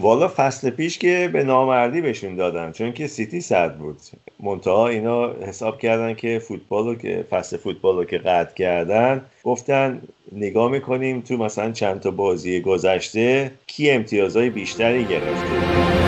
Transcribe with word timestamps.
والا 0.00 0.28
فصل 0.36 0.70
پیش 0.70 0.98
که 0.98 1.30
به 1.32 1.44
نامردی 1.44 2.00
بهشون 2.00 2.36
دادن 2.36 2.72
چون 2.72 2.92
که 2.92 3.06
سیتی 3.06 3.40
صد 3.40 3.76
بود. 3.76 3.96
منتها 4.40 4.88
اینا 4.88 5.32
حساب 5.32 5.78
کردن 5.78 6.14
که 6.14 6.38
فوتبال 6.38 6.86
رو 6.86 6.94
که 6.94 7.26
فصل 7.30 7.56
فوتبال 7.56 7.96
رو 7.96 8.04
که 8.04 8.18
قطع 8.18 8.54
کردن 8.54 9.24
گفتن 9.44 10.02
نگاه 10.32 10.70
می‌کنیم 10.70 11.20
تو 11.20 11.36
مثلا 11.36 11.72
چند 11.72 12.00
تا 12.00 12.10
بازی 12.10 12.60
گذشته 12.60 13.52
کی 13.66 13.90
امتیازهای 13.90 14.50
بیشتری 14.50 15.04
گرفته. 15.04 16.07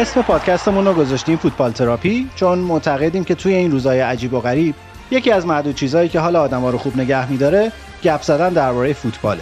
اسم 0.00 0.22
پادکستمون 0.22 0.86
رو 0.86 0.94
گذاشتیم 0.94 1.36
فوتبال 1.36 1.72
تراپی 1.72 2.30
چون 2.36 2.58
معتقدیم 2.58 3.24
که 3.24 3.34
توی 3.34 3.54
این 3.54 3.70
روزهای 3.70 4.00
عجیب 4.00 4.34
و 4.34 4.40
غریب 4.40 4.74
یکی 5.10 5.30
از 5.30 5.46
معدود 5.46 5.74
چیزهایی 5.74 6.08
که 6.08 6.20
حال 6.20 6.36
آدما 6.36 6.70
رو 6.70 6.78
خوب 6.78 6.96
نگه 6.96 7.30
میداره 7.30 7.72
گپ 8.02 8.22
زدن 8.22 8.48
درباره 8.48 8.92
فوتباله. 8.92 9.40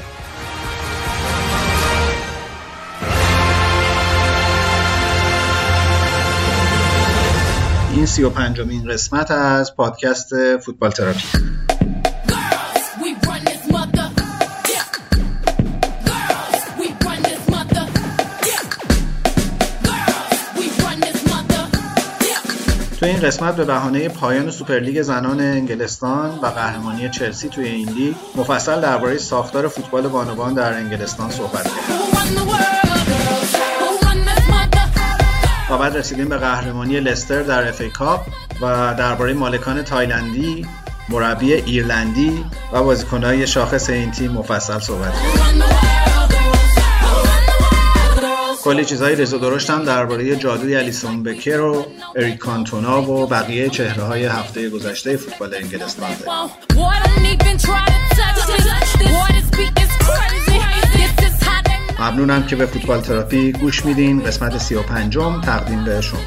این 7.95 8.06
سی 8.06 8.23
و 8.23 8.31
پنجمین 8.31 8.84
قسمت 8.84 9.31
از 9.31 9.77
پادکست 9.77 10.59
فوتبال 10.59 10.91
تراپی. 10.91 11.67
تو 23.00 23.06
این 23.06 23.20
قسمت 23.20 23.56
به 23.56 23.64
بهانه 23.64 24.08
پایان 24.08 24.50
سوپرلیگ 24.50 25.02
زنان 25.02 25.41
انگلستان 25.41 26.38
و 26.42 26.46
قهرمانی 26.46 27.08
چلسی 27.08 27.48
توی 27.48 27.68
این 27.68 27.88
لیگ 27.88 28.14
مفصل 28.36 28.80
درباره 28.80 29.18
ساختار 29.18 29.68
فوتبال 29.68 30.08
بانوان 30.08 30.55
در 30.55 30.72
انگلستان 30.72 31.30
صحبت 31.30 31.62
کردیم. 31.62 32.48
و 35.70 35.78
بعد 35.78 35.96
رسیدیم 35.96 36.28
به 36.28 36.36
قهرمانی 36.36 37.00
لستر 37.00 37.42
در 37.42 37.68
FA 37.69 37.80
Cup 37.80 38.20
و 38.62 38.94
درباره 38.98 39.33
مالکان 39.33 39.83
تایلندی 39.83 40.67
مربی 41.08 41.52
ایرلندی 41.52 42.44
و 42.73 42.83
بازیکنهای 42.83 43.46
شاخص 43.46 43.90
این 43.90 44.11
تیم 44.11 44.30
مفصل 44.30 44.78
صحبت 44.78 45.12
کردیم. 45.12 46.08
کلی 48.68 48.84
چیزهای 48.84 49.17
رز 49.17 49.34
و 49.34 49.39
درشت 49.39 49.70
هم 49.70 49.84
درباره 49.84 50.36
جادوی 50.36 50.77
الیسون 50.77 51.23
بکر 51.23 51.61
و 51.61 51.86
اریک 52.17 52.39
کانتونا 52.39 53.02
و 53.02 53.27
بقیه 53.27 53.68
چهره 53.68 54.02
های 54.02 54.24
هفته 54.24 54.70
گذشته 54.70 55.17
فوتبال 55.17 55.55
انگلستان 55.55 56.11
ممنونم 62.01 62.46
که 62.46 62.56
به 62.56 62.67
فوتبال 62.67 63.01
تراپی 63.01 63.52
گوش 63.52 63.84
میدین. 63.84 64.20
قسمت 64.20 64.58
35 64.58 65.18
تقدیم 65.45 65.85
به 65.85 66.00
شما. 66.00 66.20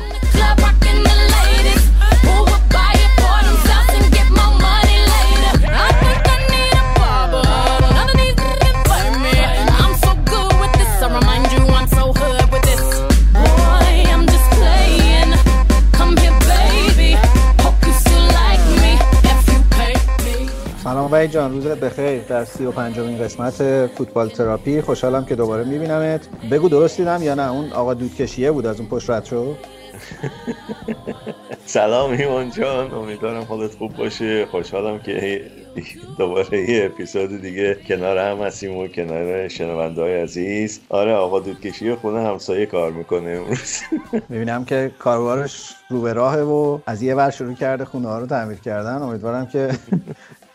وحید 21.21 21.33
جان 21.33 21.53
روزت 21.53 21.79
بخیر. 21.79 22.21
در 22.21 22.45
سی 22.45 22.65
و 22.65 22.71
پنجمین 22.71 23.17
قسمت 23.17 23.87
فوتبال 23.87 24.29
تراپی. 24.29 24.81
خوشحالم 24.81 25.25
که 25.25 25.35
دوباره 25.35 25.63
میبینمت. 25.63 26.27
بگو 26.51 26.69
درست 26.69 26.97
دیدم 26.97 27.23
یا 27.23 27.35
نه؟ 27.35 27.51
اون 27.51 27.71
آقا 27.71 27.93
دودکشیه 27.93 28.51
بود 28.51 28.65
از 28.65 28.79
اون 28.79 28.89
پشت 28.89 29.09
رد 29.09 29.25
شد؟ 29.25 29.55
سلام 31.65 32.11
ایمان 32.11 32.49
جان. 32.49 32.91
امیدوارم 32.91 33.43
حالت 33.43 33.75
خوب 33.75 33.97
باشه. 33.97 34.45
خوشحالم 34.45 34.99
که 34.99 35.41
دوباره 36.17 36.69
یه 36.69 36.85
اپیزود 36.85 37.41
دیگه 37.41 37.77
کنار 37.87 38.17
هم 38.17 38.37
هستیم 38.37 38.77
و 38.77 38.87
کنار 38.87 39.47
شنونده 39.47 40.01
های 40.01 40.21
عزیز. 40.21 40.79
آره 40.89 41.13
آقا 41.13 41.39
دودکشی 41.39 41.95
خونه 41.95 42.27
همسایه 42.27 42.65
کار 42.65 42.91
می‌کنه 42.91 43.29
امروز. 43.29 43.79
می‌بینم 44.29 44.65
که 44.65 44.91
کاربارش 44.99 45.75
رو 45.89 46.01
به 46.01 46.13
راهه 46.13 46.41
و 46.41 46.79
از 46.85 47.01
یه 47.01 47.15
ور 47.15 47.29
شروع 47.29 47.53
کرده 47.53 47.85
خونه 47.85 48.07
ها 48.07 48.19
رو 48.19 48.25
تعمیر 48.25 48.57
کردن. 48.57 49.01
امیدوارم 49.01 49.45
که 49.45 49.69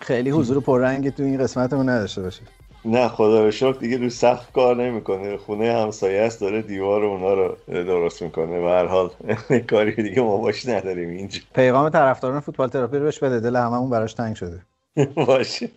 خیلی 0.01 0.31
حضور 0.31 0.61
پررنگی 0.61 1.11
تو 1.11 1.23
این 1.23 1.39
قسمتمون 1.39 1.89
نداشته 1.89 2.23
باشه 2.23 2.43
نه 2.85 3.09
خدا 3.09 3.45
رو 3.45 3.51
شکر 3.51 3.73
دیگه 3.81 3.99
رو 3.99 4.11
سخت 4.11 4.53
کار 4.53 4.77
نمی‌کنه. 4.77 5.37
خونه 5.37 5.73
همسایه 5.73 6.21
است 6.21 6.41
داره 6.41 6.63
دیوار 6.63 7.05
اونا 7.05 7.35
رو 7.35 7.57
درست 7.69 8.23
می‌کنه. 8.23 8.61
و 8.65 8.69
هر 8.69 8.87
حال 8.87 9.11
کاری 9.71 10.03
دیگه 10.03 10.23
ما 10.23 10.37
باش 10.37 10.67
نداریم 10.69 11.09
اینجا. 11.09 11.41
پیغام 11.55 11.89
طرفداران 11.89 12.41
فوتبال 12.41 12.69
تراپی 12.69 12.97
رو 12.99 13.05
بهش 13.05 13.19
بده 13.19 13.41
دل 13.41 13.57
هممون 13.57 13.91
براش 13.91 14.15
تنگ 14.15 14.37
شده. 14.37 14.61
باشه. 15.27 15.69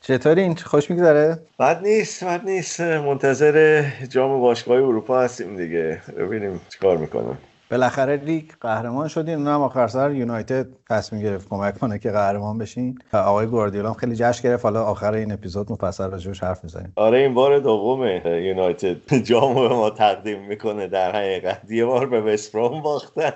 چطوری؟ 0.00 0.40
این 0.40 0.56
خوش 0.56 0.90
میگذره؟ 0.90 1.38
بد 1.58 1.82
نیست 1.82 2.24
بد 2.24 2.44
نیست. 2.44 2.80
منتظر 2.80 3.84
جام 4.08 4.40
باشگاه 4.40 4.76
اروپا 4.76 5.20
هستیم 5.20 5.56
دیگه. 5.56 6.00
ببینیم 6.18 6.60
چیکار 6.68 6.96
می‌کنم 6.96 7.38
بالاخره 7.72 8.16
لیگ 8.16 8.50
قهرمان 8.60 9.08
شدین 9.08 9.34
اونم 9.34 9.60
آخر 9.60 9.86
سر 9.86 10.10
یونایتد 10.10 10.66
تصمیم 10.90 11.22
گرفت 11.22 11.48
کمک 11.48 11.78
کنه 11.78 11.98
که 11.98 12.10
قهرمان 12.10 12.58
بشین. 12.58 12.98
آقای 13.12 13.46
گواردیولا 13.46 13.88
هم 13.88 13.94
خیلی 13.94 14.16
جشن 14.16 14.48
گرفت. 14.48 14.64
حالا 14.64 14.84
آخر 14.84 15.12
این 15.12 15.32
اپیزود 15.32 15.72
مفصل 15.72 16.10
راجعش 16.10 16.42
حرف 16.42 16.64
می‌زنیم. 16.64 16.92
آره 16.96 17.18
این 17.18 17.34
بار 17.34 17.58
دومه. 17.58 18.22
یونایتد 18.24 19.16
جام 19.16 19.54
به 19.54 19.68
ما 19.68 19.90
تقدیم 19.90 20.42
می‌کنه 20.42 20.86
در 20.86 21.12
حقیقت. 21.16 21.70
یه 21.70 21.84
بار 21.84 22.06
به 22.06 22.20
وستبروم 22.20 22.82
باختن. 22.82 23.32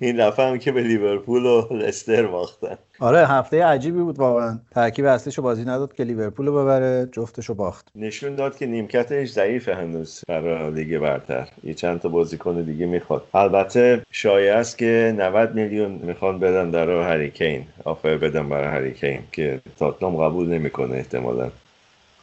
این 0.00 0.16
دفعه 0.28 0.46
هم 0.46 0.58
که 0.58 0.72
به 0.72 0.82
لیورپول 0.82 1.46
و 1.46 1.76
لستر 1.76 2.26
باختن. 2.26 2.78
آره 3.00 3.26
هفته 3.26 3.64
عجیبی 3.64 4.00
بود 4.00 4.18
واقعا. 4.18 4.58
ترکیب 4.70 5.04
اصلیشو 5.04 5.42
بازی 5.42 5.62
نداد 5.62 5.94
که 5.94 6.04
لیورپول 6.04 6.50
ببره 6.50 7.08
جفتشو 7.12 7.54
باخت. 7.54 7.86
نشون 7.94 8.34
داد 8.34 8.56
که 8.56 8.66
نیمکتش 8.66 9.30
ضعیفه 9.30 9.74
هنوز 9.74 10.20
برای 10.28 10.70
لیگ 10.70 10.98
برتر. 10.98 11.48
یه 11.64 11.74
چند 11.74 12.00
تا 12.00 12.08
بازیکن 12.08 12.62
دیگه 12.62 12.86
می‌خواد. 12.86 13.24
البته 13.34 14.02
شایع 14.10 14.56
است 14.56 14.78
که 14.78 15.14
90 15.16 15.54
میلیون 15.54 15.90
می‌خوان 15.90 16.38
بدن 16.38 16.70
در 16.70 16.90
هریکین 16.90 17.66
آفر 17.84 18.16
بدن 18.16 18.48
برای 18.48 18.66
هریکین 18.66 19.18
که 19.32 19.60
تاتنام 19.78 20.16
قبول 20.16 20.48
نمی‌کنه 20.48 20.96
احتمالا. 20.96 21.50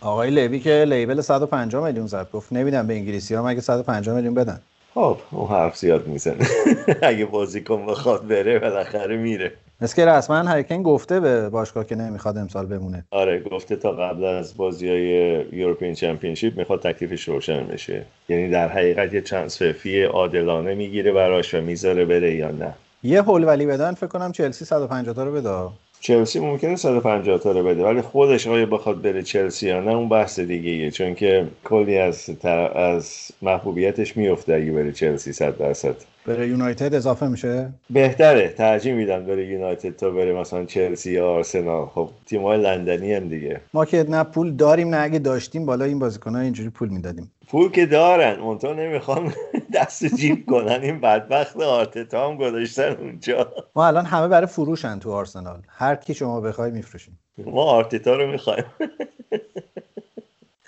آقای 0.01 0.29
لوی 0.29 0.59
که 0.59 0.85
لیبل 0.87 1.21
150 1.21 1.85
میلیون 1.85 2.07
زد. 2.07 2.27
گفت 2.33 2.53
نمیدن 2.53 2.87
به 2.87 2.93
انگلیسی 2.93 3.35
ها 3.35 3.45
مگه 3.47 3.61
150 3.61 4.15
میلیون 4.15 4.33
بدن؟ 4.33 4.59
خب 4.93 5.17
اون 5.31 5.47
حرف 5.47 5.77
زیاد 5.77 6.07
می‌زنه. 6.07 6.47
اگه 7.01 7.25
بازیکن 7.25 7.85
بخواد 7.85 8.27
بره 8.27 8.59
بالاخره 8.59 9.17
میره. 9.17 9.51
که 9.95 10.05
رسما 10.05 10.35
هریکن 10.35 10.83
گفته 10.83 11.19
به 11.19 11.49
باشگاه 11.49 11.85
که 11.85 11.95
نمی‌خواد 11.95 12.37
امسال 12.37 12.65
بمونه. 12.65 13.05
آره 13.11 13.39
گفته 13.39 13.75
تا 13.75 13.91
قبل 13.91 14.23
از 14.23 14.57
بازی 14.57 14.89
های 14.89 15.05
یورپین 15.51 15.93
چمپیونشیپ 15.93 16.57
می‌خواد 16.57 16.81
تکلیفش 16.81 17.27
روشن 17.27 17.67
بشه. 17.67 18.05
یعنی 18.29 18.49
در 18.49 18.67
حقیقت 18.67 19.13
یه 19.13 19.21
ترانسفر 19.21 19.71
فی 19.71 20.03
عادلانه 20.03 20.75
می‌گیره 20.75 21.11
براش 21.11 21.53
و 21.53 21.61
می‌ذاره 21.61 22.05
بره 22.05 22.35
یا 22.35 22.51
نه. 22.51 22.73
یه 23.03 23.21
هول 23.21 23.43
ولی 23.43 23.65
بدن 23.65 23.93
فکر 23.93 24.07
کنم 24.07 24.31
چلسی 24.31 24.65
150 24.65 25.15
تا 25.15 25.23
رو 25.23 25.31
بده. 25.31 25.69
چلسی 26.03 26.39
ممکنه 26.39 26.75
150 26.75 27.37
تا 27.39 27.51
رو 27.51 27.63
بده 27.63 27.83
ولی 27.83 28.01
خودش 28.01 28.47
آیا 28.47 28.65
بخواد 28.65 29.01
بره 29.01 29.23
چلسی 29.23 29.67
یا 29.67 29.79
نه 29.79 29.91
اون 29.91 30.09
بحث 30.09 30.39
دیگه 30.39 30.71
ایه. 30.71 30.91
چون 30.91 31.15
که 31.15 31.47
کلی 31.63 31.97
از 31.97 32.29
از 32.75 33.31
محبوبیتش 33.41 34.17
میفته 34.17 34.53
اگه 34.53 34.71
بره 34.71 34.91
چلسی 34.91 35.33
100 35.33 35.57
درصد 35.57 35.95
بره 36.25 36.47
یونایتد 36.47 36.95
اضافه 36.95 37.27
میشه؟ 37.27 37.73
بهتره 37.89 38.49
ترجیح 38.49 38.93
میدم 38.93 39.25
بره 39.25 39.45
یونایتد 39.45 39.95
تا 39.95 40.09
بره 40.09 40.33
مثلا 40.33 40.65
چلسی 40.65 41.11
یا 41.11 41.29
آرسنال. 41.31 41.85
خب 41.85 42.09
تیم‌های 42.25 42.61
لندنی 42.61 43.13
هم 43.13 43.27
دیگه. 43.29 43.61
ما 43.73 43.85
که 43.85 44.05
نه 44.09 44.23
پول 44.23 44.51
داریم 44.55 44.89
نه 44.89 44.97
اگه 45.01 45.19
داشتیم 45.19 45.65
بالا 45.65 45.85
این 45.85 45.99
بازیکن‌ها 45.99 46.41
اینجوری 46.41 46.69
پول 46.69 46.89
می‌دادیم. 46.89 47.31
پول 47.47 47.71
که 47.71 47.85
دارن 47.85 48.39
اونطور 48.39 48.75
نمی‌خوام 48.75 49.33
دست 49.75 50.05
جیب 50.15 50.45
کنن. 50.45 50.79
این 50.81 50.99
بدبخت 51.01 51.57
آرتتا 51.61 52.29
هم 52.29 52.37
گذاشتن 52.37 52.91
اونجا. 52.99 53.53
ما 53.75 53.87
الان 53.87 54.05
همه 54.05 54.27
برای 54.27 54.47
فروشن 54.47 54.99
تو 54.99 55.11
آرسنال. 55.11 55.61
هر 55.67 55.95
کی 55.95 56.13
شما 56.13 56.41
بخوای 56.41 56.71
میفروشیم. 56.71 57.19
ما 57.37 57.63
آرتتا 57.63 58.15
رو 58.15 58.31
می‌خوایم. 58.31 58.65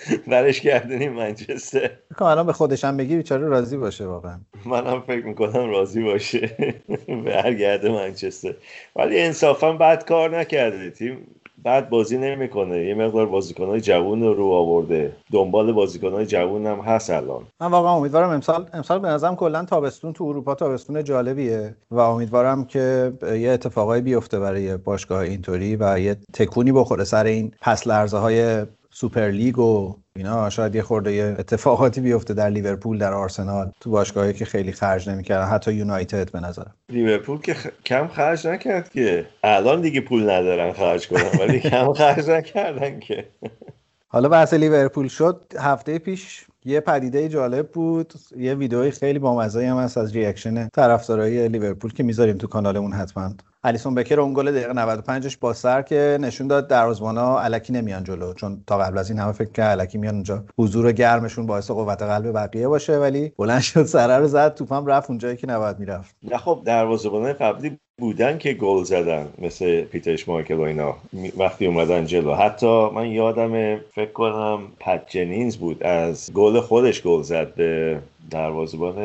برش 0.31 0.62
گردونیم 0.62 1.13
منچستر. 1.13 1.90
کنم 2.18 2.28
الان 2.28 2.46
به 2.46 2.54
خودشم 2.54 2.98
بگی 2.98 3.16
بیچاره 3.16 3.48
راضی 3.48 3.78
باشه 3.78 4.06
واقعا. 4.06 4.40
منم 4.66 5.02
فکر 5.02 5.25
می‌کنم 5.25 5.69
راضی 5.69 6.04
باشه. 6.04 6.52
برگرده 7.25 7.90
منچستر. 7.92 8.54
ولی 8.96 9.19
انصافا 9.19 9.74
بد 9.74 10.06
کار 10.06 10.40
نکرده 10.40 10.90
تیم. 10.90 11.28
بعد 11.63 11.90
بازی 11.90 12.18
نمی‌کنه. 12.18 12.86
یه 12.86 12.94
مقدار 12.94 13.25
بازیکنهای 13.25 13.81
جوون 13.81 14.22
رو 14.22 14.34
رو 14.34 14.46
آورده. 14.46 15.16
دنبال 15.31 15.72
بازیکنهای 15.72 16.25
جوون 16.25 16.66
هم 16.66 16.80
هست 16.80 17.10
الان. 17.10 17.44
من 17.62 17.68
واقعا 17.68 17.92
امیدوارم 17.92 18.30
امسال 18.30 18.69
امسال 18.74 19.00
به 19.00 19.07
نظرم 19.07 19.36
کلا 19.36 19.66
تابستون 19.66 20.13
تو 20.13 20.24
اروپا 20.24 20.56
تابستون 20.56 21.04
جالبیه 21.04 21.75
و 21.92 22.00
امیدوارم 22.00 22.66
که 22.66 23.13
یه 23.22 23.50
اتفاقایی 23.50 24.02
بیفته 24.02 24.40
برای 24.40 24.78
باشگاه 24.78 25.19
اینطوری 25.19 25.75
و 25.75 26.00
یه 26.00 26.16
تکونی 26.34 26.72
بخوره 26.72 27.04
سر 27.04 27.25
این 27.25 27.52
پس 27.62 27.88
لرزه 27.88 28.18
های 28.18 28.66
سوپر 28.97 29.30
لیگ 29.30 29.59
و 29.59 29.95
اینا 30.15 30.50
شاید 30.50 30.75
یه 30.75 30.81
خورده 30.81 31.36
اتفاقاتی 31.39 32.01
بیفته 32.01 32.33
در 32.33 32.50
لیورپول 32.50 32.97
در 32.97 33.13
آرسنال 33.13 33.71
تو 33.80 33.89
باشگاهی 33.89 34.33
که 34.33 34.45
خیلی 34.45 34.71
خرج 34.71 35.09
نمی‌کردن 35.09 35.45
حتی 35.47 35.74
یونایتد 35.74 36.31
به 36.31 36.39
نظرم. 36.39 36.74
لیورپول 36.89 37.42
که 37.42 37.56
کم 37.86 38.07
خرج 38.07 38.47
نکرد 38.47 38.89
که. 38.89 39.25
الان 39.44 39.81
دیگه 39.81 40.01
پول 40.01 40.30
ندارن 40.30 40.74
خرج 40.74 41.07
کنن 41.07 41.30
ولی 41.39 41.59
کم 41.59 41.94
خرج 41.94 42.30
نکردن 42.30 43.00
که. 43.00 43.27
حالا 44.07 44.30
بحث 44.30 44.53
لیورپول 44.53 45.07
شد. 45.07 45.42
هفته 45.59 46.00
پیش 46.00 46.45
یه 46.65 46.80
پدیده 46.80 47.30
جالب 47.30 47.71
بود. 47.71 48.13
یه 48.38 48.56
ویدئوی 48.56 48.92
خیلی 48.92 49.19
بامزه 49.19 49.68
هم 49.68 49.77
هست 49.77 49.97
از 49.97 50.15
reaction 50.16 50.68
طرفدارای 50.68 51.47
لیورپول 51.47 51.94
که 51.94 52.03
می‌ذاریم 52.03 52.38
تو 52.38 52.47
کانالمون 52.47 52.94
حتما. 52.94 53.33
الیسون 53.66 53.96
بکر 53.96 54.20
اون 54.20 54.34
گل 54.34 54.52
دقیقه 54.52 54.74
95 54.74 55.28
ش 55.28 55.38
با 55.38 55.54
سر 55.54 55.82
که 55.82 56.18
نشون 56.22 56.48
داد 56.48 56.68
دروازه‌بانا 56.68 57.40
الکی 57.40 57.74
نمیان 57.74 58.04
جلو 58.04 58.34
چون 58.34 58.64
تا 58.68 58.78
قبل 58.78 58.98
از 58.98 59.10
این 59.10 59.20
همه 59.20 59.32
فکر 59.32 59.52
که 59.52 59.72
الکی 59.72 59.98
میان 59.98 60.14
اونجا 60.14 60.44
حضور 60.58 60.92
گرمشون 60.92 61.46
باعث 61.46 61.72
قوت 61.72 62.02
قلب 62.02 62.34
بقیه 62.34 62.68
باشه 62.68 62.98
ولی 62.98 63.34
بلند 63.38 63.62
شد 63.62 63.84
سر 63.84 64.20
رو 64.20 64.28
زد 64.28 64.54
توپم 64.54 64.86
رفت 64.86 65.10
اونجایی 65.10 65.38
که 65.38 65.48
نباید 65.48 65.80
می‌رفت. 65.80 66.16
نه 66.24 66.38
خب 66.38 66.62
دروازه‌بان 66.66 67.34
قبلی 67.34 67.78
بودن 68.00 68.38
که 68.38 68.54
گل 68.54 68.84
زدن 68.84 69.28
مثل 69.38 69.82
پیترش 69.82 70.30
مایکل 70.30 70.56
و 70.56 70.62
اینا 70.62 70.96
وقتی 71.38 71.66
اومدن 71.66 72.06
جلو. 72.06 72.34
حتی 72.34 72.90
من 72.90 73.08
یادم 73.08 73.78
فکر 73.78 74.12
کنم 74.12 74.60
پت 74.80 75.10
جنینز 75.10 75.58
بود 75.58 75.84
از 75.84 76.34
گل 76.34 76.60
خودش 76.60 77.02
گل 77.02 77.22
زد 77.22 77.54
به 77.56 78.00
دروازه‌بان 78.31 78.98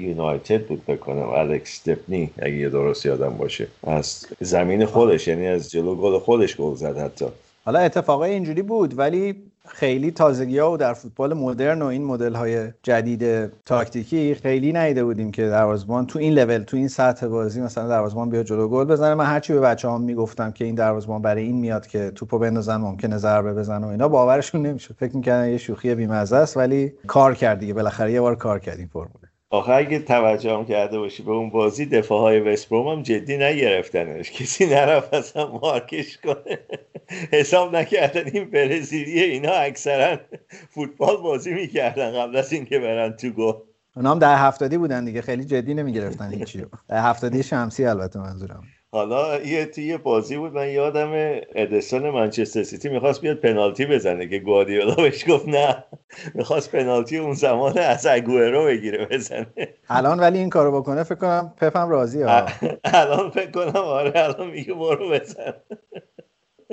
یونایتد 0.00 0.66
بود 0.66 0.82
فکر 0.86 0.96
کنم. 0.96 1.28
الکس 1.28 1.88
دپنی 1.88 2.30
اگه 2.38 2.68
درست 2.68 3.06
یادم 3.06 3.36
باشه. 3.36 3.66
از 3.84 4.26
زمین 4.40 4.84
خودش 4.84 5.28
یعنی 5.28 5.46
از 5.46 5.70
جلو 5.70 5.94
گل 5.94 6.18
خودش 6.18 6.56
گل 6.56 6.74
زد 6.74 6.98
حتی. 6.98 7.26
حالا 7.64 7.78
اتفاقای 7.78 8.30
اینجوری 8.30 8.62
بود 8.62 8.98
ولی 8.98 9.34
خیلی 9.68 10.10
تازگی 10.10 10.58
ها 10.58 10.72
و 10.72 10.76
در 10.76 10.92
فوتبال 10.92 11.34
مدرن 11.34 11.82
و 11.82 11.86
این 11.86 12.04
مدل 12.04 12.34
های 12.34 12.68
جدید 12.82 13.52
تاکتیکی 13.64 14.34
خیلی 14.34 14.72
نیده 14.72 15.04
بودیم 15.04 15.30
که 15.30 15.48
دروازه‌بان 15.48 16.06
تو 16.06 16.18
این 16.18 16.32
لول 16.32 16.58
تو 16.58 16.76
این 16.76 16.88
سطح 16.88 17.26
بازی 17.26 17.60
مثلا 17.60 17.88
دروازه‌بان 17.88 18.30
بیاد 18.30 18.44
جلو 18.44 18.68
گل 18.68 18.84
بزنه. 18.84 19.14
من 19.14 19.24
هرچی 19.24 19.52
به 19.52 19.60
بچه‌هام 19.60 20.02
می‌گفتم 20.02 20.50
که 20.50 20.64
این 20.64 20.74
دروازه‌بان 20.74 21.22
برای 21.22 21.42
این 21.42 21.56
میاد 21.56 21.86
که 21.86 22.10
توپو 22.10 22.38
بندازن 22.38 22.76
ممکنه 22.76 23.18
ضربه 23.18 23.54
بزنه 23.54 23.86
و 23.86 23.90
اینا 23.90 24.08
باورشون 24.08 24.66
نمی‌شد. 24.66 24.94
فکر 24.98 25.16
می‌کردن 25.16 25.48
یه 25.50 25.58
شوخی 25.58 25.94
بی‌مزه 25.94 26.36
است 26.36 26.56
ولی 26.56 26.92
کار 27.06 27.34
کرد 27.34 27.58
دیگه. 27.58 27.74
بالاخره 27.74 28.12
یه 28.12 28.20
بار 28.20 28.36
کار 28.36 28.58
کرد 28.58 28.78
این 28.78 28.88
فرمول. 28.88 29.27
آخه 29.50 29.72
اگه 29.72 29.98
توجه 29.98 30.52
هم 30.54 30.64
کرده 30.64 30.98
باشی 30.98 31.22
به 31.22 31.32
اون 31.32 31.50
بازی 31.50 31.86
دفاع 31.86 32.20
های 32.20 32.56
هم 32.72 33.02
جدی 33.02 33.36
نگرفتنش. 33.36 34.30
کسی 34.30 34.66
نرفت 34.66 35.14
اصلا 35.14 35.58
مارکش 35.58 36.18
کنه. 36.18 36.58
حساب 37.32 37.76
نکردن 37.76 38.30
این 38.32 38.50
برزیلی 38.50 39.20
اینا 39.20 39.52
اکثرا 39.52 40.18
فوتبال 40.70 41.16
بازی 41.16 41.54
می‌کردن 41.54 42.12
قبل 42.12 42.36
از 42.36 42.52
اینکه 42.52 42.78
برن 42.78 43.12
تو 43.12 43.30
گل. 43.30 43.52
اونا 43.96 44.10
هم 44.10 44.18
در 44.18 44.36
هفتادی 44.36 44.78
بودن 44.78 45.04
دیگه 45.04 45.22
خیلی 45.22 45.44
جدی 45.44 45.74
نمی‌گرفتن 45.74 46.32
هیچی 46.32 46.64
در 46.88 47.02
هفتادی 47.02 47.42
شمسی 47.42 47.84
البته 47.84 48.18
منظورم. 48.18 48.62
حالا 48.92 49.40
یه 49.40 49.66
توی 49.66 49.96
بازی 49.96 50.36
بود 50.36 50.52
من 50.52 50.68
یادم 50.68 51.40
ادسون 51.54 52.10
منچستر 52.10 52.62
سیتی 52.62 52.88
می‌خواست 52.88 53.20
بیاد 53.20 53.36
پنالتی 53.36 53.86
بزنه 53.86 54.28
که 54.28 54.38
گواردیولا 54.38 54.94
بهش 54.94 55.28
گفت 55.28 55.48
نه. 55.48 55.84
می‌خواست 56.34 56.72
پنالتی 56.72 57.18
اون 57.18 57.32
زمان 57.32 57.78
از 57.78 58.06
اگوئرو 58.06 58.64
بگیره 58.64 59.06
بزنه. 59.06 59.46
الان 59.88 60.20
ولی 60.20 60.38
این 60.38 60.50
کارو 60.50 60.80
بکنه 60.80 61.02
فکر 61.02 61.14
کنم 61.14 61.54
پپم 61.56 61.88
راضی 61.88 62.22
ها 62.22 62.46
الان 62.84 63.30
فکر 63.30 63.50
کنم 63.50 63.76
آره 63.76 64.12
الان 64.14 64.50
میگه 64.50 64.74
برو 64.74 65.10
بزن. 65.10 65.54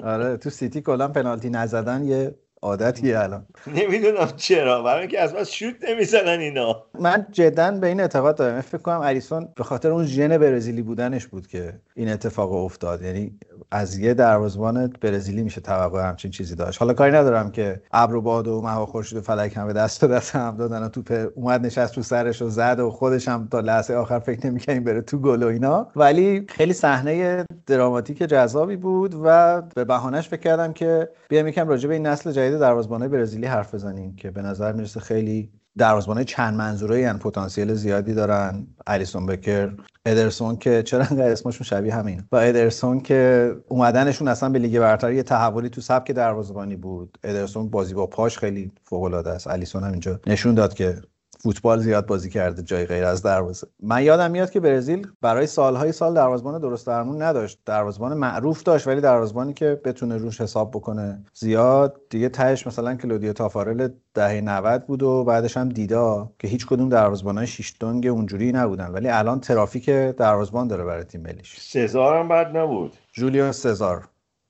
آره 0.04 0.38
تو 0.38 0.50
سیتی 0.50 0.82
کلا 0.82 1.08
پنالتی 1.08 1.50
نزدن 1.50 2.04
یه 2.04 2.36
عادتیه 2.66 3.20
الان. 3.24 3.46
نمی‌دونم 3.68 4.28
چرا. 4.38 4.84
برای 4.84 5.00
اینکه 5.00 5.22
از 5.22 5.34
بس 5.34 5.50
شوت 5.50 5.76
نمی‌زنن 5.90 6.40
اینا. 6.40 6.84
من 7.00 7.26
جدا 7.32 7.72
به 7.72 7.88
این 7.88 8.00
اعتقاد 8.00 8.36
دارم. 8.36 8.62
فکر 8.62 8.78
کنم 8.78 9.02
اریسون 9.02 9.48
به 9.56 9.64
خاطر 9.64 9.92
اون 9.92 10.06
ژن 10.06 10.38
برزیلی 10.38 10.82
بودنش 10.82 11.26
بود 11.26 11.48
که 11.48 11.74
این 11.96 12.10
اتفاق 12.10 12.52
افتاد. 12.52 13.02
یعنی 13.02 13.40
از 13.72 13.98
یه 13.98 14.14
دروازه‌بان 14.14 14.94
برزیلی 15.02 15.44
میشه 15.44 15.62
توقع 15.62 16.08
همچین 16.08 16.32
چیزی 16.32 16.56
داشت. 16.56 16.80
حالا 16.80 16.94
کاری 16.94 17.12
ندارم 17.12 17.52
که 17.52 17.82
ابر 17.92 18.16
و 18.16 18.22
باد 18.22 18.48
و 18.48 18.62
مها 18.62 18.86
خورشید 18.86 19.18
و 19.18 19.22
فلک 19.22 19.58
هم 19.58 19.68
به 19.68 19.74
دست 19.74 20.06
به 20.06 20.16
دست 20.16 20.36
هم 20.36 20.58
دادن 20.58 20.84
و 20.84 20.90
توپ 20.90 21.28
اومد 21.36 21.66
نشست 21.66 21.96
تو 21.96 22.02
سرش 22.02 22.42
و 22.42 22.50
زد 22.50 22.80
و 22.80 22.90
خودش 22.90 23.28
هم 23.28 23.48
تا 23.52 23.60
لحظه 23.60 23.94
آخر 23.94 24.20
فکر 24.20 24.48
نمی‌کنه 24.48 24.80
بره 24.80 25.02
تو 25.02 25.18
گل 25.18 25.44
و 25.44 25.48
اینا. 25.48 25.88
ولی 25.96 26.46
خیلی 26.50 26.74
صحنه 26.74 27.46
دراماتیک 27.68 28.18
جذابی 28.18 28.76
بود 28.76 29.16
و 29.24 29.62
به 29.62 29.86
بهانش 29.86 30.30
فکر 30.30 30.42
کردم 30.42 30.74
که 30.74 31.10
بیام 31.30 31.48
یکم 31.48 31.68
راجع 31.68 31.88
به 31.88 31.94
این 31.94 32.08
نسل 32.08 32.32
جدید 32.32 32.55
دروازه‌بانای 32.58 33.10
برزیلی 33.10 33.46
حرف 33.46 33.74
بزنیم 33.74 34.16
که 34.16 34.32
به 34.32 34.42
نظر 34.42 34.72
می‌رسه 34.72 35.00
خیلی 35.00 35.52
دروازه‌بانای 35.78 36.26
چند 36.26 36.54
منظوره 36.54 37.00
یعنی 37.00 37.20
پتانسیل 37.20 37.74
زیادی 37.74 38.14
دارن. 38.14 38.68
الیسون 38.88 39.26
بکر 39.26 39.72
ادرسون 40.06 40.56
که 40.56 40.84
چرا 40.84 41.00
انقدر 41.00 41.32
اسمشون 41.32 41.66
شبیه 41.66 41.96
همین؟ 41.96 42.24
و 42.32 42.36
ادرسون 42.36 43.00
که 43.00 43.52
اومدنشون 43.68 44.28
اصلا 44.28 44.50
به 44.50 44.60
لیگ 44.60 44.80
برتر 44.80 45.12
یه 45.12 45.24
تحولی 45.24 45.70
تو 45.70 45.82
سبک 45.82 46.12
دروازه‌بانی 46.12 46.76
بود. 46.76 47.18
ادرسون 47.24 47.70
بازی 47.70 47.94
با 47.94 48.08
پاش 48.08 48.38
خیلی 48.38 48.72
فوق 48.84 49.04
العاده 49.04 49.30
است. 49.30 49.48
الیسون 49.48 49.84
هم 49.84 49.92
اینجا 49.92 50.20
نشون 50.28 50.56
داد 50.56 50.74
که 50.74 51.02
فوتبال 51.46 51.80
زیاد 51.80 52.06
بازی 52.06 52.30
کرده 52.30 52.64
جای 52.64 52.86
غیر 52.86 53.04
از 53.04 53.22
دروازه. 53.22 53.68
من 53.84 54.04
یادم 54.04 54.32
میاد 54.32 54.50
که 54.50 54.60
برزیل 54.60 55.08
برای 55.22 55.48
سالهای 55.48 55.92
سال 55.92 56.14
دروازه‌بان 56.14 56.62
درست 56.62 56.88
درمون 56.88 57.22
نداشت. 57.22 57.60
دروازه‌بان 57.66 58.14
معروف 58.14 58.64
داشت 58.64 58.88
ولی 58.88 59.02
دروازه‌بانی 59.02 59.54
که 59.54 59.82
بتونه 59.86 60.18
روش 60.18 60.42
حساب 60.42 60.72
بکنه 60.72 61.26
زیاد. 61.34 62.02
دیگه 62.10 62.30
تهش 62.30 62.68
مثلا 62.68 62.96
کلودیو 62.96 63.34
تافارل 63.34 63.88
دهه 64.14 64.42
90 64.42 64.86
بود 64.86 65.04
و 65.04 65.24
بعدش 65.24 65.58
هم 65.58 65.70
دیدا 65.70 66.32
که 66.40 66.48
هیچ 66.48 66.66
کدوم 66.66 66.90
دروازه‌بانای 66.90 67.48
شیش 67.48 67.74
دنگ 67.80 68.08
اونجوری 68.08 68.52
نبودن. 68.52 68.88
ولی 68.88 69.10
الان 69.10 69.40
ترافیک 69.40 69.90
دروازه‌بان 69.90 70.68
داره 70.68 70.84
برای 70.84 71.04
تیم 71.04 71.22
ملیش. 71.22 71.60
سزار 71.60 72.18
هم 72.18 72.28
بد 72.28 72.58
نبود. 72.58 72.94
جولیو 73.14 73.52
سزار. 73.52 74.08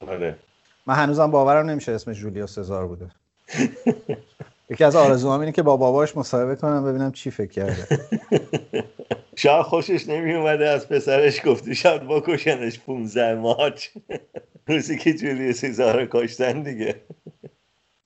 آره. 0.07 0.35
من 0.87 0.95
هنوزم 0.95 1.31
باورم 1.31 1.69
نمیشه 1.69 1.91
اسمش 1.91 2.19
جولیو 2.19 2.47
سزار 2.47 2.87
بوده. 2.87 3.07
یکی 4.69 4.83
از 4.83 4.95
آرزوام 4.95 5.39
اینه 5.39 5.51
که 5.51 5.63
با 5.63 5.77
باباش 5.77 6.17
مصاحبه 6.17 6.55
کنم 6.55 6.85
ببینم 6.85 7.11
چی 7.11 7.31
فکر 7.31 7.51
کرده. 7.51 7.87
شاید 9.35 9.61
خوشش 9.61 10.09
نمی 10.09 10.33
اومده 10.33 10.69
از 10.69 10.89
پسرش 10.89 11.45
گفتی 11.45 11.75
شاید 11.75 12.07
بکشنش 12.07 12.79
15 12.79 13.35
مارچ. 13.35 13.87
روزی 14.67 14.97
که 14.97 15.13
جولی 15.13 15.53
سیزار 15.53 16.05
کشتن 16.05 16.63
دیگه. 16.63 16.95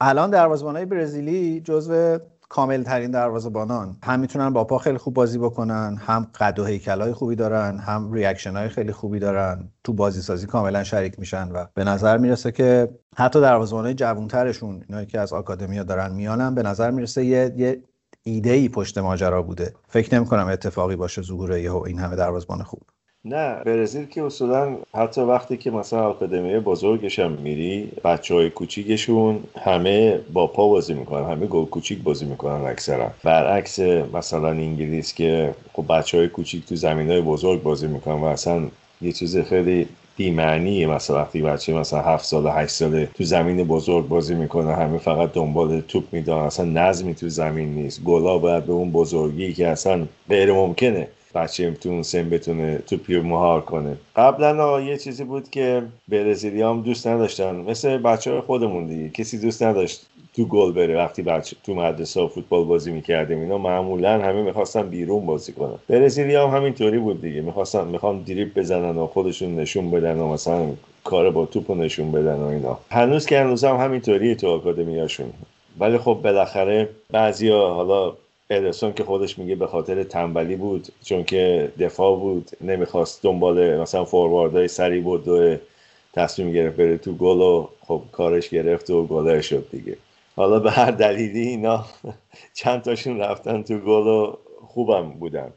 الان 0.01 0.29
دروازه‌بانای 0.29 0.85
برزیلی 0.85 1.61
جزو 1.61 2.19
کامل 2.49 2.83
ترین 2.83 3.11
دروازه‌بانان. 3.11 3.97
هم 4.03 4.19
می‌تونن 4.19 4.49
با 4.49 4.63
پا 4.63 4.77
خیلی 4.77 4.97
خوب 4.97 5.13
بازی 5.13 5.37
بکنن 5.37 5.97
هم 6.05 6.27
قد 6.39 6.59
و 6.59 6.65
هیکلای 6.65 7.13
خوبی 7.13 7.35
دارن 7.35 7.77
هم 7.77 8.13
reaction 8.13 8.55
های 8.55 8.69
خیلی 8.69 8.91
خوبی 8.91 9.19
دارن. 9.19 9.71
تو 9.83 9.93
بازی 9.93 10.21
سازی 10.21 10.47
کاملا 10.47 10.83
شریک 10.83 11.19
میشن 11.19 11.51
و 11.51 11.65
به 11.73 11.83
نظر 11.83 12.17
می‌رسه 12.17 12.51
که 12.51 12.89
حتی 13.17 13.41
دروازه‌بانای 13.41 13.93
جوانترشون 13.93 14.83
اینایی 14.87 15.07
که 15.07 15.19
از 15.19 15.33
آکادمیا 15.33 15.83
دارن 15.83 16.11
میانن 16.13 16.55
به 16.55 16.63
نظر 16.63 16.91
می‌رسه 16.91 17.25
یه, 17.25 17.53
یه 17.57 17.83
ایده 18.23 18.51
ای 18.51 18.69
پشت 18.69 18.97
ماجرا 18.97 19.41
بوده. 19.41 19.73
فکر 19.87 20.15
نمی 20.15 20.25
کنم 20.25 20.47
اتفاقی 20.47 20.95
باشه 20.95 21.21
ظهور 21.21 21.57
یهو 21.57 21.83
این 21.87 21.99
همه 21.99 22.15
دروازه‌بان 22.15 22.63
خوب. 22.63 22.81
نه 23.25 23.63
برزیل 23.65 24.05
که 24.05 24.23
اصولا 24.23 24.77
حتی 24.95 25.21
وقتی 25.21 25.57
که 25.57 25.71
مثلا 25.71 26.09
آکادمی 26.09 26.59
بزرگش 26.59 27.19
هم 27.19 27.31
میری 27.31 27.91
بچه 28.03 28.33
های 28.33 28.49
کوچیکشون 28.49 29.39
همه 29.61 30.19
با 30.33 30.47
پا 30.47 30.67
بازی 30.67 30.93
می‌کنن 30.93 31.31
همه 31.31 31.45
گل 31.47 31.65
کوچیک 31.65 32.01
بازی 32.03 32.25
می‌کنن 32.25 32.65
اکثرا. 32.65 33.11
برعکس 33.23 33.79
مثلا 34.13 34.49
انگلیس 34.49 35.13
که 35.13 35.53
خب 35.73 35.85
بچه 35.89 36.17
های 36.17 36.27
کوچیک 36.27 36.65
تو 36.65 36.75
زمین 36.75 37.11
های 37.11 37.21
بزرگ 37.21 37.63
بازی 37.63 37.87
می‌کنن 37.87 38.21
و 38.21 38.25
اصلا 38.25 38.61
یه 39.01 39.11
چیز 39.11 39.37
خیلی 39.37 39.87
بیمعنیه 40.17 40.87
مثلا 40.87 41.15
وقتی 41.15 41.41
بچه 41.41 41.73
مثلا 41.73 42.01
هفت 42.01 42.25
سال 42.25 42.47
هشت 42.47 42.71
ساله 42.71 43.09
تو 43.13 43.23
زمین 43.23 43.63
بزرگ 43.63 44.07
بازی 44.07 44.35
می‌کنه 44.35 44.75
همه 44.75 44.97
فقط 44.97 45.33
دنبال 45.33 45.81
توپ 45.81 46.03
میدن 46.11 46.33
اصلا 46.33 46.65
نظمی 46.65 47.15
تو 47.15 47.29
زمین 47.29 47.69
نیست. 47.69 48.03
گلا 48.03 48.37
باید 48.37 48.65
به 48.65 48.73
اون 48.73 48.91
بزرگی 48.91 49.53
که 49.53 49.67
اصلا 49.67 50.07
غیر 50.29 50.53
ممکنه 50.53 51.07
بچه 51.35 51.71
تو 51.71 51.89
اون 51.89 52.03
سن 52.03 52.29
بتونه 52.29 52.77
توپی 52.77 53.15
رو 53.15 53.23
مهار 53.23 53.61
کنه. 53.61 53.97
قبلا 54.15 54.81
یه 54.81 54.97
چیزی 54.97 55.23
بود 55.23 55.49
که 55.49 55.83
برزیلی 56.07 56.61
هم 56.61 56.81
دوست 56.81 57.07
نداشتن. 57.07 57.55
مثل 57.55 57.97
بچه 57.97 58.41
خودمون 58.41 58.85
دیگه. 58.87 59.09
کسی 59.09 59.37
دوست 59.37 59.63
نداشت 59.63 60.05
تو 60.35 60.45
گل 60.45 60.71
بره 60.71 60.97
وقتی 60.97 61.21
بچه 61.21 61.55
تو 61.63 61.73
مدرسه 61.73 62.27
فوتبال 62.27 62.63
بازی 62.63 62.91
می‌کردیم. 62.91 63.39
اینا 63.39 63.57
معمولا 63.57 64.21
همه 64.21 64.41
می‌خواستن 64.41 64.89
بیرون 64.89 65.25
بازی 65.25 65.53
کنن. 65.53 65.75
برزیلی 65.89 66.35
هم 66.35 66.47
همینطوری 66.47 66.97
بود 66.97 67.21
دیگه. 67.21 67.41
می‌خواستن 67.41 67.87
می‌خوان 67.87 68.21
دریپ 68.21 68.59
بزنن 68.59 68.97
و 68.97 69.07
خودشون 69.07 69.55
نشون 69.55 69.91
بدن 69.91 70.19
و 70.19 70.33
مثلا 70.33 70.67
کار 71.03 71.31
با 71.31 71.45
توپ 71.45 71.71
نشون 71.71 72.11
بدن 72.11 72.35
و 72.35 72.45
اینا. 72.45 72.79
هنوز 72.91 73.25
که 73.25 73.39
هنوز 73.39 73.63
هم 73.63 73.75
همینطوری 73.75 74.35
تو 74.35 74.47
آکادمیاشون 74.47 75.29
ولی 75.79 75.97
خب 75.97 76.19
بالاخره 76.23 76.89
بعضیا 77.11 77.67
حالا 77.67 78.13
ادرسون 78.49 78.93
که 78.93 79.03
خودش 79.03 79.37
میگه 79.37 79.55
به 79.55 79.67
خاطر 79.67 80.03
تنبلی 80.03 80.55
بود 80.55 80.87
چون 81.03 81.23
که 81.23 81.71
دفاع 81.79 82.19
بود 82.19 82.49
نمی‌خواست 82.61 83.23
دنبال 83.23 83.77
مثلا 83.77 84.05
فورواردهای 84.05 84.67
سری 84.67 85.01
بود 85.01 85.27
و 85.27 85.55
تصمیم 86.13 86.53
گرفت 86.53 86.77
بره 86.77 86.97
تو 86.97 87.13
گل 87.13 87.41
و 87.41 87.67
خب 87.81 88.01
کارش 88.11 88.49
گرفت 88.49 88.89
و 88.89 89.05
گله 89.05 89.41
شد 89.41 89.67
دیگه. 89.71 89.97
حالا 90.35 90.59
به 90.59 90.71
هر 90.71 90.91
دلیلی 90.91 91.47
اینا 91.47 91.85
چند 92.53 92.81
تاشون 92.81 93.19
رفتن 93.19 93.63
تو 93.63 93.77
گل 93.77 94.07
و 94.07 94.33
خوبم 94.67 95.09
بودن. 95.09 95.51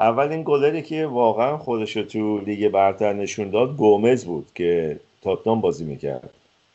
اولین 0.00 0.42
گلری 0.42 0.82
که 0.82 1.06
واقعا 1.06 1.58
خودش 1.58 1.96
رو 1.96 2.02
تو 2.02 2.38
لیگ 2.38 2.68
برتر 2.68 3.12
نشون 3.12 3.50
داد 3.50 3.76
گومز 3.76 4.24
بود 4.24 4.46
که 4.54 5.00
تاتنام 5.22 5.60
بازی 5.60 5.84
می‌کرد 5.84 6.30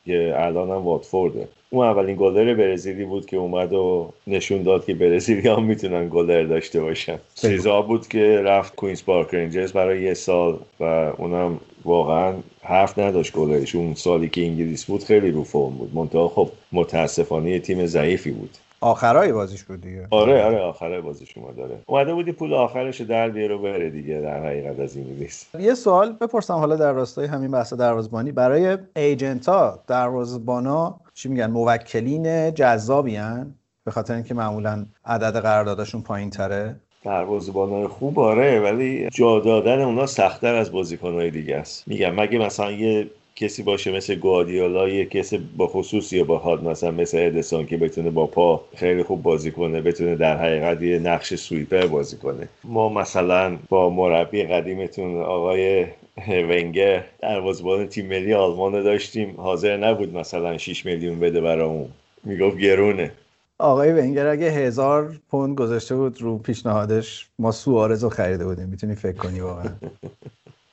که 0.05 0.33
الان 0.37 0.69
هم 0.69 0.75
واتفورده. 0.75 1.47
اون 1.73 1.85
اولین 1.85 2.15
گلر 2.15 2.53
برزیلی 2.53 3.05
بود 3.05 3.25
که 3.25 3.37
اومد 3.37 3.73
و 3.73 4.13
نشون 4.27 4.63
داد 4.63 4.85
که 4.85 4.93
برزیلی 4.93 5.49
هم 5.49 5.63
می‌تونن 5.63 6.09
گلر 6.09 6.43
داشته 6.43 6.81
باشن. 6.81 7.17
سیزا 7.35 7.81
بود 7.81 8.07
که 8.07 8.41
رفت 8.45 8.75
کوینز 8.75 9.03
پارک 9.03 9.33
رنجرز 9.33 9.73
برای 9.73 10.01
یه 10.01 10.13
سال 10.13 10.59
و 10.79 10.83
اونم 11.17 11.59
واقعا 11.85 12.33
حرف 12.63 12.99
نداشت 12.99 13.33
گلرش 13.33 13.75
اون 13.75 13.93
سالی 13.93 14.29
که 14.29 14.45
انگلیس 14.45 14.85
بود 14.85 15.03
خیلی 15.03 15.31
رو 15.31 15.43
فرم 15.43 15.69
بود. 15.69 15.91
منتها 15.93 16.27
خب 16.27 16.49
متاسفانه 16.71 17.59
تیم 17.59 17.85
ضعیفی 17.85 18.31
بود. 18.31 18.57
آخرای 18.81 19.31
بازیش 19.31 19.63
بود 19.63 19.81
دیگه. 19.81 20.07
آره 20.11 20.43
آره 20.43 20.59
آخرای 20.59 21.01
بازیش 21.01 21.37
اومد 21.37 21.55
داره 21.55 21.75
اومده 21.85 22.13
بودی 22.13 22.31
پول 22.31 22.53
آخرش 22.53 23.01
در 23.01 23.29
بیاره 23.29 23.57
بره 23.57 23.89
دیگه 23.89 24.21
در 24.21 24.45
حقیقت 24.45 24.79
از 24.79 24.97
انگلیس. 24.97 25.45
یه 25.59 25.73
سوال 25.73 26.13
بپرسم 26.21 26.53
حالا 26.53 26.75
در 26.75 26.91
راستای 26.91 27.25
همین 27.25 27.51
بحث 27.51 27.73
دروازبانی 27.73 28.31
برای 28.31 28.77
ایجنت 28.95 29.49
ها 29.49 29.79
دروازبانا 29.87 30.99
چی 31.13 31.29
میگن 31.29 31.51
موکلین 31.51 32.53
جذابی 32.53 33.15
هن؟ 33.15 33.55
به 33.85 33.91
خاطر 33.91 34.13
اینکه 34.13 34.33
معمولا 34.33 34.85
عدد 35.05 35.35
قراردادشون 35.41 36.01
پایین 36.01 36.29
تره 36.29 36.75
دروازه‌بانای 37.03 37.87
خوب 37.87 38.19
آره 38.19 38.59
ولی 38.59 39.09
جا 39.09 39.39
دادن 39.39 39.81
اونا 39.81 40.05
سختتر 40.05 40.55
از 40.55 40.71
بازیکن‌های 40.71 41.31
دیگه 41.31 41.55
است. 41.55 41.87
میگم 41.87 42.15
مگه 42.15 42.39
مثلا 42.39 42.71
یه 42.71 43.09
کسی 43.35 43.63
باشه 43.63 43.91
مثل 43.91 44.15
گوادیولا 44.15 44.89
یه 44.89 45.05
کسی 45.05 45.37
با 45.57 45.67
خصوصی 45.67 46.23
با 46.23 46.37
حاد 46.37 46.63
مثلا 46.63 46.91
مثل 46.91 47.17
ادسون 47.17 47.65
که 47.65 47.77
بتونه 47.77 48.09
با 48.09 48.27
پا 48.27 48.61
خیلی 48.75 49.03
خوب 49.03 49.23
بازی 49.23 49.51
کنه 49.51 49.81
بتونه 49.81 50.15
در 50.15 50.37
حقیقت 50.37 50.81
یه 50.81 50.99
نقش 50.99 51.33
سویپر 51.35 51.87
بازی 51.87 52.17
کنه. 52.17 52.47
ما 52.63 52.89
مثلا 52.89 53.57
با 53.69 53.89
مربی 53.89 54.43
قدیمتون 54.43 55.21
آقای 55.21 55.85
ونگر 56.17 57.03
دروازه‌بان 57.21 57.87
تیم 57.87 58.05
ملی 58.05 58.33
آلمان 58.33 58.83
داشتیم. 58.83 59.33
حاضر 59.37 59.77
نبود 59.77 60.13
مثلا 60.13 60.57
6 60.57 60.85
میلیون 60.85 61.19
بده 61.19 61.41
برامون. 61.41 61.89
می‌گفت 62.23 62.57
گرونه. 62.57 63.11
آقای 63.59 63.91
ونگر 63.91 64.27
اگه 64.27 64.49
هزار 64.49 65.15
پوند 65.31 65.57
گذاشته 65.57 65.95
بود 65.95 66.21
رو 66.21 66.37
پیشنهادش 66.37 67.27
ما 67.39 67.51
سوارز 67.51 68.03
رو 68.03 68.09
خریده 68.09 68.45
بودیم. 68.45 68.69
می‌تونی 68.69 68.95
فکر 68.95 69.17
کنی 69.17 69.39
واقعا. 69.39 69.69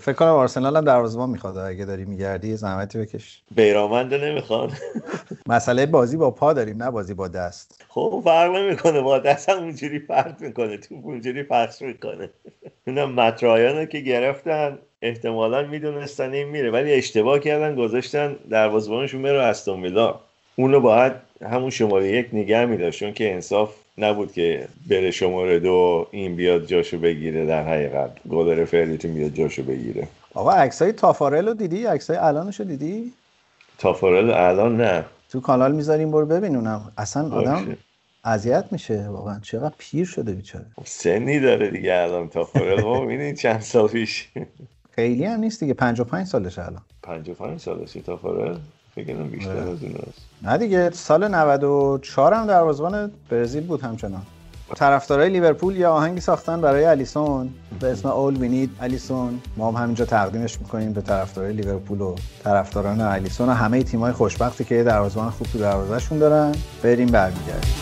فکر 0.02 0.12
کنم 0.12 0.28
آرسنال 0.28 0.76
هم 0.76 0.84
دروازه‌بان 0.84 1.30
می‌خواد. 1.30 1.56
اگه 1.58 1.84
داری 1.84 2.04
میگردی 2.04 2.56
زحمتی 2.56 2.98
بکش. 2.98 3.42
بیرامنده 3.54 4.18
نمی‌خوان. 4.30 4.72
مسئله 5.46 5.86
بازی 5.86 6.16
با 6.16 6.30
پا 6.30 6.52
داریم 6.52 6.82
نه 6.82 6.90
بازی 6.90 7.14
با 7.14 7.28
دست. 7.28 7.84
خب 7.88 8.20
فرق 8.24 8.56
نمی‌کنه. 8.56 9.00
با 9.00 9.18
دست 9.18 9.48
هم 9.48 9.58
اونجوری 9.58 9.98
فرق 9.98 10.40
می‌کنه. 10.40 10.76
تو 10.76 10.94
اونجوری 11.02 11.42
پخش 11.42 11.82
می‌کنه. 11.82 12.30
اونم 12.86 13.12
مترایانو 13.14 13.84
که 13.84 14.00
گرفتن. 14.00 14.78
احتمالا 15.02 15.62
می‌دونستن 15.62 16.32
این 16.32 16.48
میره 16.48 16.70
ولی 16.70 16.92
اشتباه 16.92 17.38
کردن 17.38 17.74
گذاشتن 17.74 18.36
دروازه‌بانشون 18.50 19.22
بره 19.22 19.42
استون 19.42 19.82
ویلا. 19.82 20.20
اونو 20.56 20.80
باید 20.80 21.12
همون 21.50 21.70
شماره 21.70 22.08
یک 22.08 22.28
نگه 22.32 22.64
میداشت 22.64 23.00
چون 23.00 23.12
که 23.12 23.34
انصاف 23.34 23.74
نبود 23.98 24.32
که 24.32 24.68
بره 24.88 25.10
شماره 25.10 25.58
دو 25.60 26.06
این 26.10 26.36
بیاد 26.36 26.66
جاشو 26.66 26.98
بگیره 26.98 27.46
در 27.46 27.68
حقیقت 27.68 28.10
گلر 28.30 28.64
فعلیتون 28.64 29.14
بیاد 29.14 29.34
جاشو 29.34 29.62
بگیره. 29.62 30.08
آقا 30.34 30.50
عکسای 30.50 30.92
تافارل 30.92 31.48
رو 31.48 31.54
دیدی؟ 31.54 31.86
عکسای 31.86 32.16
الانشو 32.16 32.64
دیدی؟ 32.64 33.12
تافارل 33.78 34.30
الان 34.30 34.76
نه. 34.76 35.04
تو 35.30 35.40
کانال 35.40 35.72
می‌ذاریم 35.72 36.10
برو 36.10 36.26
ببینونم 36.26 36.92
اصلا 36.98 37.36
آدم 37.36 37.76
اذیت 38.24 38.64
میشه 38.70 39.08
واقعا. 39.08 39.40
چقدر 39.42 39.74
پیر 39.78 40.06
شده 40.06 40.32
بیچاره. 40.32 40.66
سنی 40.84 41.40
داره 41.40 41.70
دیگه 41.70 41.94
الان 41.94 42.28
تافارل. 42.28 42.82
ما 42.82 43.00
می‌بینید 43.00 43.36
چند 43.36 43.60
سال 43.60 43.88
پیش؟ 43.88 44.28
خیلی 45.00 45.24
هم 45.24 45.40
نیست 45.40 45.60
دیگه. 45.60 45.74
55 45.74 46.26
سالش 46.26 46.58
الان. 46.58 46.82
55 47.02 47.60
سالشه 47.60 48.00
تافارل 48.00 48.56
فکر 48.94 49.14
بیشتر 49.14 49.56
از 49.56 49.82
اون 49.82 49.94
نه 50.42 50.58
دیگه 50.58 50.90
سال 50.90 51.28
94 51.28 52.34
هم 52.34 52.46
دروازه‌بان 52.46 53.10
برزیل 53.30 53.66
بود 53.66 53.82
همچنان. 53.82 54.22
طرفدارای 54.74 55.28
لیورپول 55.30 55.76
یه 55.76 55.86
آهنگی 55.86 56.20
ساختن 56.20 56.60
برای 56.60 56.84
الیسون. 56.84 57.50
به 57.80 57.92
اسم 57.92 58.08
اول 58.08 58.36
وینید 58.36 58.70
الیسون. 58.80 59.40
ما 59.56 59.70
هم 59.70 59.82
همینجا 59.82 60.04
تقدیمش 60.04 60.60
می‌کنیم 60.60 60.92
به 60.92 61.00
طرفدارای 61.00 61.52
لیورپول 61.52 62.00
و 62.00 62.14
طرفداران 62.44 63.00
الیسون 63.00 63.48
و 63.48 63.52
همه 63.52 63.82
تیمای 63.82 64.12
خوشبختی 64.12 64.64
که 64.64 64.84
دروازه‌بان 64.84 65.30
خوب 65.30 65.46
تو 65.46 65.58
دروازه‌شون 65.58 66.18
دارن. 66.18 66.54
بریم 66.82 67.08
برمیگردیم. 67.08 67.74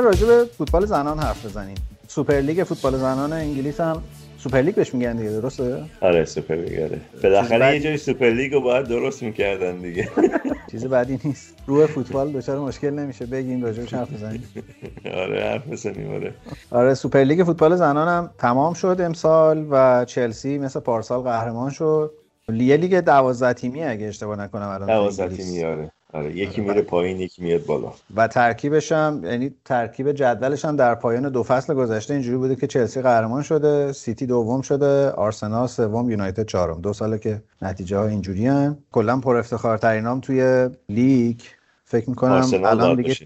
بیایید 0.00 0.22
راجع 0.22 0.26
به 0.26 0.44
فوتبال 0.58 0.86
زنان 0.86 1.18
حرف 1.18 1.46
بزنیم. 1.46 1.74
سوپرلیگ 2.08 2.64
فوتبال 2.64 2.96
زنان 2.96 3.32
انگلیس 3.32 3.80
هم 3.80 4.02
سوپر 4.38 4.58
لیگ 4.58 4.74
بهش 4.74 4.94
میگن 4.94 5.16
دیگه 5.16 5.30
درسته؟ 5.30 5.82
آره 6.00 6.24
سوپر 6.24 6.54
لیگ 6.54 6.80
آره. 6.82 7.00
بالاخره 7.22 7.74
یه 7.74 7.80
جای 7.80 7.96
سوپر 7.96 8.30
لیگ 8.30 8.52
رو 8.54 8.60
باید 8.60 8.86
درست 8.86 9.22
می‌کردن 9.22 9.76
دیگه. 9.76 10.08
چیز 10.70 10.84
بعدی 10.86 11.18
نیست. 11.24 11.54
روح 11.66 11.86
فوتبال 11.86 12.32
دچار 12.32 12.58
مشکل 12.58 12.90
نمیشه. 12.90 13.26
بگیم 13.26 13.62
راجعش 13.64 13.94
حرف 13.94 14.12
بزنیم. 14.12 14.44
آره 15.22 15.44
حرف 15.44 15.66
بزنیم 15.68 16.14
آره. 16.14 16.34
آره 16.70 16.94
سوپر 16.94 17.18
لیگ 17.18 17.44
فوتبال 17.44 17.76
زنان 17.76 18.08
هم 18.08 18.30
تمام 18.38 18.74
شد 18.74 18.96
امسال 19.00 19.66
و 19.70 20.04
چلسی 20.04 20.58
مثل 20.58 20.80
پارسال 20.80 21.20
قهرمان 21.20 21.70
شد. 21.70 22.10
لیگ 22.48 22.72
لیگ 22.72 23.00
12 23.00 23.52
تیمی 23.52 23.84
اگه 23.84 24.06
اشتباه 24.06 24.36
نکنم 24.38 24.68
الان. 24.68 24.86
12 24.86 25.36
تیمی 25.36 25.64
آره. 25.64 25.92
آره 26.12 26.36
یکی 26.36 26.60
میره 26.60 26.82
پایین 26.82 27.20
یکی 27.20 27.42
میاد 27.42 27.64
بالا. 27.66 27.92
و 28.16 28.28
ترکیبش 28.28 28.92
هم 28.92 29.20
یعنی 29.24 29.54
ترکیب 29.64 30.12
جدولش 30.12 30.64
هم 30.64 30.76
در 30.76 30.94
پایان 30.94 31.28
دو 31.28 31.42
فصل 31.42 31.74
گذشته 31.74 32.14
اینجوری 32.14 32.36
بوده 32.36 32.56
که 32.56 32.66
چلسی 32.66 33.02
قهرمان 33.02 33.42
شده 33.42 33.92
سیتی 33.92 34.26
دوم 34.26 34.62
شده 34.62 35.10
آرسنال 35.10 35.66
سوم 35.66 36.10
یونایتد 36.10 36.46
چهارم. 36.46 36.80
دو 36.80 36.92
ساله 36.92 37.18
که 37.18 37.42
نتیجه 37.62 37.96
ها 37.98 38.06
اینجوری 38.06 38.46
هم 38.46 38.78
کلا 38.92 39.20
پر 39.20 39.36
افتخار 39.36 39.78
ترینام 39.78 40.20
توی 40.20 40.70
لیگ. 40.88 41.40
فکر 41.84 42.10
می‌کنم 42.10 42.50
الان 42.64 42.96
دیگه 42.96 43.16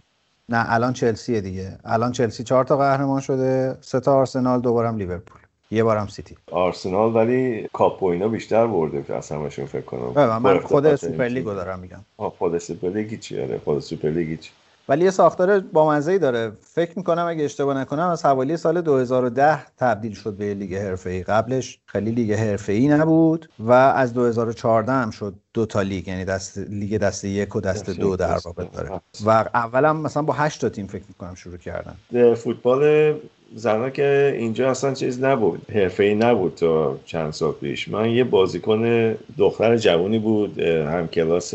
نه 0.49 0.65
الان 0.73 0.93
چلسیه 0.93 1.41
دیگه. 1.41 1.79
الان 1.85 2.13
چلسی 2.13 2.45
چهار 2.45 2.65
تا 2.65 2.77
قهرمان 2.77 3.21
شده 3.21 3.79
سه 3.81 4.01
تا 4.01 4.15
آرسنال 4.15 4.61
دوبارم 4.61 4.97
لیورپول. 4.97 5.44
یه 5.71 5.85
بارم 5.85 6.07
سیتی. 6.07 6.37
آرسنال 6.51 7.17
ولی 7.17 7.69
کاپ 7.73 8.03
و 8.03 8.07
اینا 8.07 8.29
بیشتر 8.29 8.67
برده 8.67 9.15
اصلا 9.17 9.39
همشون 9.39 9.67
فکر 9.67 9.81
کنم. 9.85 10.39
من, 10.43 10.59
خود 10.59 10.97
سوپرلیگو 10.97 11.55
دارم 11.55 11.79
میگم. 11.79 12.05
خود 12.17 12.59
سوپرلیگ 12.59 13.21
چی؟ 13.21 13.43
آره 13.43 13.61
خود 13.65 13.79
سوپرلیگ 13.79 14.41
چی؟ 14.41 14.51
ولی 14.89 15.05
یه 15.05 15.11
ساختار 15.11 15.61
با 15.61 15.95
ای 15.95 16.19
داره. 16.19 16.53
فکر 16.61 16.93
می‌کنم 16.97 17.27
اگه 17.27 17.45
اشتباه 17.45 17.77
نکنم 17.77 18.09
از 18.09 18.25
حوالی 18.25 18.57
سال 18.57 18.81
2010 18.81 19.67
تبدیل 19.79 20.15
شد 20.15 20.35
به 20.35 20.55
لیگ 20.55 20.75
حرفه‌ای. 20.75 21.23
قبلش 21.23 21.79
خیلی 21.87 22.11
لیگ 22.11 22.33
حرفه‌ای 22.33 22.89
نبود 22.89 23.49
و 23.59 23.73
از 23.73 24.15
2014 24.15 24.93
هم 24.93 25.11
شد 25.11 25.35
دو 25.55 25.67
تا 25.67 25.83
لیگ 25.83 26.09
یعنی 26.09 26.25
دست 26.25 26.59
لیگ 26.59 26.97
دست 26.97 27.25
یک 27.25 27.57
و 27.57 27.61
دست 27.61 27.91
دو 27.91 28.17
در 28.17 28.39
واقع 28.45 28.65
داره. 28.65 29.01
و 29.27 29.31
اولا 29.55 29.93
مثلا 29.93 30.23
با 30.23 30.33
8 30.33 30.61
تا 30.61 30.69
تیم 30.69 30.87
فکر 30.87 31.05
می‌کنم 31.09 31.35
شروع 31.35 31.57
کردن. 31.57 32.35
فوتبال 32.35 33.15
زنها 33.55 33.91
که 33.91 34.35
اینجا 34.39 34.71
اصلا 34.71 34.95
چیز 34.95 35.25
نبود 35.25 35.67
ای 35.99 36.15
نبود 36.15 36.55
تا 36.55 36.99
چند 37.07 37.33
سال 37.33 37.53
پیش. 37.53 37.89
من 37.89 38.11
یه 38.11 38.25
بازیکن 38.25 39.15
دختر 39.39 39.77
جوانی 39.77 40.19
بود 40.19 40.59
هم 40.61 41.09
کلاس 41.09 41.55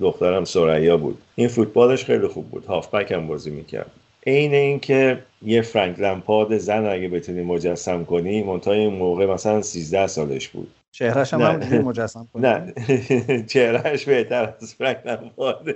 دخترم 0.00 0.44
سریا 0.44 0.96
بود. 0.96 1.18
این 1.34 1.48
فوتبالش 1.48 2.04
خیلی 2.04 2.26
خوب 2.26 2.50
بود 2.50 2.64
هافبک 2.64 3.12
هم 3.12 3.26
بازی 3.26 3.50
می‌کرد. 3.50 3.90
عین 4.26 4.54
اینکه 4.54 5.18
یه 5.42 5.62
فرانک 5.62 6.00
لمپارد 6.00 6.58
زن 6.58 6.86
اگه 6.86 7.08
بتونی 7.08 7.42
مجسم 7.42 8.04
کنی 8.04 8.42
منتها 8.42 8.72
این 8.74 8.94
موقع 8.94 9.26
مثلا 9.26 9.62
13 9.62 10.06
سالش 10.06 10.48
بود. 10.48 10.70
چهرهش 10.92 11.34
هم, 11.34 11.40
هم 11.40 11.78
مجسم 11.80 12.28
کنی 12.32 12.42
نه. 12.42 12.74
چهرهش 13.46 14.04
بهتر 14.04 14.54
از 14.62 14.74
فرانک 14.74 15.06
لمپارد. 15.06 15.74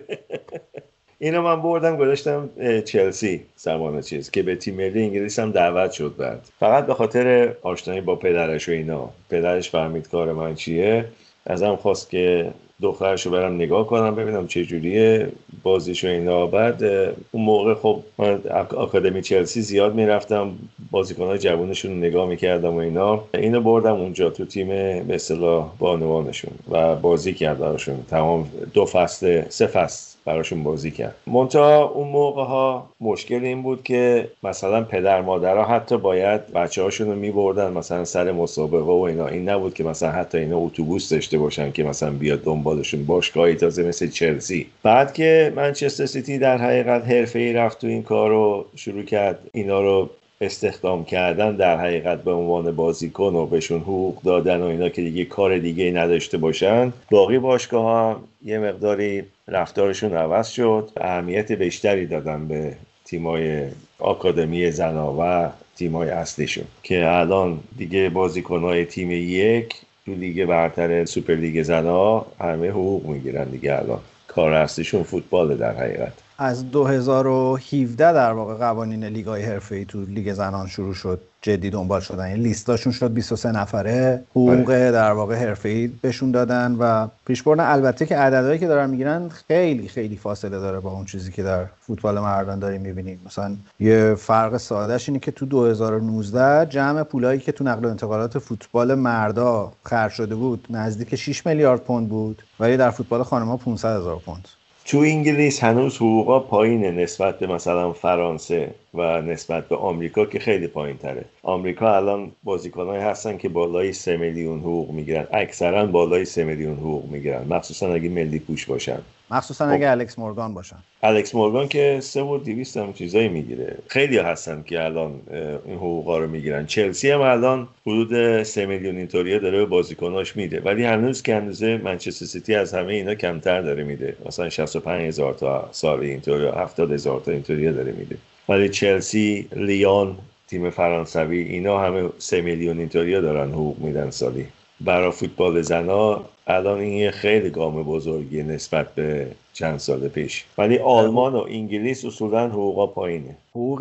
اینو 1.22 1.42
من 1.42 1.62
بردم 1.62 1.96
گذاشتم 1.96 2.48
چلسی 2.84 3.40
زمان 3.56 4.00
چیز 4.00 4.30
که 4.30 4.42
به 4.42 4.56
تیم 4.56 4.74
ملی 4.74 5.02
انگلیس 5.02 5.38
هم 5.38 5.50
دعوت 5.50 5.92
شد 5.92 6.14
بعد. 6.18 6.48
فقط 6.60 6.86
به 6.86 6.94
خاطر 6.94 7.54
آشنایی 7.62 8.00
با 8.00 8.16
پدرش 8.16 8.68
و 8.68 8.72
اینا. 8.72 9.10
پدرش 9.30 9.70
فهمید 9.70 10.08
کار 10.08 10.32
من 10.32 10.54
چیه. 10.54 11.04
ازم 11.46 11.76
خواست 11.76 12.10
که 12.10 12.50
دخترشو 12.82 13.30
برم 13.30 13.54
نگاه 13.54 13.86
کنم 13.86 14.14
ببینم 14.14 14.46
چه 14.46 14.64
جوریه 14.64 15.28
بازیشو 15.62 16.08
اینا. 16.08 16.46
بعد 16.46 16.84
اون 17.32 17.44
موقع 17.44 17.74
خب 17.74 18.00
من 18.18 18.40
آکادمی 18.76 19.22
چلسی 19.22 19.62
زیاد 19.62 19.94
می‌رفتم 19.94 20.50
بازیکنهای 20.90 21.38
جوانشون 21.38 21.98
نگاه 21.98 22.28
می‌کردم 22.28 22.74
و 22.74 22.78
اینا. 22.78 23.24
اینو 23.34 23.60
بردم 23.60 23.94
اونجا 23.94 24.30
تو 24.30 24.44
تیم 24.44 24.68
به 24.68 25.14
اصطلاح 25.14 25.72
بانوانشون 25.78 26.52
و 26.70 26.96
بازی 26.96 27.34
کرد 27.34 27.58
براشون. 27.58 28.04
تمام 28.10 28.50
دو 28.74 28.84
فصل 28.84 29.42
سه 29.48 29.66
فصل. 29.66 30.11
براشون 30.24 30.62
بازی 30.62 30.90
کرد. 30.90 31.14
منتها 31.26 31.84
اون 31.84 32.08
موقع 32.08 32.44
ها 32.44 32.88
مشکل 33.00 33.44
این 33.44 33.62
بود 33.62 33.82
که 33.82 34.28
مثلا 34.42 34.82
پدر 34.82 35.20
مادرها 35.20 35.64
حتی 35.64 35.96
باید 35.96 36.52
بچه 36.52 36.82
هاشون 36.82 37.08
رو 37.08 37.14
میبردن 37.14 37.72
مثلا 37.72 38.04
سر 38.04 38.32
مسابقه 38.32 38.92
و 38.92 39.00
اینا. 39.00 39.26
این 39.26 39.48
نبود 39.48 39.74
که 39.74 39.84
مثلا 39.84 40.10
حتی 40.10 40.38
اینا 40.38 40.58
اتوبوس 40.58 41.12
داشته 41.12 41.38
باشن 41.38 41.72
که 41.72 41.84
مثلا 41.84 42.10
بیاد 42.10 42.42
دنبالشون. 42.42 43.06
باشگاهی 43.06 43.54
تازه 43.54 43.82
مثل 43.82 44.08
چلسی. 44.08 44.66
بعد 44.82 45.12
که 45.12 45.52
منچستر 45.56 46.06
سیتی 46.06 46.38
در 46.38 46.58
حقیقت 46.58 47.04
حرفه 47.04 47.38
ای 47.38 47.52
رفت 47.52 47.80
تو 47.80 47.86
این 47.86 48.02
کار 48.02 48.30
رو 48.30 48.64
شروع 48.76 49.02
کرد. 49.02 49.38
اینا 49.52 49.80
رو 49.80 50.10
استخدام 50.40 51.04
کردن 51.04 51.56
در 51.56 51.76
حقیقت 51.76 52.22
به 52.22 52.32
عنوان 52.32 52.76
بازیکن 52.76 53.34
و 53.34 53.46
بهشون 53.46 53.80
حقوق 53.80 54.22
دادن 54.22 54.62
و 54.62 54.66
اینا 54.66 54.88
که 54.88 55.02
دیگه 55.02 55.24
کار 55.24 55.58
دیگه 55.58 55.90
نداشته 55.90 56.38
باشن. 56.38 56.92
باقی 57.10 57.38
باشگاه 57.38 57.82
ها 57.82 58.20
یه 58.44 58.58
مقداری 58.58 59.22
رفتارشون 59.48 60.14
عوض 60.14 60.48
شد 60.48 60.90
اهمیت 60.96 61.52
بیشتری 61.52 62.06
دادن 62.06 62.48
به 62.48 62.76
تیمای 63.04 63.68
آکادمی 63.98 64.70
زنا 64.70 65.16
و 65.20 65.50
تیمای 65.76 66.10
اصلیشون. 66.10 66.64
که 66.82 67.08
الان 67.08 67.60
دیگه 67.76 68.08
بازیکنهای 68.08 68.84
تیم 68.84 69.10
یک 69.10 69.74
تو 70.06 70.14
لیگ 70.14 70.44
برتر 70.44 71.04
سوپر 71.04 71.34
لیگ 71.34 71.62
زنا 71.62 72.26
همه 72.40 72.68
حقوق 72.68 73.06
می‌گیرن 73.06 73.44
دیگه 73.44 73.74
الان. 73.74 74.00
کار 74.28 74.52
اصلیشون 74.52 75.02
فوتبال 75.02 75.56
در 75.56 75.76
حقیقت. 75.76 76.12
از 76.38 76.70
2017 76.70 78.12
در 78.12 78.32
واقع 78.32 78.54
قوانین 78.54 79.04
لیگای 79.04 79.42
حرفه‌ای 79.42 79.84
تو 79.84 80.04
لیگ 80.04 80.32
زنان 80.32 80.66
شروع 80.66 80.94
شد 80.94 81.20
جدی 81.42 81.70
دنبال 81.70 82.00
شدن. 82.00 82.24
این 82.24 82.36
لیستاشون 82.36 82.92
شد 82.92 83.12
23 83.12 83.52
نفره 83.52 84.22
حقوق 84.30 84.64
بله. 84.64 84.90
در 84.90 85.12
واقع 85.12 85.34
حرفه‌ای 85.34 85.86
بهشون 85.86 86.30
دادن 86.30 86.76
و 86.78 87.08
پیش 87.26 87.46
البته 87.46 88.06
که 88.06 88.16
عددهایی 88.16 88.58
که 88.58 88.66
دارن 88.66 88.90
می‌گیرن 88.90 89.28
خیلی 89.28 89.88
خیلی 89.88 90.16
فاصله 90.16 90.58
داره 90.58 90.80
با 90.80 90.92
اون 90.92 91.04
چیزی 91.04 91.32
که 91.32 91.42
در 91.42 91.64
فوتبال 91.80 92.20
مردان 92.20 92.58
داریم 92.58 92.80
می‌بینیم. 92.80 93.20
مثلا 93.26 93.56
یه 93.80 94.14
فرق 94.14 94.56
سادهش 94.56 95.08
اینه 95.08 95.18
که 95.18 95.30
تو 95.30 95.46
2019 95.46 96.66
جمع 96.66 97.02
پولایی 97.02 97.40
که 97.40 97.52
تو 97.52 97.64
نقل 97.64 97.84
و 97.84 97.88
انتقالات 97.88 98.38
فوتبال 98.38 98.94
مردا 98.94 99.72
خرج 99.82 100.12
شده 100.12 100.34
بود 100.34 100.66
نزدیک 100.70 101.14
6 101.14 101.46
میلیارد 101.46 101.80
پوند 101.80 102.08
بود 102.08 102.42
ولی 102.60 102.76
در 102.76 102.90
فوتبال 102.90 103.22
خانم‌ها 103.22 103.56
500 103.56 103.96
هزار 103.96 104.18
پوند. 104.18 104.48
تو 104.84 104.98
انگلیس 104.98 105.64
هنوز 105.64 105.96
حقوقا 105.96 106.40
پایینه 106.40 106.90
نسبت 106.90 107.38
به 107.38 107.46
مثلا 107.46 107.92
فرانسه 107.92 108.70
و 108.94 109.22
نسبت 109.22 109.68
به 109.68 109.76
آمریکا 109.76 110.26
که 110.26 110.38
خیلی 110.38 110.66
پایین 110.66 110.96
تره 110.96 111.24
آمریکا 111.42 111.96
الان 111.96 112.32
بازیکنهایی 112.44 113.02
هستن 113.02 113.36
که 113.36 113.48
بالای 113.48 113.92
سه 113.92 114.16
میلیون 114.16 114.60
حقوق 114.60 114.90
می‌گیرن. 114.90 115.26
اکثرا 115.32 115.86
بالای 115.86 116.24
سه 116.24 116.44
میلیون 116.44 116.76
حقوق 116.76 117.10
می‌گیرن. 117.10 117.46
مخصوصا 117.48 117.94
اگه 117.94 118.08
ملی 118.08 118.38
پوش 118.38 118.66
باشن. 118.66 118.98
مخصوصا 119.32 119.66
اگه 119.66 119.86
خب. 119.86 119.92
الکس 119.92 120.18
مورگان 120.18 120.54
باشن. 120.54 120.76
الکس 121.02 121.34
مورگان 121.34 121.68
که 121.68 121.98
سه 122.02 122.22
و 122.22 122.38
دیویست 122.38 122.76
هم 122.76 122.92
چیزایی 122.92 123.28
می‌گیره. 123.28 123.78
خیلی 123.88 124.18
هستن 124.18 124.62
که 124.66 124.84
الان 124.84 125.20
این 125.66 125.76
حقوقا 125.76 126.18
رو 126.18 126.30
می‌گیرن. 126.30 126.66
چلسی 126.66 127.10
هم 127.10 127.20
الان 127.20 127.68
حدود 127.86 128.42
سه 128.42 128.66
میلیون 128.66 128.96
اینطوریه 128.96 129.38
داره 129.38 129.58
به 129.58 129.66
بازیکناش 129.66 130.36
میده. 130.36 130.60
ولی 130.60 130.84
هنوز 130.84 131.22
که 131.22 131.34
اندازه 131.34 131.80
منچستر 131.84 132.26
سیتی 132.26 132.54
از 132.54 132.74
همه 132.74 132.92
اینا 132.92 133.14
کمتر 133.14 133.62
داره 133.62 133.84
میده. 133.84 134.16
مثلا 134.26 134.48
65 134.48 135.08
هزار 135.08 135.34
تا 135.34 135.68
سال 135.72 136.00
اینطوری 136.00 136.46
70 136.46 136.92
هزار 136.92 137.20
تا 137.20 137.32
اینطوریه 137.32 137.72
داره 137.72 137.92
میده. 137.92 138.16
ولی 138.48 138.68
چلسی 138.68 139.48
لیون 139.56 140.16
تیم 140.48 140.70
فرانسوی 140.70 141.38
اینا 141.38 141.80
همه 141.80 142.08
سه 142.18 142.40
میلیون 142.40 142.78
اینطوری 142.78 143.20
دارن 143.20 143.50
حقوق 143.50 143.78
میدن 143.78 144.10
سالی. 144.10 144.46
برای 144.84 145.10
فوتبال 145.10 145.62
زنا 145.62 146.20
الان 146.46 146.78
این 146.78 147.10
خیلی 147.10 147.50
گام 147.50 147.82
بزرگی 147.82 148.42
نسبت 148.42 148.94
به 148.94 149.26
چند 149.52 149.78
سال 149.78 150.08
پیش. 150.08 150.44
ولی 150.58 150.78
آلمان 150.78 151.34
و 151.34 151.44
انگلیس 151.48 152.04
اصولا 152.04 152.48
حقوقا 152.48 152.86
پایینه. 152.86 153.36
حقوق 153.50 153.80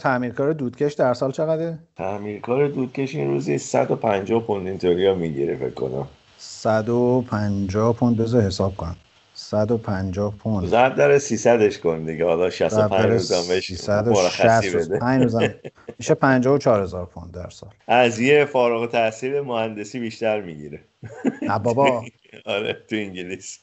تعمیرکار 0.00 0.52
دودکش 0.52 0.92
در 0.92 1.14
سال 1.14 1.32
چقدره؟ 1.32 1.78
تعمیرکار 1.96 2.68
دودکش 2.68 3.14
این 3.14 3.30
روزی 3.30 3.58
150 3.58 4.42
پوند 4.42 4.66
اینطوری 4.66 5.14
می‌گیره 5.14 5.56
فکر 5.56 5.70
کنم. 5.70 6.06
150 6.38 7.92
پوند 7.92 8.16
بذار 8.16 8.42
حساب 8.42 8.76
کنم. 8.76 8.96
150 9.50 10.34
پوند. 10.38 10.66
زد 10.66 10.94
داره 10.94 11.18
300 11.18 11.76
کن 11.76 12.04
دیگه. 12.04 12.24
حالا 12.24 12.50
65 12.50 13.10
روزم 13.10 13.48
بهش 13.48 13.88
مرخصی 13.90 14.76
بده. 14.76 15.60
میشه 15.98 16.14
54000 16.14 17.06
پوند 17.06 17.32
در 17.32 17.50
سال. 17.50 17.70
از 17.86 18.20
یه 18.20 18.44
فارغ 18.44 18.80
التحصیل 18.80 19.40
مهندسی 19.40 20.00
بیشتر 20.00 20.40
می‌گیره. 20.40 20.80
نه 21.42 21.58
بابا. 21.58 22.04
آره 22.44 22.76
تو 22.88 22.96
انگلیس. 22.96 23.58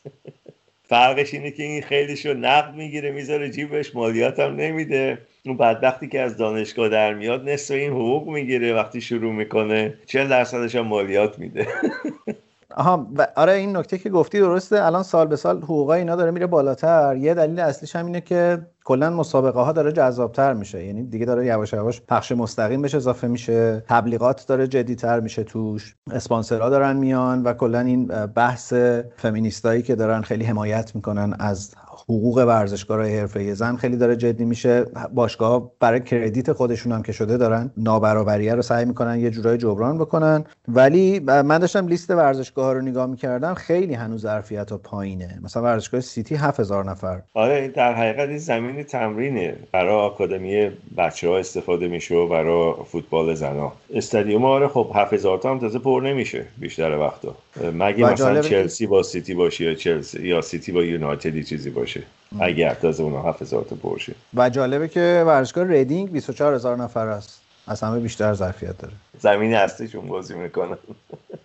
فرقش 0.83 1.33
اینه 1.33 1.51
که 1.51 1.63
این 1.63 1.81
خیلیشو 1.81 2.33
نقد 2.33 2.75
می‌گیره 2.75 3.11
می‌ذاره 3.11 3.49
جیبش 3.49 3.95
مالیات 3.95 4.39
هم 4.39 4.55
نمیده. 4.55 5.17
اون 5.45 5.57
بدبختی 5.57 6.07
که 6.07 6.21
از 6.21 6.37
دانشگاه 6.37 6.89
در 6.89 7.13
میاد 7.13 7.49
نصف 7.49 7.71
این 7.71 7.91
حقوق 7.91 8.27
می‌گیره 8.27 8.73
وقتی 8.73 9.01
شروع 9.01 9.33
می‌کنه. 9.33 9.93
40 10.05 10.27
درصدش 10.27 10.75
هم 10.75 10.87
مالیات 10.87 11.39
میده. 11.39 11.67
آها 12.77 13.07
آره 13.35 13.53
این 13.53 13.77
نکته 13.77 13.97
که 13.97 14.09
گفتی 14.09 14.39
درسته. 14.39 14.85
الان 14.85 15.03
سال 15.03 15.27
به 15.27 15.35
سال 15.35 15.57
حقوق 15.57 15.89
اینا 15.89 16.15
داره 16.15 16.31
میره 16.31 16.47
بالاتر. 16.47 17.15
یه 17.15 17.33
دلیل 17.33 17.59
اصلیش 17.59 17.95
هم 17.95 18.05
اینه 18.05 18.21
که 18.21 18.67
کلا 18.85 19.09
مسابقه 19.09 19.59
ها 19.59 19.71
داره 19.71 19.91
جذابتر 19.91 20.53
میشه. 20.53 20.85
یعنی 20.85 21.03
دیگه 21.03 21.25
داره 21.25 21.45
یواش 21.45 21.73
یواش 21.73 22.01
پخش 22.01 22.31
مستقیم 22.31 22.81
بهش 22.81 22.95
اضافه 22.95 23.27
میشه. 23.27 23.83
تبلیغات 23.87 24.45
داره 24.47 24.67
جدیتر 24.67 25.19
میشه 25.19 25.43
توش. 25.43 25.95
اسپانسرها 26.11 26.69
دارن 26.69 26.97
میان 26.97 27.43
و 27.43 27.53
کلا 27.53 27.79
این 27.79 28.05
بحث 28.25 28.73
فمینیستایی 29.17 29.81
که 29.81 29.95
دارن 29.95 30.21
خیلی 30.21 30.45
حمایت 30.45 30.95
می‌کنن 30.95 31.33
از 31.39 31.75
حقوق 32.09 32.37
ورزشکارای 32.37 33.19
حرفه 33.19 33.53
زن 33.53 33.75
خیلی 33.75 33.97
داره 33.97 34.15
جدی 34.15 34.45
میشه. 34.45 34.85
باشگاه 35.13 35.71
برای 35.79 36.03
کردیت 36.03 36.51
خودشون 36.51 36.91
هم 36.91 37.03
که 37.03 37.11
شده 37.11 37.37
دارن 37.37 37.71
نابرابریه 37.77 38.55
رو 38.55 38.61
سعی 38.61 38.85
می‌کنن 38.85 39.19
یه 39.19 39.29
جورای 39.29 39.57
جبران 39.57 39.97
بکنن. 39.97 40.45
ولی 40.67 41.19
من 41.19 41.57
داشتم 41.57 41.87
لیست 41.87 42.11
ورزشگاه 42.11 42.65
ها 42.65 42.73
رو 42.73 42.81
نگاه 42.81 43.05
می‌کردم 43.05 43.53
خیلی 43.53 43.93
هنوز 43.93 44.21
ظرفیت 44.21 44.71
ها 44.71 44.77
پایینه. 44.77 45.39
مثلا 45.43 45.63
ورزشگاه 45.63 46.01
سیتی 46.01 46.35
7000 46.35 46.85
نفر. 46.85 47.21
آره 47.33 47.67
در 47.67 47.93
حقیقت 47.93 48.29
این 48.29 48.37
زمین 48.37 48.83
تمرینه. 48.83 49.55
برای 49.71 49.95
آکادمی 49.95 50.71
بچه 50.97 51.29
ها 51.29 51.37
استفاده 51.37 51.87
میشه 51.87 52.15
و 52.15 52.27
برای 52.27 52.73
فوتبال 52.91 53.33
زنا 53.33 53.71
استادیوم 53.93 54.45
آره 54.45 54.67
خب 54.67 54.91
7000 54.95 55.37
تا 55.37 55.51
هم 55.51 55.59
تازه 55.59 55.79
پر 55.79 56.01
نمیشه 56.05 56.45
بیشتر 56.57 56.97
وقتا. 56.97 57.35
مگه 57.79 58.13
مثلا 58.13 58.41
چلسی 58.41 58.87
با 58.87 59.03
سیتی 59.03 59.33
باشه 59.33 59.63
یا 59.65 59.73
چلسی 59.73 60.27
یا 60.27 60.41
سیتی 60.41 60.71
با 60.71 60.83
یونایتد 60.83 61.41
چیزی 61.41 61.69
باشه؟ 61.69 61.94
اگر 62.39 62.73
تازه 62.73 63.03
اونا 63.03 63.21
7000 63.21 63.63
تا 63.63 63.75
پرشه 63.75 64.15
و 64.33 64.49
جالبه 64.49 64.87
که 64.87 65.23
ورزشگاه 65.27 65.67
ریدینگ 65.67 66.11
24000 66.11 66.77
نفر 66.77 67.07
است 67.07 67.41
از 67.67 67.81
همه 67.81 67.99
بیشتر 67.99 68.33
ظرفیت 68.33 68.77
داره. 68.77 68.93
زمین 69.19 69.53
اصلیشون 69.53 70.07
بازی 70.07 70.33
می‌کنن. 70.33 70.77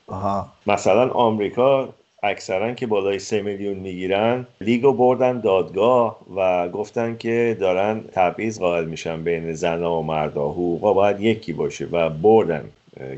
آها. 0.07 0.49
مثلا 0.67 1.11
آمریکا 1.11 1.89
اکثرا 2.23 2.75
که 2.75 2.87
بالای 2.87 3.19
سه 3.19 3.43
میلیون 3.43 3.77
می‌گیرن 3.77 4.47
لیگو 4.61 4.93
بردن 4.93 5.41
دادگاه 5.41 6.17
و 6.37 6.69
گفتن 6.69 7.17
که 7.17 7.57
دارن 7.61 8.01
تبعیض 8.13 8.59
قائل 8.59 8.85
میشن 8.85 9.23
بین 9.23 9.55
زنها 9.55 9.99
و 9.99 10.03
مردا 10.03 10.49
حقوقا 10.49 10.93
باید 10.93 11.21
یکی 11.21 11.53
باشه 11.53 11.85
و 11.93 12.11
بردن 12.11 12.65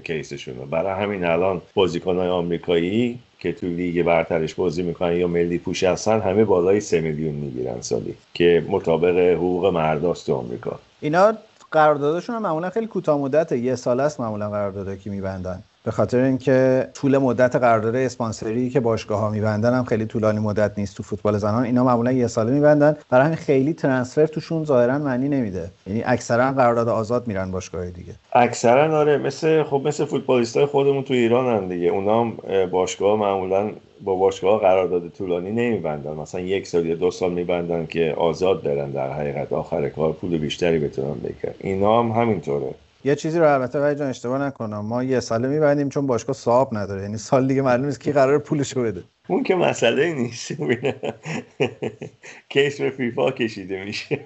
کیسشون 0.05 0.57
رو 0.57 0.66
برای 0.66 1.03
همین 1.03 1.25
الان 1.25 1.62
بازیکنهای 1.75 2.29
آمریکایی 2.29 3.18
که 3.42 3.52
تو 3.52 3.66
لیگ 3.66 4.02
برترش 4.02 4.55
بازی 4.55 4.83
می‌کنن 4.83 5.16
یا 5.16 5.28
ملی 5.28 5.59
پوش 5.59 5.85
هستن 5.85 6.20
همه 6.20 6.44
بالای 6.44 6.81
سه 6.81 7.00
میلیون 7.00 7.35
می‌گیرن 7.35 7.81
سالی 7.81 8.14
که 8.35 8.64
مطابق 8.68 9.18
حقوق 9.18 9.66
مرداست 9.66 10.26
تو 10.26 10.35
آمریکا. 10.35 10.78
اینا 11.00 11.33
قراردادشون 11.70 12.38
معمولا 12.38 12.70
خیلی 12.70 12.87
کوتاه 12.87 13.18
مدته 13.18 13.59
یه 13.59 13.74
سال 13.74 14.00
است 14.00 14.20
معمولا 14.20 14.50
قرارداده 14.50 14.96
که 14.96 15.11
میبندن. 15.11 15.62
به 15.85 15.90
خاطر 15.90 16.18
اینکه 16.18 16.88
طول 16.95 17.18
مدت 17.18 17.57
قرارداد 17.57 17.97
اسپانسری 17.97 18.71
که 18.71 18.81
باشگاه 18.81 19.21
ها 19.21 19.31
میبندن 19.31 19.75
هم 19.75 19.85
خیلی 19.85 20.07
طولانی 20.07 20.38
مدت 20.38 20.79
نیست 20.79 20.97
تو 20.97 21.03
فوتبال 21.03 21.38
زنان 21.38 21.62
اینا 21.64 21.85
معمولا 21.85 22.12
یه 22.12 22.27
ساله 22.27 22.53
میبندن. 22.53 22.97
برای 23.11 23.25
همین 23.25 23.37
خیلی 23.37 23.73
ترنسفر 23.73 24.27
توشون 24.27 24.64
ظاهرا 24.64 24.99
معنی 24.99 25.29
نمیده. 25.29 25.71
یعنی 25.87 26.03
اکثرا 26.07 26.53
قرارداد 26.53 26.88
آزاد 26.88 27.27
میرن 27.29 27.51
باشگاه 27.51 27.90
دیگه. 27.90 28.12
اکثرا 28.33 28.99
آره 28.99 29.18
مثل 29.18 29.62
خب 29.62 29.83
مثل 29.85 30.05
فوتبالیستای 30.05 30.66
خودمون 30.66 31.05
تو 31.05 31.14
ایران 31.14 31.57
هم 31.57 31.68
دیگه. 31.68 31.88
اونا 31.88 32.21
هم 32.21 32.33
باشگاه 32.66 33.18
معمولا 33.18 33.71
با 34.05 34.14
باشگاه 34.14 34.61
قرارداد 34.61 35.09
طولانی 35.09 35.51
نمیبندن. 35.51 36.12
مثلا 36.12 36.40
یک 36.40 36.66
سال 36.66 36.87
یا 36.87 36.95
دو 36.95 37.11
سال 37.11 37.33
میبندن 37.33 37.87
که 37.87 38.14
آزاد 38.16 38.62
برن 38.62 38.90
در 38.90 39.12
حقیقت 39.12 39.53
آخر 39.53 39.88
کار 39.88 40.12
پول 40.12 40.38
بیشتری 40.38 40.79
بتونن 40.79 41.14
بکنن 41.14 41.55
اینا 41.61 42.03
هم 42.03 42.23
همینطوره. 42.23 42.75
یه 43.05 43.15
چیزی 43.15 43.38
رو 43.38 43.55
البته 43.55 43.81
ولی 43.81 43.95
جان 43.95 44.09
اشتباه 44.09 44.43
نکنم. 44.43 44.79
ما 44.79 45.05
یه 45.05 45.21
ساله 45.21 45.49
میبندیم 45.49 45.88
چون 45.88 46.07
باشگاه 46.07 46.35
صاحب 46.35 46.69
نداره. 46.73 47.03
یعنی 47.03 47.17
سال 47.17 47.47
دیگه 47.47 47.62
معلوم 47.62 47.87
نیست 47.87 48.01
کی 48.01 48.12
قرار 48.12 48.38
پولشو 48.38 48.83
بده. 48.83 49.03
اون 49.29 49.43
که 49.43 49.55
مسئله 49.55 50.15
نیست. 50.15 50.53
کیس 52.49 52.81
به 52.81 52.91
فیفا 52.91 53.31
کشیده 53.31 53.85
میشه. 53.85 54.19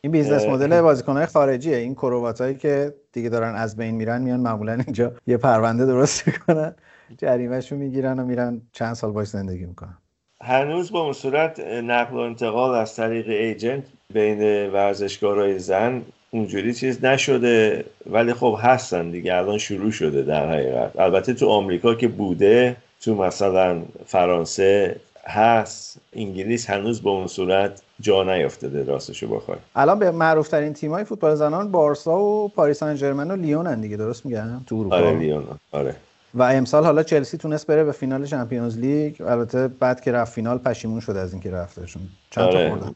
این 0.00 0.12
business 0.12 0.44
model 0.44 0.80
بازیکنهای 0.80 1.26
خارجیه. 1.26 1.76
این 1.76 1.94
کرواتایی 1.94 2.54
که 2.54 2.94
دیگه 3.12 3.28
دارن 3.28 3.54
از 3.54 3.76
بین 3.76 3.94
میرن 3.94 4.22
میان 4.22 4.40
معمولا 4.40 4.72
اینجا 4.72 5.12
یه 5.26 5.36
پرونده 5.36 5.86
درست 5.86 6.26
می‌کنن 6.26 6.74
جریمهشو 7.18 7.76
می‌گیرن 7.76 8.18
و 8.18 8.24
میرن 8.24 8.62
چند 8.72 8.94
سال 8.94 9.12
باش 9.12 9.28
زندگی 9.28 9.64
می‌کنن. 9.64 9.98
هنوز 10.42 10.92
با 10.92 11.00
اون 11.00 11.12
صورت 11.12 11.60
نقل 11.60 12.16
و 12.16 12.18
انتقال 12.18 12.74
از 12.74 12.96
طریق 12.96 13.28
agent 13.28 13.84
بین 14.14 14.70
ورزشکارای 14.70 15.58
زن 15.58 16.02
اونجوری 16.30 16.74
چیز 16.74 17.04
نشده 17.04 17.84
ولی 18.10 18.34
خب 18.34 18.58
هستن 18.62 19.10
دیگه 19.10 19.34
الان 19.34 19.58
شروع 19.58 19.90
شده 19.90 20.22
در 20.22 20.52
حقیقت. 20.52 21.00
البته 21.00 21.34
تو 21.34 21.48
آمریکا 21.48 21.94
که 21.94 22.08
بوده 22.08 22.76
تو 23.00 23.14
مثلا 23.14 23.82
فرانسه 24.06 24.96
هست 25.26 26.00
انگلیس 26.12 26.70
هنوز 26.70 27.02
به 27.02 27.10
اون 27.10 27.26
صورت 27.26 27.82
جا 28.00 28.22
نیافتاده 28.22 28.84
راستشو 28.84 29.28
بخوای. 29.28 29.58
الان 29.76 29.98
به 29.98 30.10
معروف 30.10 30.48
ترین 30.48 30.72
تیمای 30.72 31.04
فوتبال 31.04 31.34
زنان 31.34 31.70
بارسا 31.70 32.18
و 32.18 32.48
پاریس 32.48 32.78
سن 32.78 32.94
ژرمن 32.94 33.30
و 33.30 33.36
لیون 33.36 33.80
دیگه 33.80 33.96
درست 33.96 34.26
میگم؟ 34.26 34.60
تو 34.66 34.76
اروپا. 34.76 34.96
آره 34.96 35.18
لیون. 35.18 35.44
آره. 35.72 35.96
و 36.34 36.42
امسال 36.42 36.84
حالا 36.84 37.02
چلسی 37.02 37.38
تونست 37.38 37.66
بره 37.66 37.84
به 37.84 37.92
فینال 37.92 38.26
Champions 38.26 38.78
League. 38.78 39.22
البته 39.22 39.68
بعد 39.68 40.00
که 40.00 40.12
رفت 40.12 40.32
فینال 40.32 40.58
پشیمون 40.58 41.00
شد 41.00 41.16
از 41.16 41.32
اینکه 41.32 41.50
رفتشون. 41.50 42.02
چند 42.30 42.44
آره. 42.44 42.68
تا 42.68 42.74
خوردن. 42.74 42.94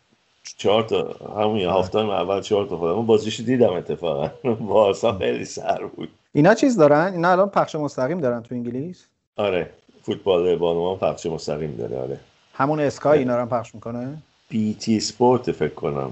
چهار 0.56 0.82
تا 0.82 1.16
همون 1.42 1.56
یه 1.56 1.70
هفته 1.72 1.98
اول 1.98 2.40
چهار 2.40 2.66
تا 2.66 2.76
خودم. 2.76 3.06
بازیش 3.06 3.40
دیدم 3.40 3.72
اتفاقا. 3.72 4.30
بارسا 4.54 5.18
خیلی 5.18 5.44
سر 5.44 5.84
بود. 5.96 6.08
اینا 6.32 6.54
چیز 6.54 6.76
دارن؟ 6.76 7.12
اینا 7.12 7.32
الان 7.32 7.48
پخش 7.48 7.74
مستقیم 7.74 8.20
دارن 8.20 8.42
تو 8.42 8.54
انگلیس؟ 8.54 9.06
آره. 9.36 9.70
فوتبال 10.02 10.56
بانوان 10.56 10.96
پخش 10.96 11.26
مستقیم 11.26 11.76
داره 11.78 11.98
آره. 11.98 12.20
همون 12.54 12.80
Sky 12.80 13.18
اینا 13.18 13.36
رو 13.36 13.46
پخش 13.46 13.74
می‌کنه؟ 13.74 14.16
BT 14.48 15.00
Sport 15.00 15.52
فکر 15.52 15.74
کنم 15.74 16.10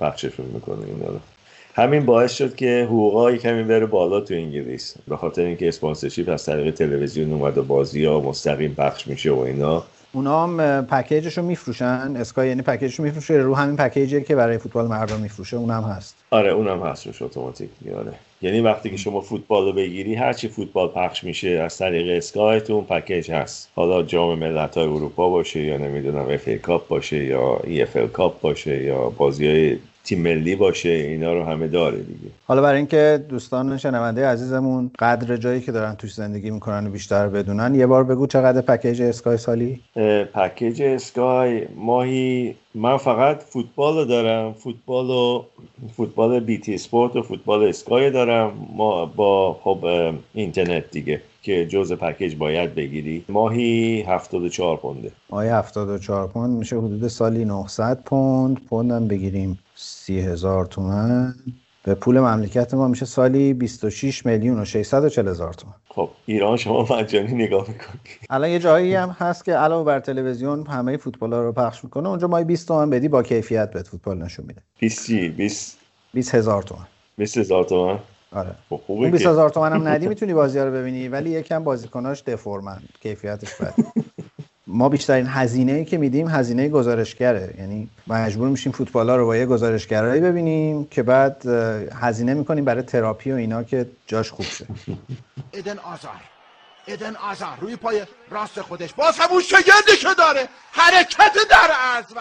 پخششون 0.00 0.46
می‌کنه 0.46 0.86
اینا 0.86 1.06
رو. 1.06 1.18
همین 1.74 2.06
باعث 2.06 2.32
شد 2.32 2.54
که 2.56 2.84
حقوقا 2.84 3.32
کمی 3.32 3.62
بره 3.62 3.86
بالا 3.86 4.20
تو 4.20 4.34
انگلیس. 4.34 4.94
به 5.08 5.16
خاطر 5.16 5.42
اینکه 5.42 5.68
sponsorship 5.68 6.28
از 6.28 6.46
طریق 6.46 6.74
تلویزیون 6.74 7.32
اومد 7.32 7.58
و 7.58 7.62
بازی 7.62 8.04
ها 8.04 8.20
مستقیم 8.20 8.74
پخش 8.74 9.06
میشه 9.06 9.30
و 9.30 9.38
اینا. 9.38 9.84
اونا 10.12 10.46
هم 10.46 10.86
package 10.86 11.26
ش 11.26 11.38
رو 11.38 11.44
میفروشن. 11.44 12.16
Sky 12.16 12.48
یعنی 12.48 12.62
package 12.62 12.90
ش 12.90 12.98
رو 12.98 13.04
میفروشه. 13.04 13.34
رو 13.34 13.54
همین 13.54 13.76
package 13.76 14.16
ی 14.16 14.22
که 14.22 14.36
برای 14.36 14.58
فوتبال 14.58 14.86
مردم 14.86 15.20
میفروشه. 15.20 15.56
اونم 15.56 15.82
هست. 15.82 16.16
آره 16.30 16.50
اونم 16.50 16.82
هست 16.82 17.06
روش 17.06 17.22
اتوماتیک. 17.22 17.70
آره. 17.98 18.12
یعنی 18.42 18.60
وقتی 18.60 18.90
که 18.90 18.96
شما 18.96 19.20
فوتبال 19.20 19.64
رو 19.64 19.72
بگیری 19.72 20.14
هرچی 20.14 20.48
فوتبال 20.48 20.88
پخش 20.88 21.24
میشه 21.24 21.48
از 21.48 21.78
طریق 21.78 22.16
اسکای 22.16 22.60
تو 22.60 22.72
اون 22.72 22.84
پکیج 22.84 23.30
هست. 23.30 23.68
حالا 23.74 24.02
جام 24.02 24.38
ملت 24.38 24.78
های 24.78 24.86
اروپا 24.86 25.30
باشه 25.30 25.60
یا 25.60 25.76
نمی‌دونم 25.76 26.28
FA 26.28 26.48
Cup 26.62 26.88
باشه 26.88 27.24
یا 27.24 27.60
EFL 27.64 28.12
Cup 28.12 28.40
باشه 28.40 28.82
یا 28.84 29.10
بازی 29.10 29.46
های 29.46 29.78
تیم 30.04 30.20
ملی 30.20 30.56
باشه 30.56 30.88
اینا 30.88 31.34
رو 31.34 31.44
همه 31.44 31.68
داره 31.68 31.96
دیگه. 31.96 32.30
حالا 32.46 32.62
برای 32.62 32.76
اینکه 32.76 33.24
دوستان 33.28 33.78
شنونده 33.78 34.26
عزیزمون 34.26 34.90
قدر 34.98 35.36
جایی 35.36 35.60
که 35.60 35.72
دارن 35.72 35.94
توش 35.94 36.14
زندگی 36.14 36.50
می‌کنن 36.50 36.86
و 36.86 36.90
بیشتر 36.90 37.28
بدونن 37.28 37.74
یه 37.74 37.86
بار 37.86 38.04
بگو 38.04 38.26
چقدر 38.26 38.60
پکیج 38.60 39.02
اسکای 39.02 39.36
سالی؟ 39.36 39.80
پکیج 40.34 40.82
اسکای 40.82 41.66
ماهی 41.76 42.54
من 42.74 42.96
فقط 42.96 43.42
فوتبال 43.42 43.96
رو 43.96 44.04
دارم 44.04 44.52
فوتبال 44.52 45.10
و 45.10 45.44
فوتبال 45.96 46.40
بی 46.40 46.58
تی 46.58 46.74
اسپورت 46.74 47.16
و 47.16 47.22
فوتبال 47.22 47.68
اسکای 47.68 48.10
دارم. 48.10 48.52
ما 48.76 49.06
با 49.06 49.60
خب 49.64 49.84
اینترنت 50.34 50.90
دیگه 50.90 51.22
که 51.42 51.66
جزء 51.66 51.96
پکیج 51.96 52.36
باید 52.36 52.74
بگیری. 52.74 53.24
ماهی 53.28 54.02
74 54.08 54.76
پونده. 54.76 55.12
ماهی 55.30 55.48
74 55.48 56.26
پوند 56.28 56.58
میشه 56.58 56.76
حدود 56.76 57.08
سالی 57.08 57.44
900 57.44 58.02
پوند. 58.04 58.60
پوندم 58.68 59.08
بگیریم. 59.08 59.58
30 59.82 60.20
هزار 60.20 60.66
تومن. 60.66 61.34
به 61.82 61.94
پول 61.94 62.20
مملکت 62.20 62.74
ما 62.74 62.88
میشه 62.88 63.06
سالی 63.06 63.54
26 63.54 64.26
میلیون 64.26 64.60
و 64.60 64.64
640 64.64 65.28
هزار 65.28 65.54
تومن. 65.54 65.74
خب 65.88 66.10
ایران 66.26 66.56
شما 66.56 66.86
مجانی 66.90 67.34
نگاه 67.34 67.68
می‌کنی 67.68 68.00
الان 68.30 68.50
یه 68.50 68.58
جایی 68.58 68.94
هم 68.94 69.16
هست 69.18 69.44
که 69.44 69.52
علاوه 69.52 69.84
بر 69.84 70.00
تلویزیون 70.00 70.66
همه 70.66 70.96
فوتبال 70.96 71.32
ها 71.32 71.42
رو 71.42 71.52
پخش 71.52 71.84
می‌کنه. 71.84 72.08
اونجا 72.08 72.26
ما 72.26 72.42
20 72.42 72.68
تومن 72.68 72.90
بدی 72.90 73.08
با 73.08 73.22
کیفیت 73.22 73.70
بهت 73.70 73.88
فوتبال 73.88 74.18
نشون 74.18 74.44
میده. 74.46 74.62
20 74.78 75.10
20 75.10 75.78
20 76.14 76.34
هزار 76.34 76.62
تومن. 76.62 76.86
20 77.18 77.38
هزار 77.38 77.64
تومن؟ 77.64 77.98
آره. 78.32 78.50
خب 78.70 78.80
اون 78.86 79.10
20 79.10 79.26
هزار 79.26 79.50
تومن 79.50 79.72
هم 79.72 79.88
ندی 79.88 80.08
می‌تونی 80.08 80.34
بازی 80.34 80.58
ها 80.58 80.64
رو 80.64 80.72
ببینی 80.72 81.08
ولی 81.08 81.30
یکم 81.30 81.64
بازیکناش 81.64 82.22
دفرمن 82.22 82.82
کیفیتش 83.02 83.54
بد. 83.54 83.74
ما 84.72 84.88
بیشترین 84.88 85.26
هزینه 85.26 85.72
ای 85.72 85.84
که 85.84 85.98
میدیم 85.98 86.28
هزینه 86.28 86.68
گزارشگره. 86.68 87.54
یعنی 87.58 87.88
مجبور 88.06 88.48
میشیم 88.48 88.72
فوتبال 88.72 89.10
ها 89.10 89.16
رو 89.16 89.26
با 89.26 89.36
یه 89.36 89.46
گزارشگرایی 89.46 90.20
ببینیم 90.20 90.84
که 90.84 91.02
بعد 91.02 91.46
هزینه 91.94 92.34
می‌کنیم 92.34 92.64
برای 92.64 92.82
تراپی 92.82 93.32
و 93.32 93.34
اینا 93.34 93.62
که 93.62 93.86
جاش 94.06 94.30
خوب 94.30 94.46
شه. 94.46 94.66
ادن 95.52 95.78
آزار. 95.78 96.20
ادن 96.88 97.16
آزار. 97.16 97.58
روی 97.60 97.76
پای 97.76 98.02
راست 98.30 98.60
خودش. 98.60 98.94
باز 98.94 99.18
همون 99.18 99.42
شگردی 99.42 99.96
که 100.00 100.08
داره. 100.18 100.48
حرکت 100.72 101.32
در 101.50 101.70
و 102.16 102.20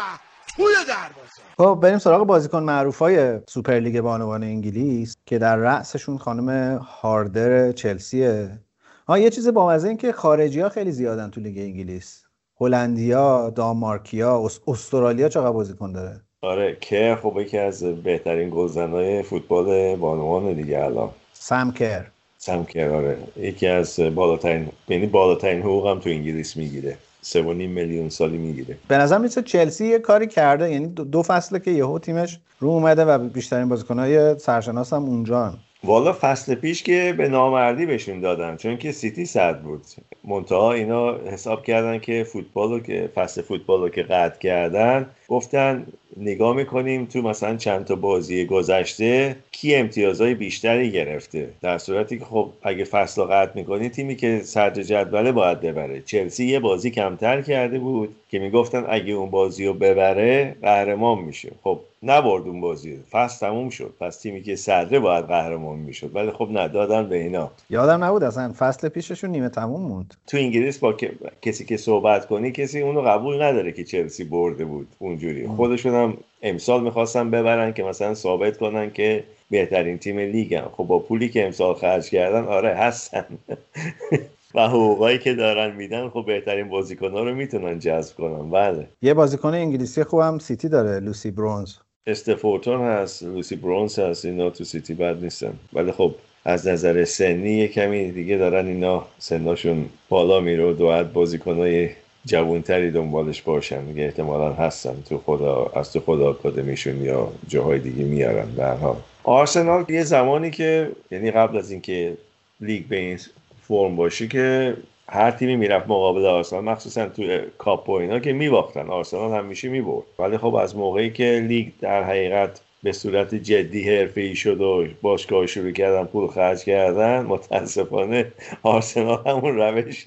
توی 0.56 0.74
دروازه 0.88 1.42
خب 1.58 1.80
بریم 1.82 1.98
سراغ 1.98 2.28
بازیکن 2.28 2.64
معروف 2.64 3.00
های 3.00 3.40
سوپرلیگ 3.50 4.02
بانوان 4.02 4.44
انگلیس 4.44 5.16
که 5.26 5.38
در 5.38 5.56
رأسشون 5.56 6.18
خانم 6.18 6.78
هاردر 6.78 7.72
چلسیه. 7.72 8.60
ها 9.08 9.20
یه 9.20 9.30
چیز 9.30 9.48
با 9.48 9.74
این 9.74 9.98
که 9.98 10.12
خارجی 10.12 10.60
ها 10.60 10.70
خیلی 10.70 10.92
زیادن 10.92 11.30
تو 11.30 11.42
لیگ 11.42 11.58
انگلیس. 11.58 12.24
هلندیا 12.62 13.50
دانمارکیا 13.56 14.50
استرالیا 14.68 15.30
چقدر 15.30 15.52
بازیکن 15.52 15.92
داره؟ 15.92 16.22
آره 16.42 16.78
که 16.82 17.18
خب 17.24 17.38
یکی 17.40 17.58
از 17.58 17.84
بهترین 17.84 18.50
گلزنای 18.50 19.24
فوتبال 19.24 19.96
بانوان 19.96 20.54
دیگه 20.54 20.84
الان. 20.84 21.10
سم 21.34 21.72
کر. 21.72 22.06
سم 22.38 22.64
کر 22.64 22.90
آره. 22.90 23.18
یکی 23.38 23.68
از 23.68 24.00
بالاترین 24.00 24.68
یعنی 24.88 25.06
بالاترین 25.06 25.62
حقوق 25.62 25.88
هم 25.88 26.00
تو 26.00 26.10
انگلیس 26.10 26.58
می‌گیره. 26.58 26.98
سه 27.22 27.42
میلیون 27.42 28.10
سالی 28.10 28.38
می‌گیره. 28.38 28.78
به 28.88 28.98
نظر 28.98 29.18
میسه 29.18 29.42
چلسی 29.42 29.88
یه 29.88 30.00
کاری 30.00 30.28
کرده. 30.28 30.72
یعنی 30.72 30.88
دو 30.88 31.24
فصله 31.24 31.60
که 31.60 31.72
یهو 31.72 32.00
تیمش 32.00 32.40
رو 32.60 32.70
اومده 32.70 33.06
و 33.06 33.18
بیشترین 33.18 33.70
بازیکنهای 33.70 34.40
سرشناس 34.40 34.94
هم 34.94 35.04
اونجان 35.04 35.58
والا 35.84 36.14
فصل 36.22 36.56
پیش 36.56 36.84
که 36.84 37.14
به 37.18 37.30
نامردی 37.30 37.86
بهشون 37.86 38.20
دادن 38.20 38.58
چون 38.58 38.78
که 38.78 38.92
سیتی 38.92 39.26
صد 39.26 39.62
بود. 39.62 39.82
منتها 40.24 40.74
اینا 40.74 41.18
حساب 41.18 41.64
کردن 41.64 42.00
که 42.00 42.24
فوتبال 42.24 42.80
که 42.80 43.12
فصل 43.16 43.42
فوتبال 43.42 43.82
رو 43.82 43.90
که 43.90 44.04
قطع 44.04 44.40
کردن 44.40 45.10
گفتن 45.28 45.88
نگاه 46.18 46.56
می‌کنیم 46.56 47.06
تو 47.06 47.22
مثلا 47.22 47.56
چند 47.56 47.86
تا 47.86 47.96
بازی 47.96 48.46
گذشته 48.46 49.36
کی 49.52 49.76
امتیازهای 49.76 50.34
بیشتری 50.34 50.92
گرفته. 50.92 51.50
در 51.62 51.78
صورتی 51.78 52.20
که 52.20 52.26
خب 52.26 52.50
اگه 52.64 52.84
فصل 52.84 53.22
قطع 53.22 53.52
می‌کنی 53.56 53.90
تیمی 53.90 54.16
که 54.16 54.42
صدر 54.44 54.84
جدوله 54.84 55.32
باید 55.32 55.62
ببره. 55.62 56.02
چلسی 56.02 56.46
یه 56.46 56.60
بازی 56.60 56.92
کمتر 56.92 57.42
کرده 57.42 57.80
بود 57.80 58.16
که 58.30 58.40
می‌گفتن 58.40 58.86
اگه 58.90 59.14
اون 59.14 59.30
بازی 59.30 59.66
رو 59.66 59.74
ببره 59.74 60.56
قهرمان 60.62 61.20
میشه. 61.20 61.52
خب 61.64 61.80
نبرد 62.04 62.48
اون 62.48 62.62
بازی 62.62 63.00
فصل 63.12 63.48
تموم 63.48 63.70
شد. 63.70 63.94
پس 64.00 64.18
تیمی 64.18 64.42
که 64.42 64.56
صدره 64.56 65.00
باید 65.00 65.26
قهرمان 65.26 65.80
می‌شد. 65.80 66.16
ولی 66.16 66.32
خب 66.32 66.48
ندادن 66.52 67.10
به 67.10 67.16
اینا. 67.16 67.52
یادم 67.70 68.04
نبود 68.04 68.24
اصلا 68.24 68.54
فصل 68.58 68.90
پیششون 68.90 69.30
نیمه 69.30 69.50
تموم 69.50 69.82
موند. 69.82 70.16
تو 70.28 70.38
انگلیس 70.38 70.78
با 70.78 70.96
کسی 71.42 71.66
که 71.66 71.78
صحبت 71.78 72.26
کنی 72.26 72.52
کسی 72.52 72.82
اونو 72.82 73.02
قبول 73.02 73.42
نداره 73.42 73.72
که 73.72 73.84
چلسی 73.84 74.24
برده 74.24 74.66
بود 74.66 74.88
اونجوری. 75.00 75.48
خودشون 75.48 75.96
هم 76.04 76.18
امسال 76.42 76.84
می‌خواستن 76.84 77.32
ببرن 77.32 77.74
که 77.74 77.84
مثلا 77.84 78.14
ثابت 78.14 78.58
کنن 78.58 78.92
که 78.92 79.24
بهترین 79.50 79.98
تیم 79.98 80.20
لیگن 80.20 80.66
خب 80.78 80.84
با 80.84 81.00
پولی 81.00 81.30
که 81.30 81.46
امسال 81.46 81.74
خرج 81.74 82.10
کردن 82.10 82.46
آره 82.46 82.76
هستن. 82.76 83.26
و 84.56 84.68
حقوقایی 84.68 85.18
که 85.20 85.34
دارن 85.34 85.76
میدن 85.76 86.10
خب 86.10 86.24
بهترین 86.28 86.70
بازیکن 86.70 87.12
ها 87.12 87.24
رو 87.24 87.36
می‌تونن 87.36 87.80
جذب 87.80 88.16
کنن. 88.16 88.50
بله. 88.50 88.88
یه 89.02 89.14
بازیکن 89.14 89.54
انگلیسی 89.54 90.04
خوبم 90.04 90.40
سیتی 90.40 90.70
داره 90.70 91.00
لوسی 91.00 91.32
برونز. 91.32 91.74
استف 92.08 92.35
هوتون 92.36 92.82
هست 92.82 93.24
لوسی 93.24 93.56
برونز 93.56 94.00
هست 94.00 94.26
اینا 94.26 94.50
تو 94.50 94.64
سیتی 94.64 94.94
بد 94.94 95.24
نیستن. 95.24 95.54
ولی 95.74 95.92
خب 95.92 96.16
از 96.46 96.68
نظر 96.68 97.06
سنی 97.06 97.52
یه 97.52 97.68
کمی 97.68 98.12
دیگه 98.12 98.38
دارن 98.38 98.68
اینا 98.68 99.06
سناشون 99.20 99.86
بالا 100.10 100.40
میره 100.40 100.64
و 100.64 100.74
باید 100.74 101.14
بازیکنای 101.14 101.90
جوانتری 102.26 102.92
دنبالش 102.92 103.42
باشن. 103.42 103.82
میگه 103.82 104.04
احتمالا 104.04 104.54
هستن. 104.54 105.04
تو 105.10 105.18
خدا 105.18 105.72
از 105.76 105.94
تو 105.94 106.00
خدا 106.00 106.30
آکادمیشون 106.30 107.04
یا 107.04 107.32
جاهای 107.48 107.80
دیگه 107.80 108.04
میارن. 108.04 108.78
حال. 108.82 108.96
آرسنال 109.24 109.86
یه 109.90 110.04
زمانی 110.04 110.52
که 110.52 110.92
یعنی 111.12 111.32
قبل 111.32 111.58
از 111.58 111.72
اینکه 111.72 112.18
لیگ 112.62 112.86
به 112.86 112.96
این 112.96 113.20
فرم 113.68 113.96
باشه 113.96 114.28
که 114.28 114.74
هر 115.10 115.32
تیمی 115.32 115.56
می‌رفت 115.56 115.88
مقابل 115.88 116.26
آرسنال 116.26 116.64
مخصوصا 116.64 117.10
تو 117.10 117.40
کاپ 117.58 117.90
و 117.90 117.92
اینا 117.92 118.20
که 118.20 118.34
میباختن. 118.34 118.90
آرسنال 118.90 119.32
همیشه 119.44 119.70
می‌برد. 119.70 120.04
ولی 120.20 120.38
خب 120.38 120.56
از 120.56 120.76
موقعی 120.76 121.10
که 121.10 121.46
لیگ 121.48 121.68
در 121.82 122.04
حقیقت 122.04 122.62
به 122.84 122.92
صورت 122.92 123.36
جدی 123.36 123.98
حرفه 123.98 124.34
شد 124.34 124.62
و 124.62 124.88
باشگاه 125.02 125.46
شروع 125.46 125.72
کردن 125.72 126.06
پول 126.06 126.28
خرج 126.28 126.64
کردن 126.64 127.22
متاسفانه 127.22 128.32
آرسنال 128.64 129.28
همون 129.28 129.56
روش 129.56 130.06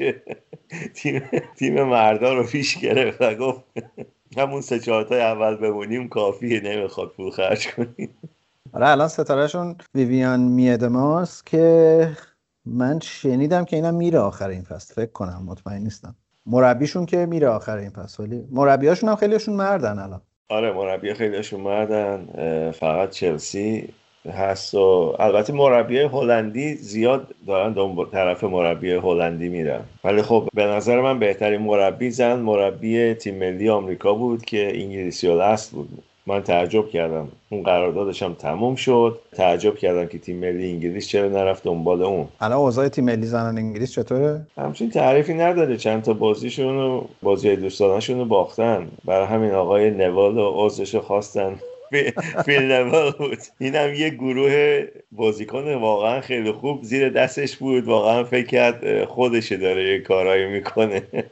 تیم, 0.94 1.22
تیم 1.56 1.82
مردا 1.82 2.34
رو 2.34 2.44
پیش 2.44 2.78
گرفت 2.78 3.22
و 3.22 3.34
گفت 3.34 3.60
همون 4.36 4.60
سه 4.60 4.78
چهارتای 4.78 5.20
اول 5.20 5.56
بمونیم 5.56 6.08
کافیه 6.08 6.60
نمی‌خواد 6.60 7.08
پول 7.08 7.30
خرج 7.30 7.68
کنیم. 7.68 8.08
آره 8.72 8.88
الان 8.88 9.08
ستارهشون 9.08 9.76
ویویان 9.94 10.40
میدماس 10.40 11.42
که 11.44 12.08
من 12.66 13.00
شنیدم 13.00 13.64
که 13.64 13.76
اینا 13.76 13.90
میره 13.90 14.18
آخر 14.18 14.48
این 14.48 14.62
فصل 14.62 14.94
فکر 14.94 15.12
کنم 15.12 15.42
مطمئن 15.46 15.82
نیستم. 15.82 16.16
مربیشون 16.46 17.06
که 17.06 17.26
میره 17.26 17.48
آخر 17.48 17.76
این 17.76 17.90
فصل 17.90 18.22
ولی 18.22 18.44
مربیاشون 18.50 19.08
هم 19.08 19.16
خیلیشون 19.16 19.54
مردن 19.54 19.98
الان. 19.98 20.20
آره 20.52 20.72
مربی 20.72 21.14
خیلیشون 21.14 21.60
مردن 21.60 22.26
فقط 22.72 23.10
چلسی 23.10 23.88
هست 24.32 24.74
و 24.74 25.16
البته 25.18 25.52
مربی 25.52 25.98
هلندی 25.98 26.74
زیاد 26.74 27.34
دارن 27.46 27.72
دنبال 27.72 28.06
طرف 28.06 28.44
مربی 28.44 28.92
هلندی 28.92 29.48
میرن. 29.48 29.80
ولی 30.04 30.22
خب 30.22 30.48
به 30.54 30.64
نظر 30.64 31.00
من 31.00 31.18
بهترین 31.18 31.60
مربی 31.60 32.10
زن 32.10 32.38
مربی 32.38 33.14
تیم 33.14 33.34
ملی 33.34 33.68
آمریکا 33.68 34.14
بود 34.14 34.44
که 34.44 34.82
انگلیسی 34.82 35.28
اصل 35.28 35.76
بود. 35.76 36.02
من 36.26 36.42
تعجب 36.42 36.88
کردم. 36.88 37.28
اون 37.50 37.62
قراردادش 37.62 38.22
هم 38.22 38.34
تموم 38.34 38.74
شد. 38.74 39.18
تعجب 39.32 39.76
کردم 39.76 40.06
که 40.06 40.18
تیم 40.18 40.36
ملی 40.36 40.70
انگلیس 40.70 41.08
چرا 41.08 41.28
نرفت 41.28 41.64
دنبال 41.64 42.02
اون. 42.02 42.28
الان 42.40 42.58
اوضاع 42.58 42.88
تیم 42.88 43.04
ملی 43.04 43.26
زنان 43.26 43.58
انگلیس 43.58 43.92
چطوره؟ 43.92 44.40
همچین 44.58 44.90
تعریفی 44.90 45.34
نداره. 45.34 45.76
چند 45.76 46.02
تا 46.02 46.12
بازیشون 46.12 46.76
و 46.76 47.04
بازی 47.22 47.56
دوستانشون 47.56 48.18
رو 48.18 48.24
باختن. 48.24 48.88
برای 49.04 49.26
همین 49.26 49.50
آقای 49.50 49.90
نوال 49.90 50.38
و 50.38 50.52
عضوش 50.54 50.94
خواستن. 50.96 51.58
فیل 52.46 52.62
نوال 52.72 53.10
بود. 53.10 53.38
اینم 53.58 53.94
یه 53.94 54.10
گروه 54.10 54.84
بازیکن 55.12 55.74
واقعا 55.74 56.20
خیلی 56.20 56.52
خوب. 56.52 56.82
زیر 56.82 57.08
دستش 57.08 57.56
بود. 57.56 57.84
واقعا 57.84 58.24
فکر 58.24 58.46
کرد 58.46 59.04
خودشه 59.04 59.56
داره 59.56 59.92
یه 59.92 59.98
کارایی 59.98 60.46
می‌کنه. 60.46 61.02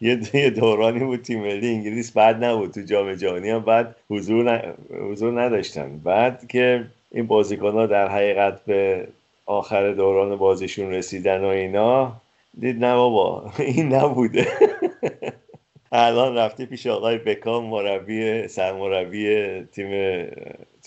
یه 0.00 0.50
دورانی 0.50 0.98
بود 0.98 1.22
تیم 1.22 1.40
ملی 1.40 1.68
انگلیس 1.68 2.12
بعد 2.12 2.44
نبود 2.44 2.70
تو 2.70 2.82
جام 2.82 3.14
جهانی 3.14 3.50
هم 3.50 3.60
بعد 3.60 3.96
حضور, 4.10 4.74
حضور 5.10 5.42
نداشتن. 5.42 5.98
بعد 5.98 6.48
که 6.48 6.84
این 7.10 7.26
بازیکن 7.26 7.72
ها 7.72 7.86
در 7.86 8.08
حقیقت 8.08 8.64
به 8.64 9.08
آخر 9.46 9.92
دوران 9.92 10.36
بازیشون 10.36 10.90
رسیدن 10.90 11.40
و 11.40 11.46
اینا 11.46 12.12
دید 12.60 12.84
نه 12.84 12.94
بابا 12.94 13.52
این 13.58 13.94
نبوده. 13.94 14.46
الان 15.92 16.36
رفته 16.36 16.66
پیش 16.66 16.86
آقای 16.86 17.18
بکام 17.18 17.64
مربی 17.64 18.48
سرمربی 18.48 19.60
تیم 19.62 19.86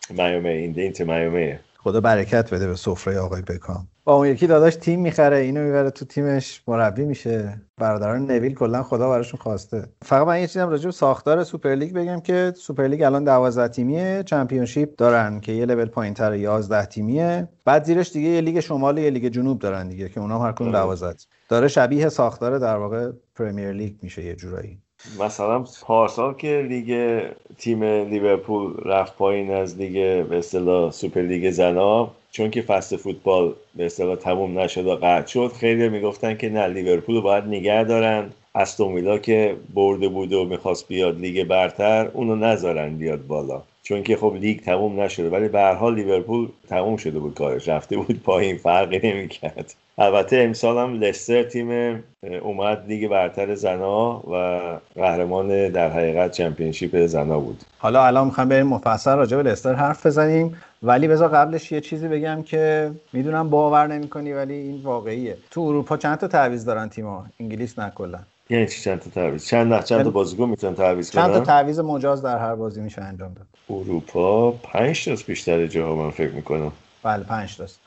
میامیه 0.10 0.50
این 0.50 0.93
تیم 0.93 1.13
میامیه 1.13 1.60
خدا 1.86 2.02
برکت 2.02 2.54
بده 2.54 2.67
به 2.67 2.76
سفره 2.76 3.19
آقای 3.19 3.41
بکام. 3.41 3.88
با 4.04 4.15
اون 4.15 4.28
یکی 4.28 4.48
داداش 4.48 4.76
تیم 4.76 5.02
می‌خره 5.02 5.38
اینو 5.38 5.63
می‌بره 5.63 5.89
تو 5.89 6.06
تیمش 6.06 6.63
مربی 6.67 7.06
میشه. 7.06 7.62
برادران 7.78 8.32
نویل 8.32 8.56
کلا 8.56 8.84
خدا 8.84 9.10
براشون 9.10 9.39
خواسته. 9.39 9.89
فقط 10.02 10.28
من 10.28 10.41
یه 10.41 10.48
چیزم 10.48 10.69
راجع 10.69 10.86
به 10.86 10.91
ساختار 10.91 11.43
سوپرلیگ 11.43 11.93
بگم 11.93 12.19
که 12.19 12.54
سوپرلیگ 12.56 13.02
الان 13.02 13.24
12 13.24 13.67
تیمیه 13.67 14.24
Championship 14.24 14.95
دارن 14.95 15.39
که 15.39 15.52
یه 15.52 15.65
لول 15.65 15.86
پایینتر 15.86 16.34
11 16.34 16.86
تیمیه. 16.86 17.50
بعد 17.65 17.84
زیرش 17.84 18.12
دیگه 18.12 18.30
یه 18.30 18.41
لیگ 18.41 18.60
شمال 18.60 18.98
یه 18.98 19.10
لیگ 19.10 19.26
جنوب 19.26 19.60
دارن 19.60 19.88
دیگه 19.88 20.10
که 20.10 20.19
اونها 20.19 20.45
هر 20.45 20.52
کدوم 20.52 20.71
12 20.71 21.06
آره. 21.06 21.15
داره 21.50 21.67
شبیه 21.67 22.10
ساختار 22.10 22.60
در 22.60 22.78
واقع 22.78 23.12
Premier 23.36 23.71
League 23.71 23.93
میشه 24.02 24.24
یه 24.24 24.36
جورایی. 24.36 24.85
مثلا 25.20 25.65
پارسال 25.82 26.34
که 26.34 26.65
لیگ 26.70 27.22
تیم 27.58 27.84
لیورپول 27.84 28.74
رفت 28.86 29.18
پایین 29.18 29.52
از 29.52 29.78
لیگ 29.78 30.26
به 30.26 30.38
اصطلاح 30.38 30.91
سوپر 30.91 31.22
لیگ 31.22 31.52
زنا 31.52 32.12
چون 32.32 32.52
که 32.52 32.62
فصل 32.62 32.98
فوتبال 32.98 33.54
به 33.76 33.86
اصطلاح 33.86 34.15
تموم 34.15 34.60
نشد 34.60 34.86
و 34.88 34.96
قطع 34.96 35.28
شد 35.28 35.52
خیلی 35.60 35.89
می‌گفتن 35.89 36.38
که 36.38 36.50
نه 36.50 36.68
لیورپول 36.68 37.22
باید 37.22 37.44
نگه 37.44 37.84
دارن. 37.84 38.30
استون 38.56 39.20
که 39.20 39.56
برده 39.74 40.08
بود 40.08 40.34
و 40.34 40.46
می‌خواست 40.46 40.88
بیاد 40.88 41.20
لیگ 41.20 41.44
برتر 41.44 42.08
اونو 42.13 42.36
نذارن 42.36 42.98
بیاد 42.98 43.28
بالا. 43.28 43.62
چون 43.84 44.04
که 44.04 44.15
خب 44.18 44.36
لیگ 44.39 44.60
تموم 44.60 45.00
نشده 45.00 45.30
ولی 45.30 45.48
به 45.48 45.60
هر 45.60 45.74
حال 45.74 45.96
لیورپول 45.96 46.50
تموم 46.70 46.98
شده 46.98 47.20
بود 47.20 47.34
کارش 47.34 47.68
رفته 47.68 47.98
بود 47.98 48.22
پایین 48.24 48.58
فرقی 48.58 49.00
نمی‌کرد. 49.13 49.76
البته 49.97 50.38
امسال 50.38 50.77
هم 50.77 50.93
لستر 50.93 51.43
تیم 51.43 52.03
اومد 52.41 52.84
لیگ 52.88 53.10
برتر 53.10 53.55
زنا 53.55 54.21
و 54.31 54.60
قهرمان 54.95 55.69
در 55.69 55.89
حقیقت 55.89 56.31
چمپیونشیپ 56.31 57.05
زنا 57.05 57.39
بود. 57.39 57.63
حالا 57.77 58.05
الان 58.05 58.25
می‌خوام 58.25 58.49
بریم 58.49 58.67
مفصل 58.67 59.15
راجع 59.15 59.38
به 59.38 59.43
لستر 59.43 59.73
حرف 59.73 60.05
بزنیم. 60.05 60.62
ولی 60.84 61.08
بذار 61.08 61.29
قبلش 61.29 61.71
یه 61.71 61.81
چیزی 61.81 62.08
بگم 62.08 62.43
که 62.43 62.91
می‌دونم 63.13 63.49
باور 63.49 63.88
نمی‌کنی 63.88 64.34
ولی 64.34 64.53
این 64.53 64.81
واقعیه. 64.84 65.38
تو 65.51 65.62
اروپا 65.62 65.97
چند 65.97 66.17
تا 66.17 66.27
تعویض 66.27 66.65
دارن 66.65 66.89
تیم‌ها؟ 66.89 67.25
انگلیس 67.39 67.79
نه 67.79 67.91
کلا. 67.95 68.19
یعنی 68.49 68.67
چی 68.67 68.81
چند 68.81 68.99
تا 68.99 69.10
تعویض؟ 69.10 69.45
چند 69.45 69.73
نه 69.73 69.84
چند 69.84 70.03
تا 70.03 70.10
بازیکن 70.10 70.49
می‌تونن 70.49 70.75
تعویض 70.75 71.12
کنن 71.12 71.23
چند 71.23 71.34
تا 71.34 71.39
تعویض 71.39 71.79
مجاز 71.79 72.21
در 72.21 72.38
هر 72.38 72.55
بازی 72.55 72.81
میشه 72.81 73.01
انجام 73.01 73.34
داد. 73.34 73.45
اروپا 73.69 74.51
5 74.51 75.05
تا 75.05 75.15
بیشتر 75.27 75.67
جاها 75.67 75.95
من 75.95 76.10
فکر 76.10 76.31
می‌کنم. 76.31 76.71
بله 77.03 77.23
5 77.23 77.58
تاست. 77.58 77.79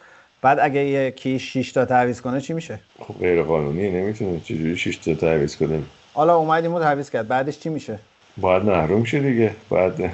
بعد 0.43 0.59
اگه 0.61 0.81
یکی 0.81 1.39
6 1.39 1.73
تا 1.73 1.85
تعویض 1.85 2.21
کنه 2.21 2.41
چی 2.41 2.53
میشه؟ 2.53 2.81
خب 3.01 3.15
غیر 3.21 3.43
قانونی 3.43 3.91
نمی‌تونه 3.91 4.41
چجوری 4.41 4.77
6 4.77 4.97
تا 4.97 5.15
تعویض 5.15 5.57
کنه. 5.57 5.83
حالا 6.15 6.37
اومدیم 6.37 6.75
و 6.75 6.81
تعویض 6.81 7.11
کرد 7.11 7.29
بعدش 7.29 7.59
چی 7.59 7.69
میشه؟ 7.69 7.99
باید 8.41 8.63
محروم 8.63 9.05
شه 9.05 9.21
دیگه 9.21 9.55
باید 9.69 9.93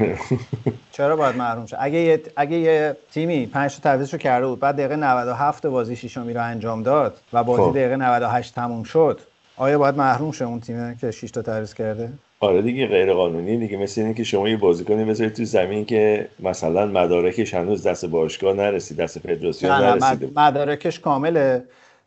چرا 0.93 1.17
باید 1.17 1.37
محروم 1.37 1.67
شه؟ 1.67 1.77
اگه 1.81 1.99
یه, 1.99 2.23
اگه 2.37 2.57
یه 2.57 2.97
تیمی 3.13 3.47
5 3.47 3.81
تا 3.81 3.95
رو 3.95 4.19
کرده 4.19 4.47
بود 4.47 4.61
بعد 4.61 4.75
دقیقه 4.77 4.97
97 4.97 5.67
بازی 5.67 5.97
ششمی 5.97 6.33
رو 6.33 6.45
انجام 6.45 6.83
داد 6.83 7.17
و 7.33 7.45
بازی 7.45 7.63
خب. 7.63 7.71
دقیقه 7.71 7.97
98 7.97 8.55
تموم 8.55 8.83
شد 8.83 9.21
آیا 9.57 9.79
باید 9.79 9.97
محروم 9.97 10.33
شه 10.33 10.45
اون 10.45 10.61
تیمی 10.61 10.97
که 10.97 11.11
6 11.11 11.31
تا 11.31 11.43
تعویض 11.43 11.75
کرده؟ 11.75 12.13
آره 12.41 12.63
دیگه 12.63 12.87
غیر 12.87 13.13
قانونی 13.13 13.57
دیگه. 13.57 13.77
مثل 13.77 14.01
اینه 14.01 14.15
که 14.15 14.25
شما 14.25 14.49
یه 14.49 14.57
بازیکنی 14.57 15.05
بذارید 15.05 15.33
تو 15.33 15.45
زمین 15.45 15.85
که 15.85 16.29
مثلا 16.41 16.87
مدارکش 16.87 17.55
هنوز 17.55 17.87
دست 17.87 18.05
باشگاه 18.05 18.57
نرسید 18.57 18.97
دست 18.97 19.19
فدراسیون 19.19 19.73
نرسیده 19.73 20.31
مدارکش 20.37 21.01
کامله. 21.01 21.65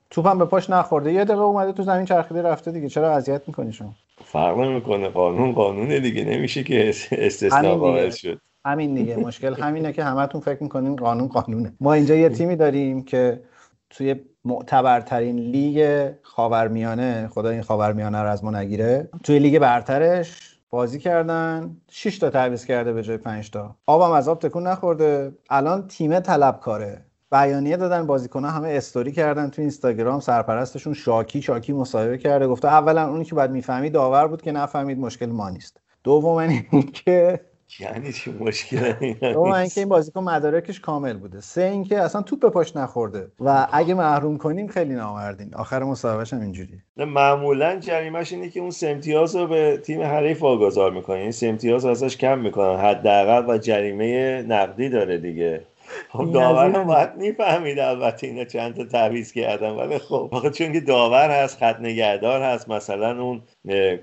توپم 0.10 0.38
به 0.38 0.46
پاش 0.46 0.70
نخورده. 0.70 1.14
یه 1.14 1.26
دقیقه 1.26 1.42
اومده 1.42 1.72
تو 1.72 1.84
زمین 1.84 2.06
چرخیده 2.06 2.42
رفته 2.42 2.72
دیگه. 2.72 2.90
چرا 2.90 3.12
اذیت 3.12 3.42
می‌کنی 3.48 3.74
شما؟ 3.74 3.94
فرق 4.26 4.58
نمی‌کنه. 4.58 5.10
قانون 5.10 5.52
قانونه 5.52 6.00
دیگه. 6.00 6.26
نمیشه 6.26 6.64
که 6.64 6.90
استثناء 7.12 7.76
قائل 7.76 8.10
شد. 8.10 8.42
همین 8.66 8.96
دیگه. 8.96 9.16
مشکل 9.16 9.54
همینه 9.54 9.94
که 9.94 10.04
همتون 10.04 10.42
فکر 10.42 10.64
می‌کنین 10.64 10.96
قانون 10.96 11.28
قانونه. 11.28 11.74
ما 11.80 11.94
اینجا 11.94 12.16
یه 12.16 12.30
تیمی 12.30 12.56
داریم 12.56 13.04
که 13.04 13.42
توی 13.90 14.16
معتبرترین 14.48 15.36
لیگ 15.36 16.10
خاورمیانه 16.22 17.30
خدا 17.34 17.50
این 17.50 17.62
خاورمیانه 17.62 18.22
رو 18.22 18.30
از 18.30 18.44
ما 18.44 18.52
نگیره. 18.52 19.10
توی 19.24 19.40
لیگ 19.40 19.60
برترش 19.60 20.60
بازی 20.70 21.00
کردن 21.00 21.78
6 21.90 22.20
تا 22.20 22.30
تعویض 22.30 22.66
کرده 22.66 22.94
به 22.94 23.04
جای 23.04 23.18
5 23.18 23.52
تا. 23.52 23.76
آبم 23.86 24.12
از 24.12 24.30
آب 24.30 24.40
تکون 24.40 24.68
نخورده. 24.68 25.32
الان 25.50 25.88
تیم 25.88 26.20
طلبکاره. 26.20 27.02
بیانیه 27.32 27.78
دادن 27.78 28.08
بازیکن‌ها 28.08 28.52
همه 28.52 28.70
استوری 28.70 29.12
کردن 29.12 29.50
تو 29.50 29.62
اینستاگرام 29.62 30.20
سرپرستشون 30.20 30.94
شاکی 30.94 31.42
شاکی 31.42 31.74
مصاحبه 31.74 32.18
کرده. 32.18 32.48
گفته 32.48 32.68
اولا 32.68 33.10
اونی 33.10 33.26
که 33.26 33.36
باید 33.36 33.52
می‌فهمید 33.52 33.94
داور 33.94 34.28
بود 34.28 34.42
که 34.42 34.52
نفهمید 34.52 35.00
مشکل 35.00 35.26
ما 35.26 35.50
نیست. 35.50 35.80
دوم 36.04 36.38
اینکه 36.72 37.40
یعنی 37.80 38.14
چی 38.14 38.32
مشکل 38.32 38.94
دوم 39.20 39.52
اینکه 39.52 39.82
این 39.82 39.90
بازیکن 39.90 40.24
مدارکش 40.24 40.80
کامل 40.80 41.18
بوده. 41.18 41.42
سه 41.42 41.62
اینکه 41.62 42.00
اصلا 42.00 42.22
توپ 42.22 42.40
به 42.40 42.50
پاش 42.50 42.76
نخورده. 42.76 43.28
و 43.40 43.68
اگه 43.72 43.94
محروم 43.94 44.38
کنیم 44.38 44.68
خیلی 44.68 44.94
نامردین 44.94 45.56
آخر 45.56 45.84
مصاحبهش 45.84 46.34
هم 46.34 46.42
اینجوری 46.42 46.82
معمولا 46.98 47.80
جریمش 47.80 48.34
اینه 48.34 48.50
که 48.50 48.60
اون 48.60 48.72
سمتیاز 48.72 49.36
رو 49.36 49.48
به 49.48 49.78
تیم 49.78 50.02
حریف 50.02 50.42
واگذار 50.42 50.92
می‌کنه. 50.92 51.18
این 51.18 51.32
سمتیاز 51.32 51.86
ازش 51.86 52.18
کم 52.18 52.40
می‌کنن. 52.40 52.80
حداقل 52.80 53.50
و 53.50 53.58
جریمه 53.58 54.42
نقدی 54.42 54.90
داره 54.90 55.18
دیگه. 55.18 55.62
خب 56.10 56.32
داور 56.34 56.70
هم 56.70 56.84
باید 56.84 57.16
می‌فهمید 57.16 57.80
البته 57.80 58.28
اینا 58.28 58.46
چند 58.46 58.76
تا 58.76 58.86
تعویض 58.86 59.32
کردن 59.32 59.70
ولی 59.70 59.98
خب 59.98 60.50
چون 60.54 60.74
که 60.74 60.80
داور 60.80 61.44
هست 61.44 61.58
خط 61.58 61.80
نگهدار 61.80 62.42
هست 62.42 62.70
مثلا 62.70 63.22
اون 63.22 63.42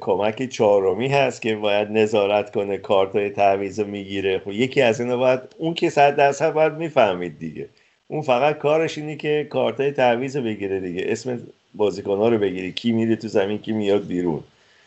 کمک 0.01 0.49
چهارمی 0.49 1.09
هست 1.09 1.43
که 1.43 1.57
باید 1.57 1.91
نظارت 1.91 2.51
کنه 2.55 2.77
کارت 2.77 3.17
های 3.17 3.31
تعویض 3.31 3.81
رو 3.81 3.87
می‌گیره. 3.87 4.39
خب 4.39 4.53
یکی 4.53 4.83
از 4.83 5.01
اینا 5.01 5.17
باید 5.17 5.41
اون 5.59 5.75
که 5.75 5.91
صد 5.91 6.17
درصد 6.17 6.53
باید 6.53 6.73
می‌فهمید 6.73 7.39
دیگه. 7.39 7.69
اون 8.09 8.23
فقط 8.23 8.59
کارش 8.59 8.99
اینه 8.99 9.17
که 9.17 9.47
کارت 9.51 9.81
های 9.81 9.93
تعویض 9.93 10.37
رو 10.37 10.43
بگیره 10.43 10.81
دیگه. 10.81 11.05
اسم 11.07 11.41
بازیکن 11.75 12.17
ها 12.17 12.29
رو 12.29 12.39
بگیره. 12.39 12.71
کی 12.71 12.93
میره 12.93 13.17
تو 13.17 13.29
زمین 13.29 13.59
کی 13.59 13.73
میاد 13.73 14.07
بیرون. 14.07 14.41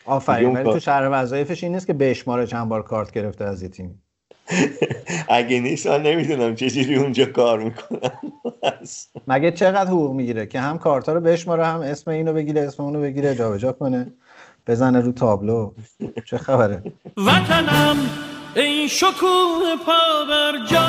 آفرین 0.05 0.53
ولی 0.53 0.73
تو 0.73 0.79
شهر 0.79 1.09
وظایفش 1.11 1.63
این 1.63 1.73
نیست 1.73 1.87
که 1.87 1.93
بشماره 1.93 2.45
چند 2.45 2.69
بار 2.69 2.83
کارت 2.83 3.11
گرفته 3.11 3.45
از 3.45 3.63
یه 3.63 3.69
تیم. 3.69 4.01
اگه 5.29 5.59
نیست 5.59 5.87
من 5.87 6.01
نمی‌دونم 6.01 6.55
چجوری 6.55 6.95
اونجا 6.95 7.25
کار 7.25 7.59
می‌کنم. 7.59 8.11
مگه 9.27 9.51
چقدر 9.51 9.89
حقوق 9.89 10.13
می‌گیره 10.13 10.45
که 10.45 10.59
هم 10.59 10.77
کارتا 10.77 11.13
رو 11.13 11.21
بشماره 11.21 11.65
هم 11.65 11.79
اسم 11.79 12.11
اینو 12.11 12.33
بگیره 12.33 12.61
اسم 12.61 12.83
اونو 12.83 13.01
بگیره 13.01 13.35
جابجا 13.35 13.71
کنه 13.71 14.13
بزنه 14.67 15.01
رو 15.01 15.11
تابلو؟ 15.11 15.71
چه 16.25 16.37
خبره؟ 16.37 16.83
وطنم 17.17 17.97
این 18.55 18.87
شکوه 18.87 19.75
پا 19.85 20.25
بر 20.29 20.65
جا 20.69 20.87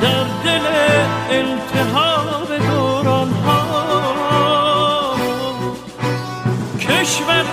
در 0.00 0.24
دل 0.44 0.66
التهاب 1.30 2.58
دوران 2.58 3.28
ها 3.28 5.16
کشور 6.80 7.44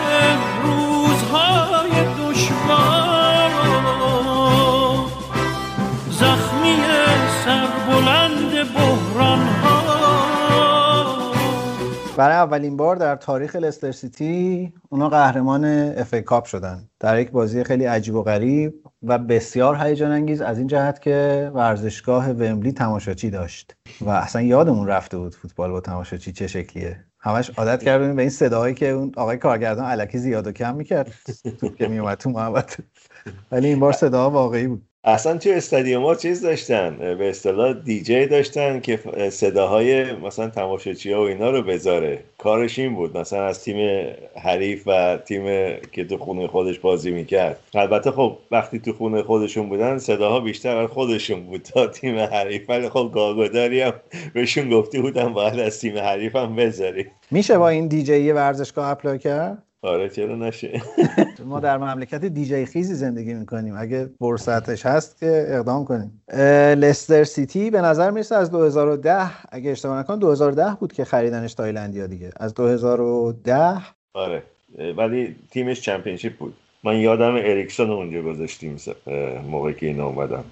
برای 12.17 12.35
اولین 12.35 12.77
بار 12.77 12.95
در 12.95 13.15
تاریخ 13.15 13.55
لستر 13.55 13.91
سیتی 13.91 14.73
اونا 14.89 15.09
قهرمان 15.09 15.65
FA 15.65 16.13
Cup 16.13 16.45
شدن. 16.45 16.89
در 16.99 17.19
یک 17.19 17.31
بازی 17.31 17.63
خیلی 17.63 17.85
عجیب 17.85 18.15
و 18.15 18.23
غریب 18.23 18.73
و 19.03 19.17
بسیار 19.17 19.75
هیجان 19.75 20.11
انگیز 20.11 20.41
از 20.41 20.57
این 20.57 20.67
جهت 20.67 21.01
که 21.01 21.51
ورزشگاه 21.53 22.29
ومبلی 22.29 22.71
تماشاچی 22.71 23.29
داشت 23.29 23.75
و 24.01 24.09
اصلا 24.09 24.41
یادمون 24.41 24.87
رفته 24.87 25.17
بود 25.17 25.35
فوتبال 25.35 25.71
با 25.71 25.81
تماشاچی 25.81 26.31
چه 26.31 26.47
شکلیه. 26.47 27.05
همش 27.19 27.49
عادت 27.49 27.83
کردیم 27.83 28.15
به 28.15 28.21
این 28.21 28.31
صداهایی 28.31 28.73
که 28.75 28.89
اون 28.89 29.11
آقای 29.17 29.37
کارگردان 29.37 29.85
الکی 29.85 30.17
زیاد 30.17 30.47
و 30.47 30.51
کم 30.51 30.75
می‌کرد. 30.75 31.11
که 31.77 31.87
میومد 31.87 32.17
تو 32.17 32.29
محبت 32.29 32.77
ولی 33.51 33.67
این 33.67 33.79
بار 33.79 33.93
صدا 33.93 34.29
واقعی 34.29 34.67
بود. 34.67 34.92
اصلا 35.05 35.37
تو 35.37 35.49
استادیوم 35.49 36.15
چیز 36.15 36.41
داشتن 36.41 36.97
به 36.97 37.29
اصطلاح 37.29 37.73
دیجی 37.73 38.25
داشتن 38.25 38.79
که 38.79 38.99
صداهای 39.29 40.13
مثلا 40.13 40.49
تماشاچی 40.49 41.11
ها 41.11 41.21
و 41.21 41.27
اینا 41.27 41.49
رو 41.49 41.61
بذاره. 41.61 42.23
کارش 42.37 42.79
این 42.79 42.95
بود 42.95 43.17
مثلا 43.17 43.45
از 43.45 43.63
تیم 43.63 44.07
حریف 44.43 44.83
و 44.87 45.17
تیم 45.25 45.43
که 45.91 46.05
تو 46.05 46.17
خونه 46.17 46.47
خودش 46.47 46.79
بازی 46.79 47.11
می‌کرد. 47.11 47.59
البته 47.73 48.11
خب 48.11 48.37
وقتی 48.51 48.79
تو 48.79 48.93
خونه 48.93 49.23
خودشون 49.23 49.69
بودن 49.69 49.97
صداها 49.97 50.39
بیشتر 50.39 50.87
خودشون 50.87 51.43
بود 51.43 51.61
تا 51.61 51.87
تیم 51.87 52.19
حریف. 52.19 52.69
ولی 52.69 52.89
خب 52.89 53.11
گاگوداری 53.13 53.81
هم 53.81 53.93
بهشون 54.33 54.69
گفتی 54.69 55.01
بودن 55.01 55.33
باید 55.33 55.59
از 55.59 55.79
تیم 55.79 55.97
حریف 55.97 56.35
هم 56.35 56.55
بذاری 56.55 57.05
میشه 57.31 57.57
با 57.57 57.69
این 57.69 57.87
دیجی 57.87 58.31
ورزشگاه 58.31 58.89
apply 58.89 59.19
کرد؟ 59.19 59.63
آره 59.83 60.09
چرا 60.09 60.35
نشه؟ 60.35 60.81
ما 61.45 61.59
در 61.59 61.77
مملکت 61.77 62.25
دیجی 62.25 62.65
خیزی 62.65 62.93
زندگی 62.93 63.33
می‌کنیم. 63.33 63.75
اگه 63.77 64.09
فرصتش 64.19 64.85
هست 64.85 65.19
که 65.19 65.45
اقدام 65.47 65.85
کنیم. 65.85 66.23
لستر 66.77 67.23
سیتی 67.23 67.69
به 67.69 67.81
نظر 67.81 68.11
می‌رسه 68.11 68.35
از 68.35 68.51
2010 68.51 69.29
اگه 69.51 69.71
اشتباه 69.71 69.99
نکنم 69.99 70.19
2010 70.19 70.77
بود 70.79 70.93
که 70.93 71.05
خریدنش 71.05 71.53
تایلندیا 71.53 72.07
دیگه. 72.07 72.31
از 72.37 72.53
2010 72.53 73.77
آره. 74.13 74.43
ولی 74.97 75.35
تیمش 75.51 75.81
Championship 75.81 76.37
بود. 76.37 76.53
من 76.83 76.97
یادم 76.97 77.35
اریکسون 77.35 77.89
اونجا 77.89 78.21
گذاشتیم 78.21 78.77
موقعی 79.49 79.73
که 79.73 79.85
اینا 79.85 80.07
اومدن. 80.07 80.43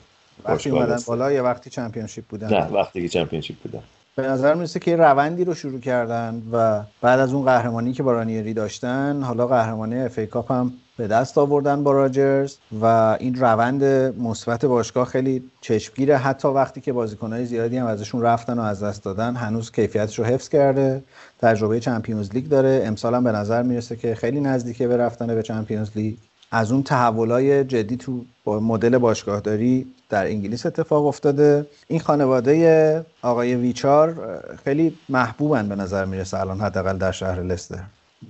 وقتی 0.45 0.69
اومدن 0.69 0.97
بالا 1.07 1.31
یا 1.31 1.43
وقتی 1.43 1.69
Championship 1.69 2.25
بودن. 2.25 2.47
نه 2.53 2.67
وقتی 2.67 3.01
که 3.01 3.07
Championship 3.07 3.57
بودن. 3.57 3.83
به 4.15 4.27
نظر 4.27 4.53
می‌رسه 4.53 4.79
که 4.79 4.95
روندی 4.95 5.45
رو 5.45 5.53
شروع 5.53 5.79
کردن 5.79 6.43
و 6.51 6.83
بعد 7.01 7.19
از 7.19 7.33
اون 7.33 7.45
قهرمانی 7.45 7.93
که 7.93 8.03
با 8.03 8.11
رانیری 8.11 8.53
داشتن 8.53 9.21
حالا 9.21 9.47
قهرمانی 9.47 9.99
FA 9.99 10.17
Cup 10.19 10.51
هم 10.51 10.73
به 10.97 11.07
دست 11.07 11.37
آوردن 11.37 11.83
با 11.83 11.91
راجرز 11.91 12.57
و 12.81 12.85
این 13.19 13.35
روند 13.35 13.83
مثبت 14.19 14.65
باشگاه 14.65 15.05
خیلی 15.05 15.43
چشمگیره. 15.61 16.17
حتی 16.17 16.47
وقتی 16.47 16.81
که 16.81 16.93
بازیکنهای 16.93 17.45
زیادی 17.45 17.77
هم 17.77 17.85
ازشون 17.85 18.21
رفتن 18.21 18.59
و 18.59 18.61
از 18.61 18.83
دست 18.83 19.03
دادن 19.03 19.35
هنوز 19.35 19.71
کیفیتش 19.71 20.19
رو 20.19 20.25
حفظ 20.25 20.49
کرده. 20.49 21.03
تجربه 21.39 21.79
Champions 21.79 22.31
League 22.31 22.47
داره. 22.47 22.83
امسال 22.85 23.15
هم 23.15 23.23
به 23.23 23.31
نظر 23.31 23.63
می‌رسه 23.63 23.95
که 23.95 24.15
خیلی 24.15 24.41
نزدیکه 24.41 24.87
به 24.87 24.97
رفتن 24.97 25.27
به 25.27 25.43
Champions 25.43 25.89
League. 25.95 26.17
از 26.51 26.71
اون 26.71 26.83
تحولای 26.83 27.63
جدی 27.63 27.97
تو 27.97 28.21
با 28.43 28.59
مدل 28.59 28.97
باشگاهداری 28.97 29.85
در 30.09 30.25
انگلیس 30.25 30.65
اتفاق 30.65 31.05
افتاده. 31.05 31.65
این 31.87 31.99
خانواده 31.99 33.05
آقای 33.21 33.55
ویچای 33.55 34.15
خیلی 34.63 34.97
محبوبن 35.09 35.69
به 35.69 35.75
نظر 35.75 36.05
می‌رسه 36.05 36.39
الان 36.39 36.59
حداقل 36.59 36.97
در 36.97 37.11
شهر 37.11 37.43
لستر. 37.43 37.79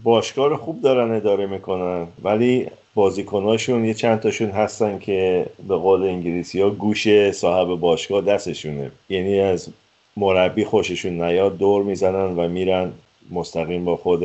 باشگاه 0.04 0.58
خوب 0.58 0.82
دارن 0.82 1.16
اداره 1.16 1.46
می‌کنن 1.46 2.08
ولی 2.24 2.68
بازیکناشون 2.94 3.86
یه 3.86 3.94
چند 3.94 4.20
تاشون 4.20 4.50
هستن 4.50 5.00
که 5.00 5.46
به 5.68 5.76
قول 5.76 6.04
انگلیسی 6.04 6.62
ها 6.62 6.70
گوش 6.70 7.32
صاحب 7.32 7.80
باشگاه 7.80 8.22
دستشونه. 8.22 8.92
یعنی 9.10 9.40
از 9.40 9.68
مربی 10.18 10.66
خوششون 10.66 11.22
نیاد 11.24 11.58
دور 11.58 11.84
می‌زنن 11.84 12.36
و 12.36 12.48
میرن 12.48 12.92
مستقیم 13.32 13.86
با 13.86 13.98
خود 13.98 14.24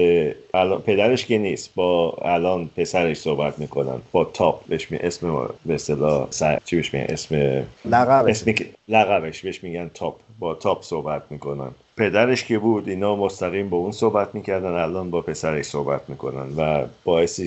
الان 0.55 0.81
پدرش 0.81 1.27
که 1.27 1.39
نیست 1.39 1.75
با 1.75 2.11
الان 2.23 2.71
پسرش 2.77 3.17
صحبت 3.17 3.59
می‌کنن 3.59 4.01
با 4.13 4.25
تاپ 4.25 4.65
بهش 4.67 4.91
می 4.91 4.99
اسم 4.99 5.49
به 5.67 5.75
اصطلاح 5.75 6.29
چی 6.65 6.77
بهش 6.77 6.95
میگن؟ 6.95 7.07
اسم 7.09 7.65
لقبش. 7.85 8.45
لقبش 8.89 9.43
بهش 9.43 9.65
میگن 9.65 9.91
تاپ. 9.95 10.15
با 10.39 10.55
تاپ 10.55 10.83
صحبت 10.83 11.23
می‌کنن. 11.31 11.71
پدرش 11.97 12.45
که 12.45 12.59
بود 12.59 12.89
اینا 12.89 13.17
مستقیم 13.17 13.69
با 13.69 13.77
اون 13.77 13.93
صحبت 13.93 14.35
می‌کردن 14.35 14.73
الان 14.73 15.11
با 15.11 15.21
پسرش 15.21 15.65
صحبت 15.65 16.01
می‌کنن 16.09 16.57
و 16.57 16.85
باعث 17.05 17.41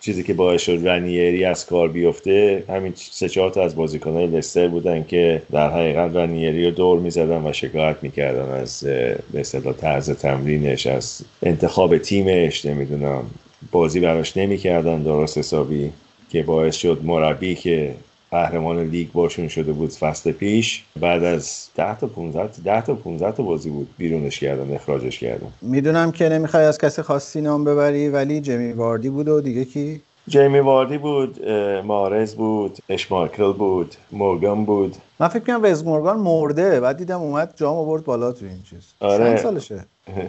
چیزی 0.00 0.22
که 0.22 0.34
باعث 0.34 0.62
شد 0.62 0.88
رنیری 0.88 1.44
از 1.44 1.66
کار 1.66 1.88
بیفته 1.88 2.64
همین 2.68 2.92
سه 2.96 3.28
چهار 3.28 3.50
تا 3.50 3.62
از 3.62 3.76
بازیکنهای 3.76 4.26
لستر 4.26 4.68
بودن 4.68 5.04
که 5.04 5.42
در 5.52 5.70
حقیقت 5.70 6.16
رنیری 6.16 6.64
رو 6.64 6.70
دور 6.70 6.98
می‌زدن 6.98 7.46
و 7.46 7.52
شکایت 7.52 7.96
می‌کردن 8.02 8.48
از 8.48 8.84
به 9.32 9.40
اصطلاح 9.40 9.74
طرز 9.74 10.10
تمرینش 10.10 10.86
از 10.86 11.24
انتخاب 11.42 11.98
تیمش 11.98 12.64
نمی‌دونم 12.64 13.24
بازی 13.72 14.00
براش 14.00 14.36
نمی‌کردن 14.36 15.02
درست 15.02 15.38
حسابی 15.38 15.92
که 16.30 16.42
باعث 16.42 16.76
شد 16.76 17.00
مربی 17.02 17.54
که 17.54 17.94
قهرمان 18.34 18.78
لیگ 18.78 19.12
باشون 19.12 19.48
شده 19.48 19.72
بود 19.72 19.92
فصل 19.92 20.32
پیش. 20.32 20.84
بعد 21.00 21.24
از 21.24 21.68
10 21.76 21.98
تا 21.98 22.06
15 22.06 22.50
10 22.64 22.80
تا 22.80 22.94
15 22.94 23.32
تا 23.32 23.42
بازی 23.42 23.70
بود 23.70 23.88
بیرونش 23.98 24.40
کردن 24.40 24.74
اخراجش 24.74 25.18
کردن. 25.18 25.46
می‌دونم 25.62 26.12
که 26.12 26.28
نمی‌خوای 26.28 26.64
از 26.64 26.78
کسی 26.78 27.02
خاصی 27.02 27.40
نام 27.40 27.64
ببری 27.64 28.08
ولی 28.08 28.40
جمی 28.40 28.72
واردی 28.72 29.10
بود 29.10 29.28
و 29.28 29.40
دیگه 29.40 29.64
کی؟ 29.64 30.00
جیمی 30.28 30.58
واردی 30.58 30.98
بود 30.98 31.48
مارز 31.84 32.34
بود 32.34 32.78
اشمارکل 32.88 33.52
بود 33.52 33.94
مورگان 34.12 34.64
بود. 34.64 34.96
من 35.20 35.28
فکر 35.28 35.44
کنم 35.44 35.60
وز 35.62 35.84
مورگان 35.84 36.16
مرده. 36.16 36.80
بعد 36.80 36.96
دیدم 36.96 37.20
اومد 37.20 37.54
جام 37.56 37.76
آورد 37.76 38.04
بالا 38.04 38.32
تو 38.32 38.46
این 38.46 38.62
چیز. 38.70 38.92
آره. 39.00 39.24
چند 39.24 39.36
سالشه؟ 39.36 39.84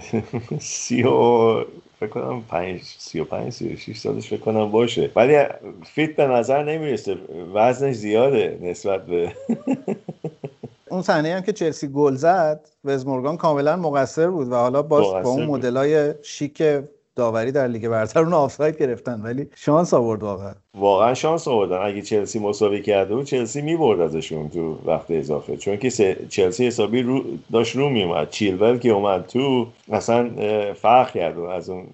سی 0.60 1.04
و 1.04 1.10
فکر 2.00 2.10
کنم 2.10 2.42
پنج 2.50 2.82
سی 2.84 3.20
و 3.20 3.24
پنج 3.24 3.54
سی 3.54 3.74
و 3.74 3.78
شیش 3.78 4.00
سالش 4.00 4.30
فکر 4.30 4.40
کنم 4.40 4.72
باشه 4.72 5.12
ولی 5.16 5.44
fit 5.86 6.16
به 6.16 6.28
نظر 6.28 6.64
نمی‌رسه 6.64 7.18
وزنش 7.54 7.96
زیاده 7.96 8.60
نسبت 8.62 9.06
به 9.06 9.32
اون 10.92 11.02
صحنه 11.02 11.36
هم 11.36 11.42
که 11.42 11.54
چلسی 11.54 11.88
گل 11.88 12.16
زد 12.16 12.68
وز 12.86 13.08
مورگان 13.08 13.38
کاملا 13.38 13.76
مقصر 13.76 14.30
بود 14.30 14.52
و 14.52 14.56
حالا 14.56 14.82
باز 14.82 15.24
با 15.24 15.30
اون. 15.30 15.46
مدلای 15.46 16.14
شیک 16.24 16.64
داوری 17.16 17.52
در 17.52 17.68
لیگ 17.68 17.88
برتر 17.88 18.20
اون 18.20 18.34
آفساید 18.34 18.78
گرفتن 18.78 19.22
ولی 19.22 19.48
شانس 19.56 19.94
آورد 19.94 20.24
واقعا. 20.24 20.54
واقعا 20.76 21.14
شانس 21.14 21.48
آوردن. 21.48 21.78
اگه 21.78 22.02
چلسی 22.02 22.40
مساوی 22.40 22.82
کرده 22.82 23.16
بود 23.16 23.26
چلسی 23.26 23.62
می‌برد 23.62 24.02
ازشون 24.02 24.50
تو 24.50 24.80
وقت 24.86 25.12
اضافه. 25.12 25.58
چون 25.58 25.78
که 25.78 25.90
چلسی 26.30 26.68
حسابی 26.68 27.02
رو 27.02 27.24
داشت 27.52 27.76
رو 27.76 27.90
میومد 27.90 28.30
چیلول 28.30 28.78
که 28.78 28.90
اومد 28.90 29.26
تو 29.28 29.68
اصلا 29.92 30.30
فرق 30.74 31.12
کرد. 31.12 31.40
از 31.40 31.70
اون 31.70 31.88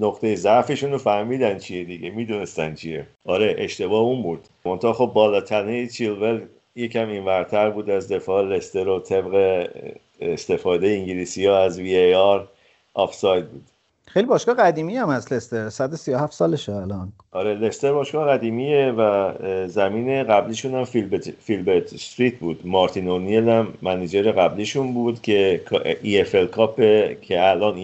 نقطه 0.00 0.34
ضعفشون 0.34 0.92
رو 0.92 0.98
فهمیدن 0.98 1.58
چیه 1.58 1.84
دیگه. 1.84 2.10
می‌دونستن 2.10 2.74
چیه. 2.74 3.06
آره 3.24 3.54
اشتباه 3.58 4.00
اون 4.00 4.22
بود. 4.22 4.40
منتها 4.64 4.92
خب 4.92 5.10
بالاتنه 5.14 5.86
چیلول 5.86 6.40
یکم 6.76 7.08
این 7.08 7.24
ورتر 7.24 7.70
بود 7.70 7.90
از 7.90 8.08
دفاع. 8.12 8.42
لستر 8.44 8.88
و 8.88 9.00
طبق 9.00 9.66
استفاده 10.20 10.88
انگلیسی 10.88 11.46
ها 11.46 11.58
از 11.58 11.78
وی 11.78 11.96
ای 11.96 12.14
آر 12.14 12.48
آفساید 12.94 13.48
بود. 13.50 13.64
خیلی 14.12 14.26
باشگاه 14.26 14.54
قدیمی 14.54 14.96
هم 14.96 15.10
هست 15.10 15.32
لستر 15.32 15.68
137 15.68 16.32
سالشه 16.32 16.72
الان. 16.72 17.12
آره 17.32 17.54
لستر 17.54 17.92
باشگاه 17.92 18.28
قدیمیه 18.28 18.92
و 18.98 19.32
زمین 19.68 20.22
قبلیشون 20.22 20.74
هم 20.74 20.84
فیلبت, 20.84 21.30
فیلبرت 21.30 21.94
استریت 21.94 22.34
بود. 22.38 22.60
مارتین 22.64 23.08
اونیل 23.08 23.48
هم 23.48 23.68
manager 23.82 24.32
قبلیشون 24.32 24.94
بود 24.94 25.22
که 25.22 25.60
EFL 26.02 26.46
Cup 26.46 26.76
که 27.20 27.48
الان 27.48 27.74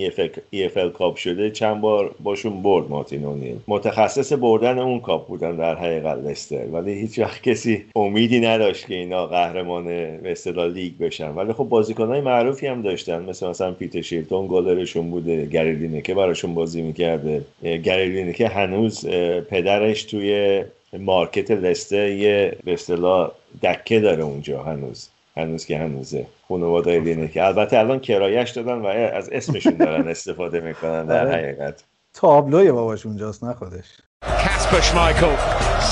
EFL 0.50 0.90
Cup 0.90 1.16
شده 1.16 1.50
چند 1.50 1.80
بار 1.80 2.14
باشون 2.22 2.62
برد 2.62 2.90
مارتین 2.90 3.24
اونیل. 3.24 3.56
متخصص 3.68 4.32
بردن 4.32 4.78
اون 4.78 5.00
کاپ 5.00 5.28
بودن 5.28 5.56
در 5.56 5.74
حقیقت 5.74 6.18
لستر. 6.18 6.66
ولی 6.66 6.92
هیچ 6.92 7.18
وقت 7.18 7.42
کسی 7.42 7.84
امیدی 7.96 8.40
نداشت 8.40 8.86
که 8.86 8.94
اینا 8.94 9.26
قهرمان 9.26 9.84
به 9.84 10.34
لیگ 10.74 10.92
بشن. 11.00 11.34
ولی 11.34 11.52
خب 11.52 11.64
بازیکنهای 11.64 12.20
معروفی 12.20 12.66
هم 12.66 12.82
داشتن. 12.82 13.22
مثل 13.22 13.48
مثلا 13.48 13.72
پیتر 13.72 14.00
شیلتون 14.00 14.46
گلرشون 14.46 15.10
بوده 15.10 15.46
گری 15.46 16.00
لینکر 16.00 16.15
براشون 16.16 16.54
بازی 16.54 16.82
می‌کرده 16.82 17.44
گری 17.62 18.32
لینکر 18.32 18.48
هنوز 18.48 19.06
پدرش 19.50 20.02
توی 20.02 20.64
مارکت 20.98 21.50
لسته 21.50 22.14
یه 22.14 22.56
به 22.64 22.72
اصطلاح 22.72 23.30
دکه 23.62 24.00
داره 24.00 24.22
اونجا 24.22 24.62
هنوز 24.62 25.08
هنوز 25.36 25.66
که 25.66 25.78
هنوزه 25.78 26.26
خانواده 26.48 27.00
لینه 27.00 27.28
که 27.28 27.44
البته 27.44 27.78
الان 27.78 28.00
کرایش 28.00 28.50
دادن 28.50 28.78
و 28.78 28.86
از 28.86 29.28
اسمشون 29.32 29.76
دارن 29.76 30.08
استفاده 30.08 30.60
می‌کنن 30.60 31.06
در 31.06 31.26
آره. 31.26 31.36
حقیقت 31.36 31.84
تابلوی 32.14 32.72
باباش 32.72 33.06
اونجاست 33.06 33.44
نه 33.44 33.52
خودش 33.52 33.84
Casper 34.24 34.82
Schmeichel, 34.88 35.34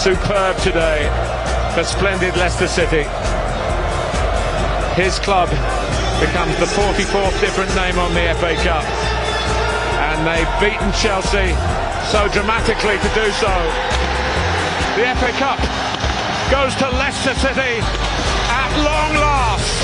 superb 0.04 0.56
today 0.68 1.00
for 1.74 1.84
splendid 1.84 2.34
Leicester 2.36 2.66
City. 2.66 3.04
His 5.00 5.18
club 5.26 5.48
becomes 6.20 6.56
the 6.58 6.66
44th 6.66 7.40
different 7.40 7.72
name 7.76 7.96
on 7.98 8.10
the 8.14 8.24
FA 8.40 8.54
Cup. 8.66 9.13
And 10.14 10.24
they've 10.28 10.54
beaten 10.60 10.90
Chelsea 11.02 11.48
so 12.14 12.20
dramatically 12.36 12.96
to 13.04 13.10
do 13.20 13.26
so. 13.42 13.52
The 14.96 15.04
FA 15.18 15.32
Cup 15.42 15.60
goes 16.54 16.72
to 16.82 16.86
Leicester 17.02 17.34
City 17.44 17.74
at 18.62 18.70
long 18.88 19.12
last. 19.24 19.74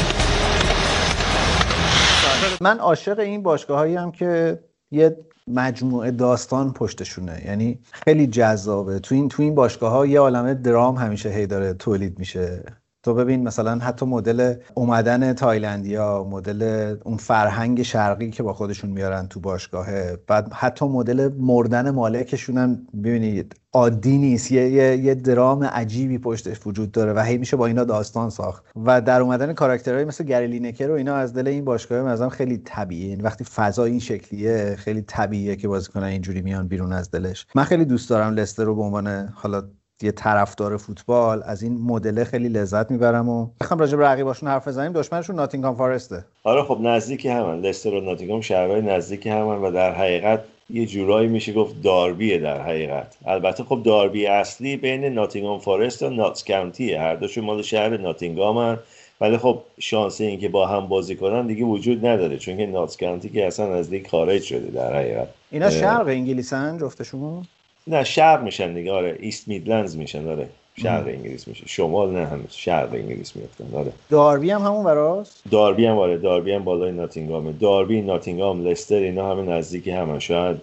من 2.61 2.79
عاشق 2.79 3.19
این 3.19 3.43
باشگاه 3.43 3.79
هایی 3.79 3.97
هم 3.97 4.13
که 4.13 4.59
یه 4.91 5.17
مجموعه 5.47 6.11
داستان 6.11 6.73
پشتشونه 6.73 7.43
یعنی 7.47 7.79
خیلی 7.93 8.27
جذابه 8.27 8.99
تو 8.99 9.15
این 9.15 9.29
تو 9.29 9.43
این 9.43 9.55
باشگاه 9.55 9.93
ها 9.93 10.07
یه 10.07 10.21
عالمه 10.21 10.55
درام 10.55 10.97
همیشه 10.97 11.29
هی 11.31 11.47
داره 11.47 11.75
تولید 11.75 12.19
میشه 12.19 12.63
تو 13.03 13.15
ببین 13.15 13.43
مثلا 13.43 13.79
حتی 13.79 14.07
مدل 14.07 14.55
اومدن 14.75 15.33
تایلندیا 15.33 16.25
مدل 16.31 16.97
اون 17.05 17.17
فرهنگ 17.17 17.83
شرقی 17.83 18.31
که 18.31 18.43
با 18.43 18.53
خودشون 18.53 18.91
میارن 18.91 19.29
تو 19.29 19.41
باشگاهه 19.41 20.19
بعد 20.27 20.53
حتی 20.53 20.85
مدل 20.85 21.31
مردن 21.39 21.91
مالکشون 21.91 22.59
هم 22.59 22.87
ببینید 23.05 23.61
عادی 23.73 24.19
نیست. 24.19 24.53
یه, 24.53 24.71
یه, 24.71 24.97
یه 24.97 25.15
درام 25.15 25.65
عجیبی 25.65 26.19
پشتش 26.19 26.67
وجود 26.67 26.93
داره 26.93 27.13
و 27.13 27.21
هی 27.21 27.39
میشه 27.39 27.57
با 27.57 27.67
اینا 27.67 27.85
داستان 27.85 28.31
ساخت 28.31 28.65
و 28.77 29.01
در 29.01 29.21
اومدن 29.21 29.53
کاراکترهای 29.53 30.05
مثل 30.05 30.25
گری 30.25 30.47
لینکر 30.47 30.91
و 30.91 30.95
اینا 30.95 31.15
از 31.17 31.35
دل 31.35 31.49
این 31.49 31.65
باشگاه 31.65 32.03
مثلا 32.03 32.29
خیلی 32.29 32.59
طبیعیه. 32.59 33.09
یعنی 33.09 33.23
وقتی 33.23 33.45
فضا 33.45 33.85
این 33.85 33.99
شکلیه 33.99 34.77
خیلی 34.79 35.03
طبیعیه 35.03 35.57
که 35.57 35.69
بازیکنان 35.69 36.09
اینجوری 36.09 36.43
میان 36.43 36.69
بیرون 36.69 36.93
از 36.93 37.11
دلش. 37.11 37.47
من 37.55 37.65
خیلی 37.65 37.85
دوست 37.85 38.11
دارم 38.11 38.35
لستر 38.35 38.65
رو 38.65 38.75
به 38.75 38.83
عنوان 38.83 39.29
حالا 39.35 39.63
یه 40.03 40.13
طرفدار 40.13 40.77
فوتبال 40.77 41.43
از 41.47 41.63
این 41.63 41.79
مدل 41.81 42.25
خیلی 42.25 42.49
لذت 42.49 42.91
می‌برم 42.91 43.29
و 43.29 43.47
بخوام 43.61 43.81
راجع 43.81 43.97
به 43.97 44.05
رقیباشون 44.05 44.49
حرف 44.49 44.69
بزنیم. 44.69 44.93
دشمنشون 44.93 45.37
ناتینگهام 45.37 45.77
فارسته 45.77 46.25
آره 46.45 46.63
خب 46.63 46.79
نزدیک 46.83 47.27
همن. 47.27 47.61
لستر 47.61 47.95
و 47.95 48.01
ناتینگهام 48.01 48.41
شهرهای 48.41 48.83
نزدیک 48.83 49.27
همن 49.27 49.59
و 49.59 49.71
در 49.71 49.93
حقیقت 49.93 50.41
یه 50.71 50.87
جورایی 50.87 51.29
میشه 51.29 51.53
گفت 51.53 51.83
داربیه 51.83 52.39
در 52.39 52.63
حقیقت. 52.63 53.17
البته 53.27 53.65
خب 53.65 53.83
داربی 53.85 54.27
اصلی 54.27 54.77
بین 54.77 55.05
ناتینگهام 55.05 55.59
فارست 55.59 56.03
و 56.03 56.11
ناتس 56.11 56.45
کانتیه 56.45 57.01
هر 57.01 57.15
دوشون 57.15 57.45
مال 57.45 57.63
شهر 57.63 57.97
ناتینگهامن. 57.97 58.79
ولی 59.21 59.39
خب 59.39 59.63
شانس 59.79 60.21
این 60.21 60.41
که 60.41 60.49
با 60.49 60.67
هم 60.67 60.87
بازی 60.87 61.17
کنن 61.17 61.47
دیگه 61.47 61.65
وجود 61.65 62.07
نداره. 62.07 62.39
چون 62.39 62.57
که 62.57 62.67
ناتس 62.67 62.97
کانتی 62.97 63.29
که 63.29 63.47
اصلا 63.47 63.75
از 63.75 63.91
لیگ 63.91 64.07
خارج 64.07 64.43
شده 64.43 64.71
در 64.71 64.97
حقیقت. 64.97 65.29
اینا. 65.51 65.71
شرق 65.71 66.07
انگلیسن 66.07 66.79
جفتشون؟ 66.79 67.47
نه 67.87 68.05
شرق 68.05 68.43
میشن 68.43 68.75
دیگه. 68.75 68.93
آره 68.93 69.17
ایست 69.21 69.49
میدلندز 69.49 69.97
میشن 69.97 70.29
آره. 70.29 70.49
شرق 70.83 71.07
انگلیس 71.07 71.49
میشه. 71.49 71.65
شمال 71.67 72.11
نه 72.11 72.27
هنوز 72.27 72.53
شرق 72.53 72.95
انگلیس 72.95 73.37
میفتن 73.37 73.77
آره. 73.77 73.93
داربی 74.11 74.51
هم 74.51 74.63
همون 74.63 74.85
وراست؟ 74.85 75.43
داربی 75.51 75.87
هم 75.87 75.99
آره. 75.99 76.19
داربی 76.19 76.53
هم 76.53 76.65
بالای 76.65 76.93
ناتینگامه 76.93 77.53
داربی 77.53 78.03
ناتینگام 78.03 78.67
لستر 78.67 78.95
اینا 78.95 79.31
همه 79.31 79.43
نزدیکی 79.43 79.91
همه. 79.91 80.19
شاید 80.19 80.57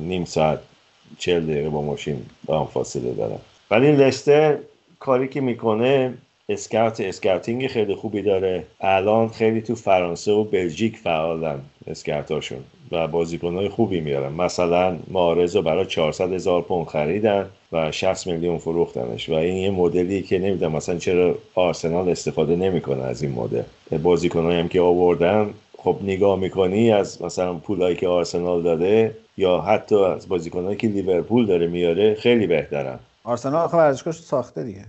نیم 0.00 0.24
ساعت 0.24 0.58
چل 1.18 1.46
دقیقه 1.46 1.68
با 1.68 1.82
ماشین 1.82 2.26
با 2.44 2.60
هم 2.60 2.66
فاصله 2.66 3.12
دارن. 3.12 3.38
ولی 3.70 3.92
لستر 3.92 4.58
کاری 5.00 5.28
که 5.28 5.40
می‌کنه 5.40 6.14
scout 6.48 7.00
scouting 7.00 7.66
خیلی 7.66 7.94
خوبی 7.94 8.22
داره. 8.22 8.64
الان 8.80 9.28
خیلی 9.28 9.62
تو 9.62 9.74
فرانسه 9.74 10.32
و 10.32 10.44
بلژیک 10.44 10.96
فعالن 10.96 11.60
scout 11.86 12.22
اشون. 12.22 12.58
و 12.92 13.08
بازیکنهای 13.08 13.68
خوبی 13.68 14.00
میارن. 14.00 14.32
مثلا 14.32 14.96
محرز 15.10 15.56
رو 15.56 15.62
برای 15.62 15.86
400 15.86 16.32
هزار 16.32 16.62
پوند 16.62 16.86
خریدن 16.86 17.46
و 17.72 17.92
60 17.92 18.26
میلیون 18.26 18.58
فروختنش. 18.58 19.28
و 19.28 19.32
این 19.32 19.56
یه 19.56 19.70
مدلی 19.70 20.22
که 20.22 20.38
نمی‌دونم 20.38 20.72
مثلا 20.72 20.98
چرا 20.98 21.34
آرسنال 21.54 22.08
استفاده 22.08 22.56
نمی‌کنه 22.56 23.02
از 23.02 23.22
این 23.22 23.32
مدل. 23.32 23.62
بازیکنایی 24.02 24.60
هم 24.60 24.68
که 24.68 24.80
آوردن 24.80 25.50
خب 25.78 25.96
نگاه 26.02 26.38
می‌کنی 26.38 26.92
از 26.92 27.22
مثلا 27.22 27.54
پولایی 27.54 27.96
که 27.96 28.08
آرسنال 28.08 28.62
داده 28.62 29.16
یا 29.36 29.60
حتی 29.60 30.04
از 30.04 30.28
بازیکنایی 30.28 30.76
که 30.76 30.88
لیورپول 30.88 31.46
داره 31.46 31.66
میاره 31.66 32.14
خیلی 32.14 32.46
بهترن. 32.46 32.98
آرسنال 33.24 33.64
آخه 33.64 33.76
ورزشگاهش 33.76 34.16
ساخته 34.16 34.64
دیگه. 34.64 34.84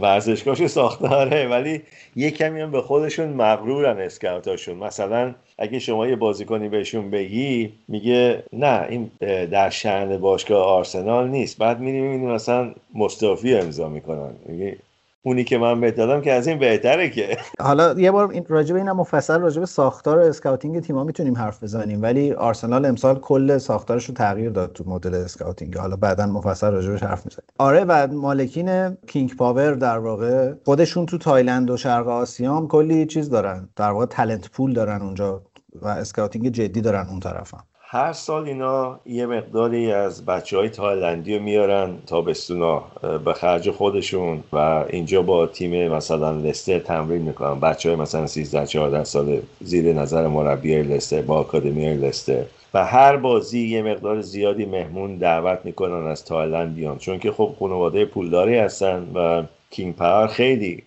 ورزشگاهشو 0.00 0.68
ساخته 0.68 1.08
آره. 1.08 1.48
ولی 1.48 1.82
یه 2.16 2.30
کمی 2.30 2.60
هم 2.60 2.70
به 2.70 2.82
خودشون 2.82 3.28
مغرورن 3.28 3.98
scout 3.98 4.37
اشون. 4.37 4.76
مثلا 4.76 5.34
اگه 5.60 5.78
شما 5.78 6.06
یه 6.06 6.16
بازیکنی 6.16 6.68
بهشون 6.68 7.10
بگی 7.10 7.72
میگه 7.88 8.42
نه 8.52 8.86
این 8.88 9.10
در 9.46 9.70
شأن 9.70 10.16
باشگاه 10.16 10.64
آرسنال 10.66 11.28
نیست. 11.28 11.58
بعد 11.58 11.80
میری 11.80 12.00
می‌بینی 12.00 12.32
مثلا 12.32 12.74
موستافی 12.94 13.54
امضا 13.54 13.88
می‌کنن. 13.88 14.30
میگه 14.46 14.76
اونی 15.22 15.44
که 15.44 15.58
من 15.58 15.80
بهت 15.80 15.96
دادم 15.96 16.20
که 16.20 16.32
از 16.32 16.46
این 16.48 16.58
بهتره 16.58 17.10
که. 17.10 17.38
حالا 17.60 17.94
یه 18.00 18.10
بار 18.10 18.30
این 18.30 18.44
راجب 18.48 18.76
اینم 18.76 18.96
مفصل 18.96 19.40
راجب 19.40 19.64
ساختار 19.64 20.18
scouting 20.18 20.80
تیم‌ها 20.80 21.04
می‌تونیم 21.04 21.36
حرف 21.36 21.62
بزنیم 21.62 22.02
ولی 22.02 22.32
آرسنال 22.32 22.86
امسال 22.86 23.18
کل 23.18 23.58
ساختارش 23.58 24.04
رو 24.04 24.14
تغییر 24.14 24.50
داد 24.50 24.72
تو 24.72 24.84
مدل 24.86 25.14
scouting. 25.14 25.76
حالا 25.76 25.96
بعدا 25.96 26.26
مفصل 26.26 26.70
راجبش 26.70 27.02
حرف 27.02 27.26
می‌زنیم. 27.26 27.48
آره 27.58 27.84
و 27.84 28.06
مالکین 28.06 28.96
King 29.06 29.36
Power 29.36 29.72
در 29.72 29.98
واقع 29.98 30.52
خودشون 30.64 31.06
تو 31.06 31.18
تایلند 31.18 31.70
و 31.70 31.76
شرق 31.76 32.08
آسیا 32.08 32.56
هم 32.56 32.68
کلی 32.68 33.06
چیز 33.06 33.30
دارن. 33.30 33.68
در 33.76 33.90
واقع 33.90 34.06
talent 34.06 34.50
pool 34.50 34.72
دارن 34.72 35.02
اونجا. 35.02 35.42
و 35.82 35.88
scouting 35.88 36.48
جدی 36.48 36.80
دارن 36.80 37.06
اون 37.10 37.20
طرف 37.20 37.54
هم. 37.54 37.64
هر 37.92 38.12
سال 38.12 38.44
اینا 38.44 39.00
یه 39.06 39.26
مقداری 39.26 39.92
از 39.92 40.24
بچه 40.24 40.56
های 40.56 40.68
تایلندی 40.68 41.36
رو 41.36 41.42
میارن 41.42 41.98
تابستونا 42.06 42.82
به 43.24 43.32
خرج 43.32 43.70
خودشون 43.70 44.44
و 44.52 44.56
اینجا 44.90 45.22
با 45.22 45.46
تیم 45.46 45.88
مثلا 45.88 46.30
لستر 46.30 46.78
تمرین 46.78 47.22
می‌کنن. 47.22 47.60
بچه 47.60 47.88
های 47.88 47.98
مثلا 47.98 48.26
13 48.26 48.66
14 48.66 49.04
سال 49.04 49.40
زیر 49.60 49.92
نظر 49.92 50.26
مربی 50.26 50.82
لستر 50.82 51.22
با 51.22 51.38
آکادمی 51.38 51.94
لستر. 51.94 52.44
و 52.74 52.84
هر 52.84 53.16
بازی 53.16 53.68
یه 53.68 53.82
مقدار 53.82 54.20
زیادی 54.20 54.66
مهمون 54.66 55.16
دعوت 55.16 55.58
می‌کنن 55.64 56.06
از 56.06 56.24
تایلند 56.24 56.74
بیان. 56.74 56.98
چون 56.98 57.18
که 57.18 57.32
خب 57.32 57.54
خانواده 57.58 58.04
پولداری 58.04 58.58
هستن 58.58 59.06
و 59.14 59.42
King 59.70 59.96
Power 59.96 60.26
خیلی 60.26 60.82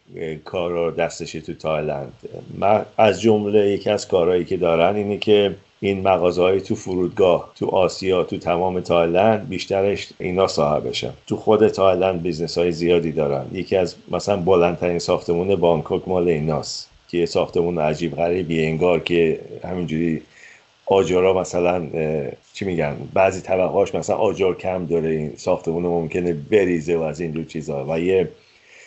کار 0.46 0.92
دستشه 0.92 1.42
تو 1.42 1.54
تایلند. 1.54 2.14
من 2.58 2.86
از 2.98 3.22
جمله 3.22 3.68
یکی 3.68 3.90
از 3.90 4.08
کارهایی 4.08 4.46
که 4.46 4.58
دارن 4.58 4.96
اینه 4.96 5.18
که 5.18 5.56
این 5.80 6.08
مغازه 6.08 6.60
تو 6.60 6.76
فرودگاه 6.76 7.52
تو 7.56 7.68
آسیا 7.68 8.24
تو 8.24 8.38
تمام 8.38 8.80
تایلند 8.80 9.50
بیشترش 9.50 10.10
اینا 10.20 10.48
صاحبشن 10.48 11.14
تو 11.28 11.38
خود 11.38 11.68
تایلند 11.68 12.22
business 12.22 12.58
های 12.58 12.72
زیادی 12.72 13.12
دارن. 13.12 13.46
یکی 13.54 13.76
از 13.76 13.96
مثلا 14.12 14.38
بلندترین 14.38 15.00
ساختمون 15.00 15.56
بانکوک 15.56 16.08
مال 16.08 16.28
ایناست 16.28 16.90
که 17.08 17.26
ساختمون 17.26 17.78
عجیب 17.78 18.16
غریبی 18.16 18.66
انگار 18.66 19.00
که 19.00 19.40
همینجوری 19.64 20.22
آجرا 20.86 21.34
مثلا 21.34 21.88
چی 22.54 22.66
میگن 22.66 22.96
بعضی 23.14 23.42
طبقاش 23.42 23.96
مثلا 23.96 24.16
آجر 24.16 24.58
کم 24.58 24.86
داره 24.86 25.10
این 25.10 25.34
ساختمون 25.38 25.84
ممکنه 25.84 26.34
بریزه 26.34 26.98
و 26.98 27.02
از 27.02 27.20
این 27.20 27.32
جور 27.32 27.44
چیزا. 27.44 27.86
و 27.90 28.00
یه 28.00 28.30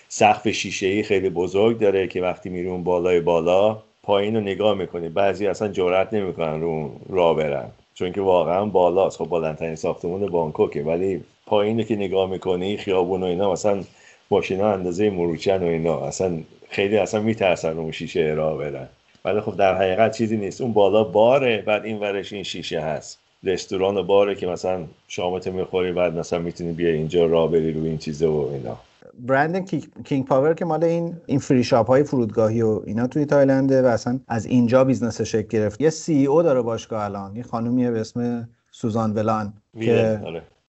سقف 0.09 0.49
شیشه 0.49 0.87
ای 0.87 1.03
خیلی 1.03 1.29
بزرگ 1.29 1.79
داره 1.79 2.07
که 2.07 2.23
وقتی 2.23 2.49
میری 2.49 2.69
اون 2.69 2.85
بالای 2.85 3.21
بالا 3.21 3.79
پایین 4.03 4.35
رو 4.35 4.41
نگاه 4.41 4.75
می‌کنی. 4.75 5.09
بعضی 5.09 5.47
اصلا 5.47 5.69
جرئت 5.69 6.15
نمی‌کنن 6.15 6.61
رو 6.61 6.91
راه 7.09 7.37
برن. 7.37 7.69
چون 7.95 8.13
که 8.13 8.21
واقعا 8.21 8.65
بالاست. 8.65 9.19
خب 9.19 9.29
بلندترین 9.29 9.75
ساختمون 9.75 10.27
بانکوکه. 10.27 10.83
ولی 10.83 11.25
پایین 11.47 11.85
که 11.85 11.97
نگاه 11.97 12.31
می‌کنی 12.31 12.77
خیابون 12.77 13.23
و 13.23 13.27
اینا 13.27 13.53
مثلا 13.53 13.85
ماشینا 14.31 14.73
اندازه 14.73 15.11
مروچن 15.11 15.63
و 15.63 15.67
اینا. 15.67 16.01
اصلا 16.01 16.39
خیلی 16.69 16.97
اصلا 16.97 17.21
میترسن 17.21 17.79
اون 17.79 17.93
شیشه 17.93 18.21
راه 18.21 18.59
برن. 18.59 18.89
ولی 19.25 19.41
خب 19.41 19.57
در 19.57 19.75
حقیقت 19.75 20.17
چیزی 20.17 20.37
نیست. 20.37 20.61
اون 20.61 20.73
بالا 20.73 21.05
باره 21.05 21.63
بعد 21.67 21.85
این 21.85 21.99
ورش 21.99 22.33
این 22.33 22.43
شیشه 22.43 22.81
هست. 22.81 23.19
رستوران 23.45 24.03
باره 24.03 24.35
که 24.35 24.47
مثلا 24.47 24.85
شامت 25.09 25.49
می‌خوری 25.49 25.93
بعد 25.93 26.17
مثلا 26.17 26.39
می‌تونی 26.39 26.73
بیا 26.73 26.91
اینجا 26.91 27.27
راه 27.27 27.51
بری 27.51 27.73
رو 27.73 27.85
این 27.85 27.99
چیزه 27.99 28.27
و 28.27 28.49
اینا. 28.53 28.79
برند 29.19 29.71
King 30.05 30.24
Power 30.24 30.55
که 30.55 30.64
مال 30.64 30.85
این 30.85 31.17
این 31.27 31.39
free 31.39 31.64
shop 31.64 31.87
های 31.87 32.03
فرودگاهی 32.03 32.62
و 32.62 32.83
اینا 32.85 33.07
توی 33.07 33.25
تایلنده 33.25 33.83
و 33.83 33.87
اصلا 33.87 34.21
از 34.29 34.47
اینجا 34.47 34.85
business 34.85 35.20
شکل 35.21 35.49
گرفت. 35.49 35.81
یه 35.81 35.91
CEO 35.91 36.43
داره 36.43 36.62
باشگاه 36.62 37.05
الان 37.05 37.37
یه 37.37 37.43
خانومیه 37.43 37.91
به 37.91 38.01
اسم 38.01 38.49
سوزان 38.71 39.12
ولان 39.12 39.53
که 39.81 40.21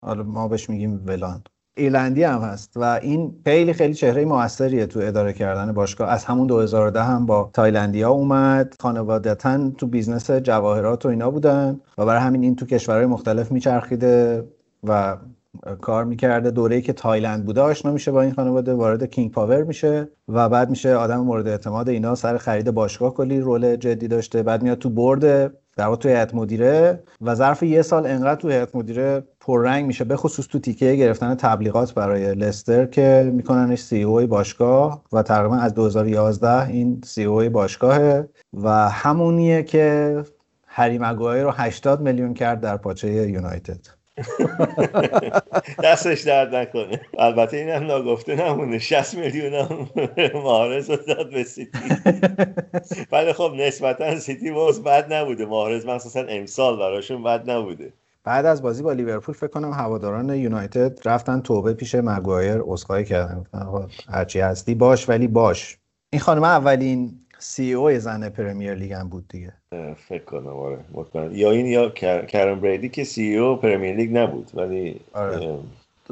آره. 0.02 0.22
ما 0.22 0.48
بهش 0.48 0.70
میگیم 0.70 1.02
ولان. 1.06 1.42
ایرلندی 1.76 2.22
هم 2.22 2.40
هست 2.40 2.76
و 2.76 2.84
این 3.02 3.40
خیلی 3.44 3.72
خیلی 3.72 3.94
چهره 3.94 4.24
موثریه 4.24 4.86
تو 4.86 5.00
اداره 5.00 5.32
کردن 5.32 5.72
باشگاه. 5.72 6.10
از 6.10 6.24
همون 6.24 6.46
2010 6.46 7.02
هم 7.02 7.26
با 7.26 7.50
تایلندیا 7.52 8.10
اومد. 8.10 8.74
خانوادتا 8.80 9.70
تو 9.70 9.86
business 9.86 10.30
جواهرات 10.30 11.06
و 11.06 11.08
اینا 11.08 11.30
بودن 11.30 11.80
و 11.98 12.06
برای 12.06 12.20
همین 12.20 12.42
این 12.42 12.56
تو 12.56 12.66
کشورهای 12.66 13.06
مختلف 13.06 13.52
میچرخیده 13.52 14.44
و 14.84 15.16
کار 15.80 16.04
می‌کرده 16.04 16.50
دوره 16.50 16.80
که 16.80 16.92
تایلند 16.92 17.44
بوده 17.44 17.60
آشنا 17.60 17.92
میشه 17.92 18.10
با 18.10 18.22
این 18.22 18.32
خانواده 18.32 18.74
وارد 18.74 19.04
King 19.04 19.32
Power 19.32 19.62
میشه 19.62 20.08
و 20.28 20.48
بعد 20.48 20.70
میشه 20.70 20.94
آدم 20.94 21.20
مورد 21.20 21.48
اعتماد 21.48 21.88
اینا 21.88 22.14
سر 22.14 22.36
خرید 22.36 22.70
باشگاه 22.70 23.14
کلی 23.14 23.40
role 23.40 23.76
جدی 23.76 24.08
داشته. 24.08 24.42
بعد 24.42 24.62
میاد 24.62 24.78
تو 24.78 24.90
board 24.90 25.52
در 25.76 25.94
تو 25.94 26.08
هیئت 26.08 26.34
مدیره 26.34 27.02
و 27.20 27.34
ظرف 27.34 27.62
یه 27.62 27.82
سال 27.82 28.06
انقدر 28.06 28.40
تو 28.40 28.48
هیئت 28.48 28.76
مدیره 28.76 29.24
پررنگ 29.40 29.86
میشه 29.86 30.04
به 30.04 30.16
خصوص 30.16 30.46
تو 30.46 30.58
تیکه 30.58 30.94
گرفتن 30.94 31.34
تبلیغات 31.34 31.94
برای 31.94 32.34
لستر 32.34 32.86
که 32.86 33.30
میکننش 33.34 33.82
CEO 33.82 34.26
باشگاه 34.26 35.04
و 35.12 35.22
تقریبا 35.22 35.56
از 35.56 35.74
2011 35.74 36.68
این 36.68 37.00
CEO 37.04 37.50
باشگاهه 37.50 38.28
و 38.52 38.88
همونیه 38.88 39.62
که 39.62 40.16
هری 40.66 40.98
مگوایر 40.98 41.44
رو 41.44 41.50
80 41.50 42.00
میلیون 42.00 42.34
کرد 42.34 42.60
در 42.60 42.76
پاچه 42.76 43.08
یونایتد. 43.08 43.97
دستش 45.84 46.20
درد 46.20 46.54
نکنه. 46.54 47.00
البته 47.18 47.56
این 47.56 47.68
هم 47.68 47.86
ناگفته 47.86 48.34
نمونه. 48.34 48.78
60 48.78 49.14
میلیون 49.14 49.54
هم 49.54 49.88
مهارز 50.34 50.86
داد 50.86 51.30
به 51.30 51.44
سیتی. 51.44 51.78
ولی 53.12 53.32
خب 53.32 53.52
نسبتا 53.56 54.18
سیتی 54.18 54.50
باز 54.50 54.82
بد 54.82 55.12
نبوده. 55.12 55.46
مهارز 55.46 55.86
مخصوصا 55.86 56.20
امسال 56.28 56.78
براشون 56.78 57.22
بد 57.22 57.50
نبوده. 57.50 57.92
بعد 58.24 58.46
از 58.46 58.62
بازی 58.62 58.82
با 58.82 58.92
لیورپول 58.92 59.34
فکر 59.34 59.46
کنم 59.46 59.72
هواداران 59.72 60.28
یونایتد 60.34 60.98
رفتن 61.04 61.40
توبه 61.40 61.74
پیش 61.74 61.94
مگوایر. 61.94 62.62
اسخای 62.68 63.04
کردن. 63.04 63.44
هرچی 64.08 64.40
هستی 64.40 64.74
باش 64.74 65.08
ولی 65.08 65.28
باش. 65.28 65.78
این 66.12 66.20
خانم 66.20 66.44
اولین 66.44 67.20
CEO 67.38 67.98
زن 67.98 68.28
Premier 68.28 68.74
League 68.74 68.92
هم 68.92 69.08
بود 69.08 69.24
دیگه. 69.28 69.52
فکر 70.08 70.24
کنم 70.24 70.46
آره. 70.46 70.78
مطمئن 70.92 71.34
یا 71.34 71.50
این 71.50 71.66
یا 71.66 71.88
کرن 72.28 72.60
بریدی 72.60 72.88
که 72.88 73.04
CEO 73.04 73.36
Premier 73.36 73.96
League 73.96 74.16
نبود 74.16 74.50
ولی 74.54 75.00
آره. 75.14 75.58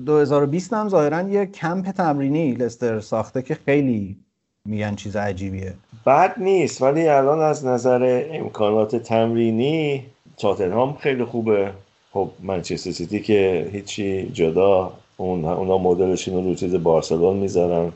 2020 0.07 0.72
هم 0.72 0.89
ظاهرا 0.89 1.22
یه 1.22 1.47
کمپ 1.47 1.91
تمرینی 1.91 2.53
لستر 2.53 3.01
ساخته 3.01 3.43
که 3.43 3.55
خیلی 3.55 4.16
میگن 4.64 4.95
چیز 4.95 5.16
عجیبیه. 5.16 5.74
بد 6.07 6.35
نیست 6.39 6.83
ولی 6.83 7.09
الان 7.09 7.41
از 7.41 7.66
نظر 7.66 8.24
امکانات 8.31 8.97
تمرینی 8.97 10.07
تاتنهام 10.37 10.97
خیلی 10.97 11.24
خوبه. 11.24 11.70
خب 12.12 12.31
منچستر 12.43 12.91
سیتی 12.91 13.20
که 13.20 13.68
هیچی 13.72 14.31
جدا 14.33 14.93
اون 15.16 15.45
اونا 15.45 15.79
مدلشون 15.79 16.45
رو 16.45 16.55
چیز 16.55 16.74
بارسلون 16.74 17.37
می‌ذارن. 17.37 17.93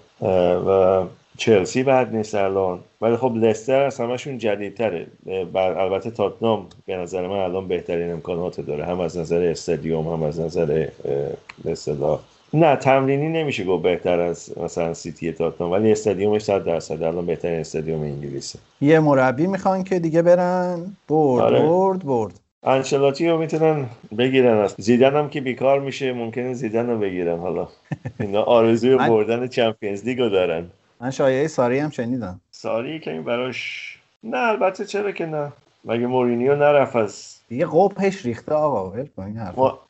و 0.66 1.02
چلسی 1.40 1.82
بعد 1.82 2.16
نیست 2.16 2.34
الان. 2.34 2.78
ولی 3.00 3.16
خب 3.16 3.32
لستر 3.36 3.82
از 3.82 4.00
همشون 4.00 4.38
جدیدتره. 4.38 5.06
بر 5.52 5.78
البته 5.78 6.10
تاتنام 6.10 6.66
به 6.86 6.96
نظر 6.96 7.26
من 7.26 7.36
الان 7.36 7.68
بهترین 7.68 8.12
امکانات 8.12 8.60
داره. 8.60 8.84
هم 8.84 9.00
از 9.00 9.18
نظر 9.18 9.42
استادیوم 9.42 10.08
هم 10.08 10.22
از 10.22 10.40
نظر 10.40 10.86
اصطلاح. 11.68 12.20
نه 12.54 12.76
تمرینی 12.76 13.28
نمیشه 13.28 13.64
گفت 13.64 13.82
بهتر 13.82 14.20
از 14.20 14.58
مثلا 14.58 14.94
سیتی 14.94 15.32
تاتنام. 15.32 15.70
ولی 15.70 15.92
استادیومش 15.92 16.42
100 16.42 16.64
درصد. 16.64 17.02
الان 17.02 17.26
بهترین 17.26 17.60
استادیوم 17.60 18.02
انگلیسه. 18.02 18.58
یه 18.80 19.00
مربی 19.00 19.46
می‌خوان 19.46 19.84
که 19.84 19.98
دیگه 19.98 20.22
برن. 20.22 20.96
برد 21.08 21.42
آره. 21.42 21.62
برد 21.62 22.04
برد. 22.04 22.40
انشلاتی 22.62 23.28
رو 23.28 23.38
می‌تونن 23.38 23.86
بگیرن. 24.18 24.58
از 24.58 24.74
زیدن 24.78 25.16
هم 25.16 25.28
که 25.28 25.40
بیکار 25.40 25.80
میشه 25.80 26.12
ممکنه 26.12 26.54
زیدن 26.54 26.90
رو 26.90 26.98
بگیرن. 26.98 27.38
حالا 27.38 27.68
اینا 28.20 28.42
آرزوی 28.42 28.96
بردن 28.96 29.46
چمپیونز 29.46 30.04
لیگ 30.04 30.18
رو 30.18 30.28
دارن. 30.28 30.64
من 31.00 31.10
شایعه 31.10 31.48
ساری 31.48 31.78
هم 31.78 31.90
شنیدم. 31.90 32.40
ساری 32.50 33.00
که 33.00 33.10
این 33.10 33.24
براش 33.24 33.98
نه 34.24 34.38
البته 34.38 34.84
چرا 34.84 35.12
که 35.12 35.26
نه. 35.26 35.52
مگه 35.84 36.06
مورینیو 36.06 36.56
نرفت 36.56 36.96
از 36.96 37.36
دیگه 37.48 37.66
قبهش 37.72 38.26
ریخته 38.26 38.52
آقا 38.54 38.90
ول 38.90 39.06
کن 39.16 39.36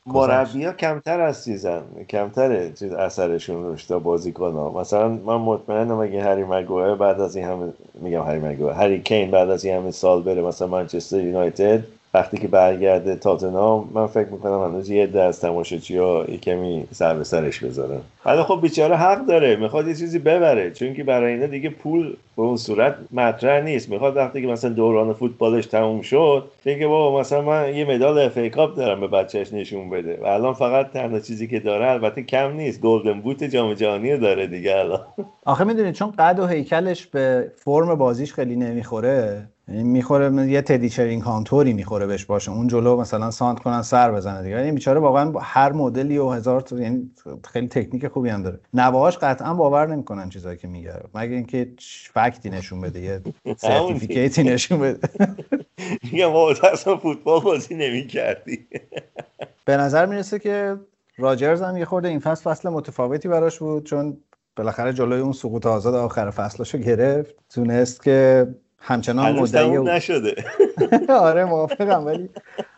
مربی 0.05 0.65
ها 0.65 0.71
کمتر 0.71 1.19
از 1.21 1.45
چیزن. 1.45 1.81
کمتر 2.09 2.69
چیز 2.69 2.93
اثرشون 2.93 3.63
روش 3.63 3.85
تا 3.85 3.99
بازیکن 3.99 4.51
ها 4.51 4.69
مثلا 4.69 5.07
من 5.09 5.35
مطمئنم 5.35 5.99
اگه 5.99 6.23
هری 6.23 6.43
مگوه 6.43 6.95
بعد 6.95 7.21
از 7.21 7.35
این 7.35 7.45
همه 7.45 7.73
میگم 7.93 8.23
هری 8.23 8.39
مگوه 8.39 8.73
هری 8.73 9.01
کین 9.01 9.31
بعد 9.31 9.49
از 9.49 9.65
این 9.65 9.75
همه 9.75 9.91
سال 9.91 10.21
بره 10.23 10.41
مثلا 10.41 10.67
منچستر 10.67 11.19
یونایتد 11.19 11.83
وقتی 12.13 12.37
که 12.37 12.47
برگرده 12.47 13.15
تاتنام 13.15 13.89
من 13.93 14.07
فکر 14.07 14.27
می‌کنم 14.27 14.63
هنوز 14.63 14.89
یه 14.89 15.03
عده 15.03 15.21
از 15.21 15.39
تماشاچی 15.39 15.97
ها 15.97 16.25
یه 16.29 16.37
کمی 16.37 16.87
سر 16.91 17.13
به 17.13 17.23
سرش 17.23 17.63
بذارن. 17.63 17.99
ولی 18.25 18.43
خب 18.43 18.59
بیچاره 18.61 18.95
حق 18.95 19.25
داره 19.25 19.55
می‌خواد 19.55 19.87
یه 19.87 19.95
چیزی 19.95 20.19
ببره 20.19 20.71
چون 20.71 20.93
که 20.93 21.03
برای 21.03 21.33
اینا 21.33 21.45
دیگه 21.45 21.69
پول 21.69 22.15
به 22.37 22.41
اون 22.41 22.57
صورت 22.57 22.95
مطرح 23.11 23.63
نیست. 23.63 23.89
می‌خواد 23.89 24.17
وقتی 24.17 24.41
که 24.41 24.47
مثلا 24.47 24.69
دوران 24.69 25.13
فوتبالش 25.13 25.65
تموم 25.65 26.01
شد 26.01 26.43
بگه 26.65 26.87
بابا 26.87 27.19
مثلا 27.19 27.41
من 27.41 27.75
یه 27.75 27.85
مدال 27.85 28.17
اف 28.19 28.37
دارم 28.75 28.99
به 28.99 29.07
بچهش 29.07 29.53
نشون 29.53 29.89
بده. 29.89 30.19
و 30.21 30.25
الان 30.25 30.53
فقط 30.53 30.91
تنها 30.91 31.19
چیزی 31.19 31.47
که 31.47 31.59
داره 31.59 31.89
البته 31.89 32.23
کم 32.23 32.51
نیست 32.51 32.81
گلدن 32.81 33.21
بوت 33.21 33.43
جام 33.43 33.73
جهانی 33.73 34.17
داره 34.17 34.47
دیگه 34.47 34.77
الان. 34.77 35.01
آخه 35.45 35.63
می‌دونید 35.63 35.93
چون 35.93 36.13
قد 36.19 36.39
و 36.39 36.47
هیکلش 36.47 37.05
به 37.05 37.51
فرم 37.55 37.95
بازیش 37.95 38.33
خیلی 38.33 38.55
نمی‌خوره. 38.55 39.47
می‌خوره 39.67 40.47
یه 40.47 40.61
تدی 40.61 40.89
چرینگ 40.89 41.21
کانتوری 41.21 41.73
می‌خوره 41.73 42.07
بهش 42.07 42.25
باشه. 42.25 42.51
اون 42.51 42.67
جلو 42.67 42.97
مثلا 43.01 43.31
سانت 43.31 43.59
کنن 43.59 43.81
سر 43.81 44.11
بزنه 44.11 44.43
دیگه. 44.43 44.55
این 44.55 44.65
یعنی 44.65 44.75
بیچاره 44.75 44.99
واقعا 44.99 45.31
هر 45.41 45.71
مدلی 45.71 46.17
و 46.17 46.29
هزار 46.29 46.61
تا 46.61 46.79
یعنی 46.79 47.11
خیلی 47.47 47.67
تکنیک 47.67 48.07
خوبی 48.07 48.29
هم 48.29 48.43
داره. 48.43 48.59
نواهاش 48.73 49.17
قطعا 49.17 49.53
باور 49.53 49.87
نمی‌کنن 49.87 50.29
چیزایی 50.29 50.57
که 50.57 50.67
میگه. 50.67 50.93
مگه 51.15 51.35
اینکه 51.35 51.71
فکتی 52.13 52.49
نشون 52.49 52.81
بده 52.81 52.99
یه 52.99 53.21
سرتیفیکیتی 53.57 54.43
نشون 54.43 54.79
بده. 54.79 55.09
میگم 56.11 56.27
ما 56.27 56.53
فوتبال 57.01 57.41
بازی 57.41 57.75
نمی‌کردی 57.75 58.67
به 59.65 59.77
نظر 59.77 60.05
می‌رسه 60.05 60.39
که 60.39 60.77
راجرز 61.17 61.61
هم 61.61 61.77
یه 61.77 61.85
خورده 61.85 62.07
این 62.07 62.19
فصل 62.19 62.51
فصل 62.51 62.69
متفاوتی 62.69 63.27
براش 63.27 63.59
بود 63.59 63.83
چون 63.83 64.17
بالاخره 64.55 64.93
جلوی 64.93 65.19
اون 65.21 65.33
سقوط 65.33 65.65
آزاد 65.65 65.95
آخر 65.95 66.29
فصلشو 66.29 66.77
گرفت. 66.77 67.35
تونست 67.49 68.03
که 68.03 68.47
همچنان 68.81 69.39
مدعی 69.39 69.77
نشده. 69.77 70.35
آره 71.09 71.45
موافقم 71.45 72.05
ولی 72.05 72.29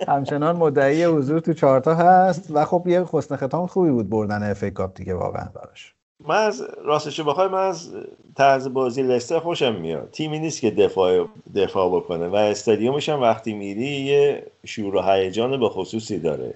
همچنان 0.08 0.56
مدعی 0.56 1.04
حضور 1.04 1.40
تو 1.40 1.54
چارتا 1.54 1.96
هست 1.96 2.52
و 2.54 2.66
خب 2.66 2.84
یه 2.88 3.06
حسن 3.12 3.36
ختام 3.36 3.68
خوبی 3.68 3.90
بود 3.90 4.10
بردن 4.10 4.52
اف 4.52 4.64
کاپ 4.64 4.98
دیگه 4.98 5.14
واقعا 5.14 5.50
براش. 5.56 5.94
من 6.28 6.36
از 6.36 6.64
راستش 6.86 7.20
بخوای 7.20 7.48
من 7.48 7.68
از 7.68 7.90
طرز 8.36 8.68
بازی 8.74 9.04
لستر 9.04 9.40
خوشم 9.40 9.76
میاد. 9.76 10.10
تیمی 10.12 10.40
نیست 10.40 10.62
که 10.62 10.72
دفاع 10.72 11.28
دفاع 11.56 11.96
بکنه 11.96 12.28
و 12.28 12.36
استادیومش 12.36 13.10
هم 13.10 13.22
وقتی 13.22 13.54
میری 13.54 13.86
یه 13.86 14.44
شور 14.66 14.96
و 14.96 15.02
هیجان 15.02 15.60
به 15.60 15.70
خصوصی 15.70 16.20
داره. 16.20 16.54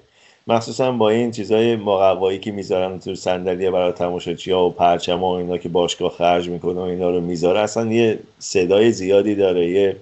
مخصوصا 0.48 0.92
با 0.92 1.10
این 1.10 1.32
چیزای 1.32 1.76
مقوایی 1.76 2.40
که 2.40 2.52
می‌ذارن 2.52 3.00
تو 3.00 3.16
صندلی 3.16 3.70
برای 3.70 3.92
تماشاچی‌ها 3.92 4.66
و 4.66 4.72
پرچم 4.72 5.24
و 5.24 5.28
اینا 5.28 5.58
که 5.58 5.70
باشگاه 5.70 6.12
خرج 6.12 6.50
می‌کنه 6.50 6.80
و 6.80 6.84
اینا 6.84 7.10
رو 7.10 7.22
می‌ذاره 7.22 7.60
اصلا 7.60 7.92
یه 7.92 8.20
صدای 8.40 8.92
زیادی 8.92 9.36
داره 9.36 9.70
یه 9.70 9.96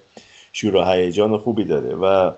شور 0.54 0.76
و 0.76 0.84
هیجان 0.84 1.38
خوبی 1.38 1.64
داره. 1.64 1.96
و 1.96 2.32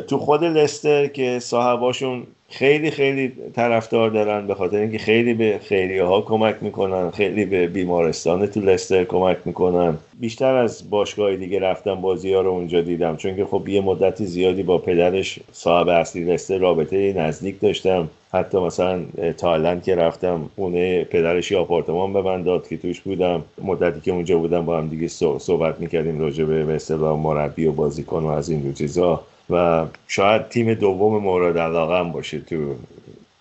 تو 0.00 0.18
خود 0.18 0.44
لستر 0.44 1.06
که 1.06 1.38
صاحباشون 1.38 2.26
خیلی 2.50 2.90
خیلی 2.90 3.32
طرفدار 3.56 4.10
دارن 4.10 4.46
به 4.46 4.54
خاطر 4.54 4.76
اینکه 4.76 4.98
خیلی 4.98 5.34
به 5.34 5.58
خیریه 5.62 6.04
ها 6.04 6.20
کمک 6.20 6.56
می‌کنن 6.60 7.10
خیلی 7.10 7.44
به 7.44 7.66
بیمارستان 7.66 8.46
تو 8.46 8.60
لستر 8.60 9.04
کمک 9.04 9.36
می‌کنن. 9.44 9.96
بیشتر 10.20 10.54
از 10.54 10.90
باشگاه 10.90 11.36
دیگه 11.36 11.60
رفتم 11.60 11.94
بازی 11.94 12.32
ها 12.32 12.40
رو 12.40 12.50
اونجا 12.50 12.80
دیدم. 12.80 13.16
چون 13.16 13.36
که 13.36 13.44
خب 13.44 13.68
یه 13.68 13.80
مدتی 13.80 14.26
زیادی 14.26 14.62
با 14.62 14.78
پدرش 14.78 15.38
صاحب 15.52 15.88
اصلی 15.88 16.24
لستر 16.24 16.58
رابطه 16.58 17.12
نزدیک 17.12 17.60
داشتم. 17.60 18.08
حتی 18.32 18.58
مثلا 18.58 19.00
تایلند 19.38 19.82
که 19.82 19.94
رفتم 19.94 20.50
خونه 20.56 21.04
پدرش 21.04 21.50
یه 21.50 21.58
آپارتمان 21.58 22.12
به 22.12 22.22
من 22.22 22.42
داد 22.42 22.68
که 22.68 22.76
توش 22.76 23.00
بودم. 23.00 23.44
مدتی 23.64 24.00
که 24.00 24.12
اونجا 24.12 24.38
بودم 24.38 24.64
با 24.64 24.78
هم 24.78 24.88
دیگه 24.88 25.08
صحبت 25.38 25.80
می‌کردیم 25.80 26.20
راجع 26.20 26.44
به 26.44 26.64
به 26.88 26.96
مربی 26.96 27.66
و 27.66 27.72
بازیکن 27.72 28.22
و 28.22 28.26
از 28.26 28.50
این 28.50 28.74
چیزا. 28.74 29.20
و 29.50 29.86
شاید 30.08 30.48
تیم 30.48 30.74
دوم 30.74 31.22
مورد 31.22 31.58
علاقه 31.58 31.98
هم 31.98 32.12
باشه 32.12 32.40
تو 32.40 32.74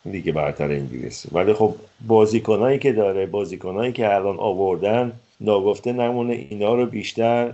لیگ 0.06 0.32
برتر 0.32 0.72
انگلیس. 0.72 1.26
ولی 1.32 1.54
خب 1.54 1.76
بازیکنایی 2.08 2.80
که 2.80 2.92
داره 2.92 3.26
بازیکنایی 3.26 3.92
که 3.92 4.16
الان 4.16 4.40
آوردن 4.40 5.12
ناگفته 5.42 5.92
نمونه 5.92 6.34
اینا 6.50 6.76
رو 6.76 6.86
بیشتر 6.86 7.54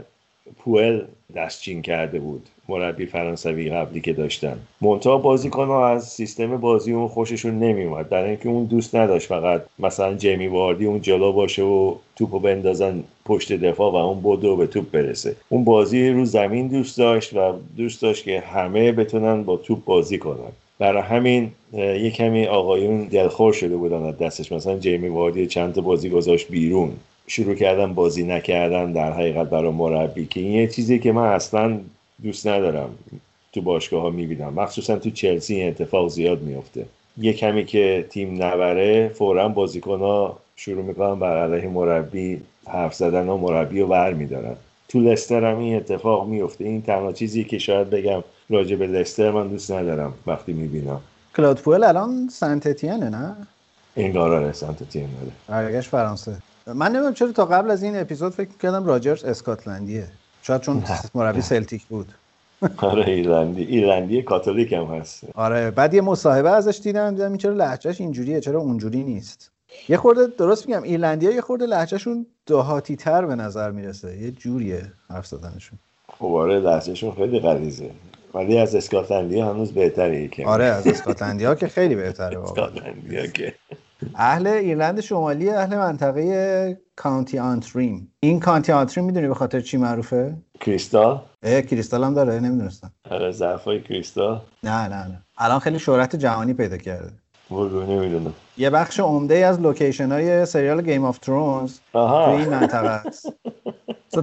پوئل 0.58 1.02
دستچین 1.36 1.82
کرده 1.82 2.20
بود. 2.20 2.50
مربی 2.70 3.06
فرانسوی 3.06 3.70
قبلی 3.70 4.02
که 4.02 4.14
داشتن. 4.14 4.60
منتها 4.82 5.18
بازیکن 5.18 5.68
ها 5.68 5.90
از 5.90 6.08
سیستم 6.08 6.58
بازی 6.58 6.94
اون 6.94 7.08
خوششون 7.08 7.60
نمیومد 7.60 8.10
در 8.10 8.24
اینکه 8.24 8.50
اون 8.50 8.66
دوست 8.66 8.96
نداشت 8.96 9.28
فقط 9.28 9.62
مثلا 9.80 10.14
جیمی 10.14 10.48
واردی 10.48 10.86
اون 10.86 11.02
جلو 11.02 11.32
باشه 11.32 11.64
و 11.64 11.96
توپو 12.16 12.40
بندازن 12.40 13.04
پشت 13.26 13.54
دفاع 13.54 13.92
و 13.92 13.96
اون 13.96 14.22
بدو 14.24 14.56
به 14.56 14.68
توپ 14.68 14.92
برسه. 14.92 15.36
اون 15.50 15.64
بازی 15.64 16.10
رو 16.10 16.26
زمین 16.26 16.68
دوست 16.68 16.98
داشت 16.98 17.34
و 17.34 17.54
دوست 17.78 18.02
داشت 18.02 18.24
که 18.24 18.40
همه 18.40 18.92
بتونن 18.92 19.44
با 19.44 19.58
توپ 19.58 19.86
بازی 19.86 20.18
کنن. 20.18 20.52
برای 20.80 21.02
همین 21.02 21.52
یه 21.74 22.12
کمی 22.12 22.46
آقایون 22.46 23.04
دلخور 23.04 23.54
شده 23.54 23.78
بودن 23.78 24.04
از 24.04 24.18
دستش. 24.18 24.52
مثلا 24.52 24.78
جیمی 24.80 25.08
واردی 25.08 25.48
چند 25.48 25.74
تا 25.74 25.82
بازی 25.82 26.10
گذاشت 26.10 26.48
بیرون. 26.48 26.92
شروع 27.28 27.56
کردن 27.56 27.94
بازی 27.94 28.24
نکردن 28.24 28.92
در 28.92 29.12
حقیقت 29.12 29.50
برای 29.50 29.72
مربی 29.72 30.26
که 30.26 30.40
این 30.40 30.52
یه 30.52 30.68
چیزی 30.68 31.00
که 31.00 31.12
من 31.12 31.28
اصلا 31.28 31.80
دوست 32.24 32.48
ندارم 32.48 32.90
تو 33.54 33.62
باشگاه 33.62 34.02
ها 34.02 34.10
می‌بینم. 34.10 34.54
مخصوصا 34.54 34.96
تو 34.96 35.10
چلسی 35.10 35.56
این 35.56 35.68
اتفاق 35.68 36.10
زیاد 36.10 36.42
میفته 36.42 36.86
یه 37.18 37.34
کمی 37.34 37.66
که 37.66 38.06
تیم 38.10 38.44
نبره 38.44 39.10
فورا 39.10 39.50
بازیکن 39.50 40.00
ها 40.00 40.40
شروع 40.56 40.84
می‌کنن 40.84 41.20
بر 41.20 41.38
علیه 41.38 41.70
مربی 41.70 42.42
حرف 42.68 42.94
زدن 42.94 43.30
و 43.30 43.38
مربی 43.38 43.82
رو 43.82 43.88
ور 43.88 44.14
میدارن. 44.14 44.56
تو 44.88 45.00
لستر 45.00 45.52
هم 45.52 45.60
این 45.60 45.76
اتفاق 45.76 46.28
میفته 46.28 46.64
این 46.64 46.82
تنها 46.82 47.12
چیزی 47.12 47.44
که 47.44 47.58
شاید 47.58 47.90
بگم 47.90 48.24
راجع 48.50 48.76
به 48.76 48.88
لستر 48.88 49.32
من 49.32 49.48
دوست 49.48 49.72
ندارم 49.72 50.14
وقتی 50.28 50.54
می‌بینم. 50.54 51.02
کلود 51.38 51.68
الان 51.68 52.28
سنت‌اتینه 52.32 53.10
نه؟ 53.10 53.36
انگار 53.98 54.34
آره 54.34 54.52
سنت‌اتین 54.52 55.08
برگشت 55.48 55.90
فرانسه. 55.90 56.38
من 56.68 56.92
نمی‌دونم 56.92 57.14
چرا 57.14 57.32
تا 57.32 57.46
قبل 57.46 57.72
از 57.72 57.84
این 57.84 58.00
اپیزود 58.00 58.34
فکر 58.34 58.50
کردم 58.62 58.86
راجرز 58.86 59.24
اسکاتلندیه. 59.24 60.08
شاید 60.42 60.62
چون 60.62 60.84
مربی 61.16 61.42
سلتیک 61.42 61.86
بود. 61.86 62.08
آره 62.78 63.08
ایرلندی 63.08 63.64
ایرلندی 63.64 64.22
کاتولیک 64.22 64.74
هم 64.74 64.84
هست. 64.84 65.24
آره 65.36 65.72
بعد 65.72 65.94
یه 65.94 66.02
مصاحبه 66.02 66.50
ازش 66.50 66.80
دیدم 66.84 67.12
دیدم 67.12 67.38
چرا 67.38 67.54
لهجهش 67.54 68.02
اینجوریه 68.02 68.40
چرا 68.40 68.60
اونجوری 68.60 69.04
نیست. 69.04 69.52
یه 69.90 69.98
خورده 69.98 70.28
درست 70.38 70.68
میگم 70.68 70.84
ایرلندی 70.84 71.26
ها 71.28 71.32
یه 71.32 71.42
خورده 71.42 71.66
لهجهشون 71.66 72.26
دهاتی 72.46 72.96
تر 72.96 73.26
به 73.26 73.36
نظر 73.36 73.72
می‌رسه. 73.72 74.18
یه 74.18 74.32
جوریه 74.32 74.94
حرف 75.10 75.26
زدنشون. 75.28 75.80
خب 76.08 76.26
آره 76.26 76.60
لهجهشون 76.60 77.12
خیلی 77.12 77.40
غلیظه. 77.40 77.90
ولی 78.34 78.58
از 78.58 78.76
اسکاتلندی 78.76 79.40
هنوز 79.40 79.72
بهتره 79.72 80.28
که 80.28 80.46
آره 80.46 80.64
از 80.66 80.88
اسکاتلندی 80.88 81.46
ها 81.46 81.56
که 81.56 81.68
خیلی 81.68 81.96
بهتره 81.96 82.40
اسکاتلندی 82.44 83.32
که. 83.32 83.54
اهل 84.16 84.48
ایرلند 84.48 85.02
شمالی 85.02 85.50
اهل 85.50 85.78
منطقه 85.78 86.78
County 86.96 87.40
Antrim. 87.40 88.12
این 88.20 88.40
County 88.40 88.72
Antrim 88.72 89.06
می‌دونی 89.06 89.28
به 89.28 89.34
خاطر 89.34 89.60
چی 89.60 89.78
معروفه؟ 89.78 90.36
کریستال؟ 90.60 91.22
اه 91.44 91.62
کریستال 91.62 92.04
هم 92.04 92.14
داره 92.14 92.40
نمی‌دونستم. 92.40 92.92
آره 93.12 93.32
ظرفای 93.32 93.82
کریستال. 93.82 94.42
نه 94.64 94.88
نه 94.88 95.08
نه. 95.08 95.22
الان 95.38 95.60
خیلی 95.60 95.80
شهرت 95.80 96.16
جهانی 96.16 96.54
پیدا 96.54 96.78
کرده. 96.78 97.12
نمی‌دونم. 97.52 98.34
یه 98.58 98.70
بخش 98.70 99.00
عمده 99.00 99.36
از 99.36 99.60
لوکیشن 99.60 100.12
های 100.12 100.46
سریال 100.46 100.82
Game 100.82 101.06
of 101.06 101.18
Thrones 101.18 101.80
تو 101.94 102.00
این 102.00 102.50
منطقه 102.50 102.90
است. 102.90 103.34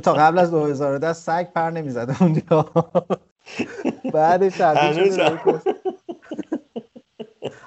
تا 0.03 0.13
قبل 0.13 0.39
از 0.39 0.51
2010 0.51 1.13
سگ 1.13 1.47
پر 1.55 1.71
نمی‌زده 1.71 2.23
اونجا. 2.23 2.67
بعدش 4.15 4.61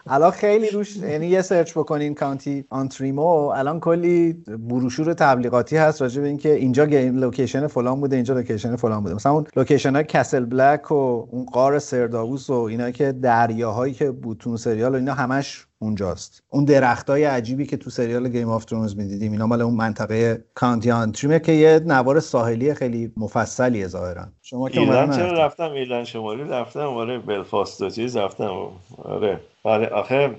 الان 0.08 0.32
خیلی 0.32 0.70
روش 0.70 0.96
یعنی 0.96 1.28
یه 1.28 1.42
search 1.42 1.72
بکنین 1.78 2.16
County 2.16 2.66
Antrim 2.70 3.37
و 3.37 3.48
الان 3.48 3.80
کلی 3.80 4.34
بروشور 4.70 5.14
تبلیغاتی 5.14 5.78
هست 5.78 6.02
راجع 6.02 6.22
به 6.22 6.28
اینکه 6.28 6.54
اینجا 6.54 6.86
game 6.86 7.18
لوکیشن 7.18 7.68
فلان 7.68 8.00
بوده 8.00 8.16
اینجا 8.16 8.34
لوکیشن 8.34 8.76
فلان 8.76 9.04
بوده. 9.04 9.16
مثلا 9.16 9.32
اون 9.32 9.48
لوکیشن 9.56 9.96
های 9.96 10.04
Castle 10.04 10.46
Black 10.46 10.92
و 10.92 11.28
اون 11.32 11.46
غار 11.46 11.80
سر 11.80 12.03
داووس 12.03 12.50
و 12.50 12.54
اینا 12.54 12.92
که 12.92 13.12
دریاهایی 13.12 13.94
که 13.94 14.12
بود 14.12 14.44
سریال 14.58 14.92
و 14.92 14.96
اینا 14.96 15.14
همش 15.14 15.68
اونجاست. 15.84 16.44
اون 16.50 16.66
درختای 16.66 17.24
عجیبی 17.24 17.66
که 17.66 17.78
تو 17.78 17.90
سریال 17.90 18.30
Game 18.30 18.50
of 18.50 18.66
Thrones 18.66 18.96
می‌دیدیم 18.96 19.32
اینا 19.32 19.48
مال 19.48 19.62
اون 19.62 19.74
منطقه 19.74 20.44
County 20.54 20.92
Antrim 20.92 21.33
ه 21.33 21.40
که 21.40 21.52
یه 21.52 21.80
نوار 21.86 22.20
ساحلی 22.20 22.74
خیلی 22.74 23.12
مفصلیه 23.18 23.88
ظاهرا. 23.88 24.26
شما 24.42 24.70
که 24.70 24.80
ایران 24.80 25.12
چرا 25.12 25.46
رفتم 25.46 25.72
ایرلند 25.72 26.06
شمالی؟ 26.06 26.44
رفتم 26.44 26.80
آره 26.80 27.20
بلفاست 27.20 27.82
و 27.82 27.90
چیز 27.90 28.18
رفتم 28.18 28.70
آره. 29.04 29.40
آره 29.64 29.88
آخه 29.88 30.36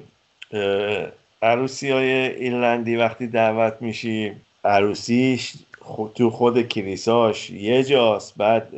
عروسی 1.42 1.90
های 1.90 2.11
ایرلندی 2.11 2.97
وقتی 2.97 3.26
دعوت 3.26 3.74
میشی 3.80 4.32
عروسیش 4.64 5.55
تو 6.14 6.30
خود 6.30 6.62
کلیساش 6.62 7.51
یه 7.51 7.84
جاست. 7.84 8.34
بعد 8.36 8.68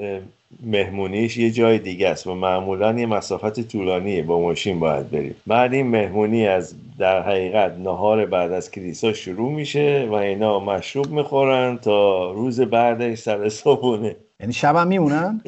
مهمونیش 0.63 1.37
یه 1.37 1.51
جای 1.51 1.79
دیگه 1.79 2.09
است. 2.09 2.27
و 2.27 2.35
معمولا 2.35 2.99
یه 2.99 3.07
مسافت 3.07 3.61
طولانیه. 3.61 4.23
با 4.23 4.41
ماشین 4.41 4.81
باید 4.81 5.11
بریم. 5.11 5.35
بعد 5.47 5.75
این 5.75 5.87
مهمونی 5.87 6.47
از 6.47 6.75
در 6.99 7.23
حقیقت 7.23 7.73
نهار 7.79 8.27
بعد 8.27 8.53
از 8.53 8.71
کلیسا 8.71 9.13
شروع 9.13 9.53
میشه 9.53 10.09
و 10.11 10.15
اینا 10.15 10.61
مشروب 10.61 11.11
می‌خورن 11.11 11.77
تا 11.77 12.31
روز 12.33 12.61
بعدش 12.61 13.19
سر 13.19 13.49
صبحونه. 13.49 14.17
یعنی 14.41 14.53
شب 14.53 14.79
میمونن؟ 14.79 15.41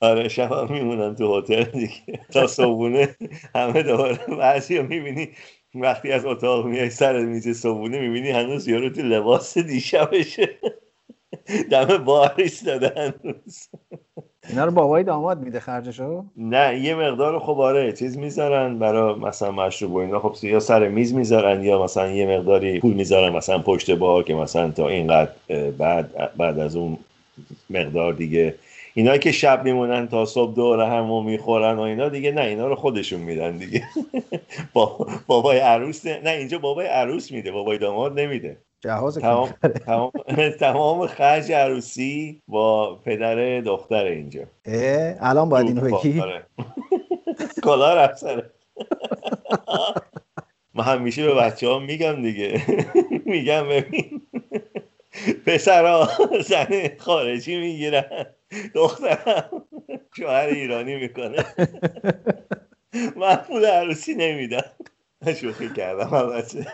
آره 0.00 0.28
شب 0.28 0.52
هم 0.52 0.72
میمونن 0.72 1.14
تو 1.14 1.38
هتل 1.38 1.64
دیگه. 1.64 2.20
تا 2.32 2.46
صبحونه 2.46 3.16
همه 3.54 3.82
دوباره 3.82 4.18
بعضی 4.38 4.76
رو 4.76 4.86
می‌بینی. 4.86 5.28
وقتی 5.74 6.12
از 6.12 6.24
اتاق 6.24 6.66
میای 6.66 6.90
سر 6.90 7.24
میز 7.24 7.48
صبحونه 7.48 8.00
می‌بینی 8.00 8.30
هنوز 8.30 8.68
یارو 8.68 8.90
تو 8.90 9.02
لباس 9.02 9.58
دیشبشه. 9.58 10.48
دم 11.70 12.04
بار 12.04 12.34
ایستاده 12.38 12.92
هنوز 12.96 13.68
اینا 14.48 14.64
رو 14.64 14.70
بابای 14.70 15.04
داماد 15.04 15.40
میده 15.40 15.60
خرجشو؟ 15.60 16.24
نه 16.36 16.78
یه 16.78 16.94
مقدار 16.94 17.38
خب 17.38 17.60
آره 17.60 17.92
چیز 17.92 18.18
می‌ذارن 18.18 18.78
برای 18.78 19.14
مثلا 19.14 19.50
مشروب 19.50 19.92
و 19.92 19.96
اینا. 19.96 20.20
خب 20.20 20.44
یا 20.44 20.60
سر 20.60 20.88
میز 20.88 21.14
می‌ذارن 21.14 21.62
یا 21.62 21.82
مثلا 21.82 22.10
یه 22.10 22.38
مقداری 22.38 22.80
پول 22.80 22.92
می‌ذارن 22.94 23.36
مثلا 23.36 23.58
پشت 23.58 23.90
بار 23.90 24.22
که 24.22 24.34
مثلا 24.34 24.70
تا 24.70 24.88
اینقدر 24.88 25.30
بعد 25.78 26.36
بعد 26.36 26.58
از 26.58 26.76
اون 26.76 26.98
مقدار 27.70 28.12
دیگه. 28.12 28.54
اینا 28.94 29.16
که 29.16 29.32
شب 29.32 29.64
میمونن 29.64 30.08
تا 30.08 30.24
صبح 30.24 30.54
دور 30.54 30.80
همو 30.80 31.22
می‌خورن 31.22 31.76
و 31.76 31.80
اینا 31.80 32.08
دیگه 32.08 32.32
نه 32.32 32.40
اینا 32.40 32.66
رو 32.68 32.74
خودشون 32.74 33.20
میدن 33.20 33.56
دیگه. 33.56 33.84
با... 34.72 35.06
بابای 35.26 35.58
عروس 35.58 36.06
نه 36.06 36.30
اینجا 36.30 36.58
بابای 36.58 36.86
عروس 36.86 37.32
میده 37.32 37.52
بابای 37.52 37.78
داماد 37.78 38.20
نمیده. 38.20 38.56
جهاز 38.80 39.18
تمام 39.18 39.54
تمام 39.86 40.12
تمام 40.60 41.06
خرج 41.06 41.52
عروسی 41.52 42.42
با 42.48 42.96
پدر 42.96 43.60
دختر 43.60 44.04
اینجا. 44.04 44.42
الان 45.20 45.48
باید 45.48 45.66
اینو 45.66 45.80
بگی. 45.80 46.22
کلا 47.64 47.94
رفت 47.94 48.24
من 50.74 50.84
همیشه 50.84 51.26
به 51.26 51.34
بچه 51.34 51.68
ها 51.68 51.78
میگم 51.78 52.22
دیگه. 52.22 52.62
میگم 53.24 53.68
ببین. 53.68 54.22
پسرا 55.46 56.08
زن 56.48 56.66
خارجی 56.98 57.60
می‌گیرن. 57.60 58.26
دخترم 58.74 59.66
شوهر 60.16 60.46
ایرانی 60.46 60.96
می‌کنه. 60.96 61.44
من 63.16 63.36
پول 63.36 63.64
عروسی 63.64 64.14
نمیدم. 64.14 64.64
شوخی 65.40 65.68
کردم 65.68 66.14
البته. 66.14 66.66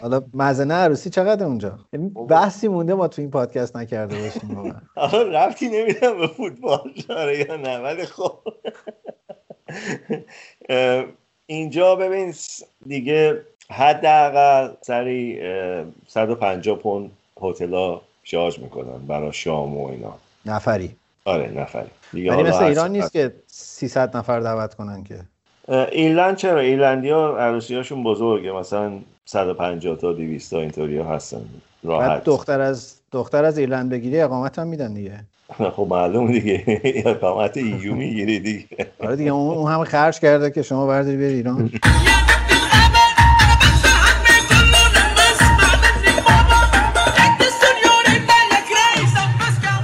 حالا 0.00 0.22
مزنه 0.34 0.74
عروسی 0.74 1.10
چقدر 1.10 1.46
اونجا؟ 1.46 1.78
یعنی 1.92 2.08
بحثی 2.08 2.68
مونده 2.68 2.94
ما 2.94 3.08
تو 3.08 3.22
این 3.22 3.30
پادکست 3.30 3.76
نکرده 3.76 4.16
باشیم 4.18 4.74
حالا 4.94 5.22
رفتی 5.22 5.68
نمیدم 5.68 6.18
به 6.18 6.26
فوتبال 6.26 6.92
داره 7.08 7.38
یا 7.38 7.56
نه 7.56 7.78
ولی 7.78 8.04
خب. 8.04 8.38
اینجا 11.46 11.96
ببین 11.96 12.34
دیگه 12.86 13.42
حداقل 13.70 14.74
سری 14.80 15.40
150 16.06 16.78
پوند 16.78 17.10
هتل 17.42 17.96
شارژ 18.22 18.58
می‌کنن 18.58 18.98
برای 19.06 19.32
شام 19.32 19.76
و 19.76 19.88
اینا. 19.88 20.14
نفری. 20.46 20.96
آره 21.24 21.50
نفری. 21.50 21.90
یعنی 22.12 22.42
مثل 22.42 22.62
ایران 22.62 22.90
نیست 22.92 23.12
که 23.12 23.32
300 23.46 24.16
نفر 24.16 24.40
دعوت 24.40 24.74
کنن 24.74 25.04
که. 25.04 25.20
ایرلند 25.92 26.36
چرا؟ 26.36 26.60
ایرلندی 26.60 27.10
ها 27.10 27.38
عروسی 27.38 27.74
هاشون 27.74 28.02
بزرگه. 28.02 28.52
مثلا 28.52 28.98
150 29.26 29.96
تا 29.96 30.12
200 30.12 30.50
تا 30.50 30.60
اینطوری 30.60 30.98
هستن. 30.98 31.40
راحت. 31.84 32.24
دختر 32.24 32.60
از 32.60 32.94
دختر 33.12 33.44
از 33.44 33.58
ایرلند 33.58 33.90
بگیری 33.90 34.20
اقامت 34.20 34.58
هم 34.58 34.66
میدن 34.66 34.94
دیگه. 34.94 35.24
خب 35.76 35.86
معلوم 35.90 36.32
دیگه. 36.32 36.64
اقامت 37.06 37.56
EU 37.56 37.94
می‌گیری 37.94 38.40
دیگه. 38.40 38.66
آره 39.00 39.16
دیگه 39.16 39.30
اون 39.30 39.72
هم 39.72 39.84
خرج 39.84 40.18
کرده 40.20 40.50
که 40.50 40.62
شما 40.62 40.86
برداری 40.86 41.16
بری 41.16 41.34
ایران. 41.34 41.70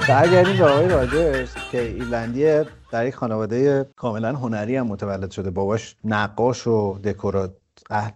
برگردیم 0.08 0.56
به 0.56 0.64
آقای 0.64 0.88
راجرز 0.88 1.48
که 1.72 1.80
ایرلندی 1.80 2.64
در 2.92 3.06
یک 3.06 3.14
خانواده 3.14 3.86
کاملا 3.96 4.32
هنری 4.32 4.76
هم 4.76 4.86
متولد 4.86 5.30
شده. 5.30 5.50
باباش 5.50 5.96
نقاش 6.04 6.66
و 6.66 6.98
دکورات 7.04 7.50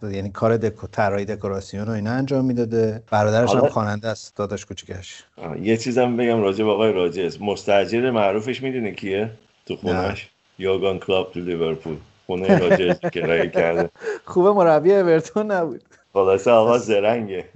یعنی 0.02 0.30
کار 0.30 0.56
دکو 0.56 0.86
طراحی 0.86 1.24
دکوراسیون 1.24 1.88
و 1.88 1.90
اینا 1.90 2.10
انجام 2.10 2.44
می‌داده. 2.44 3.02
برادرش 3.10 3.54
هم 3.54 3.68
خواننده 3.68 4.08
است 4.08 4.36
داداش 4.36 4.66
کوچیکش. 4.66 5.24
یه 5.62 5.76
چیزم 5.76 6.16
بگم 6.16 6.40
راجع 6.42 6.64
به 6.64 6.70
آقای 6.70 6.92
راجرز 6.92 7.38
مستاجر 7.40 8.10
معروفش 8.10 8.62
می‌دونه 8.62 8.92
کیه؟ 8.92 9.30
تو 9.66 9.76
خونش. 9.76 10.30
یورگن 10.58 10.98
کلوپ 10.98 11.32
تو 11.32 11.40
لیورپول. 11.40 11.96
خونه 12.26 12.58
راجرز 12.68 12.98
کرایه 13.00 13.50
کرده. 13.50 13.90
خوبه 14.24 14.52
مربی 14.52 14.92
اورتون 14.92 15.50
نبود. 15.50 15.82
خلاصه 16.12 16.50
آقا 16.50 16.78
زرنگه. 16.78 17.44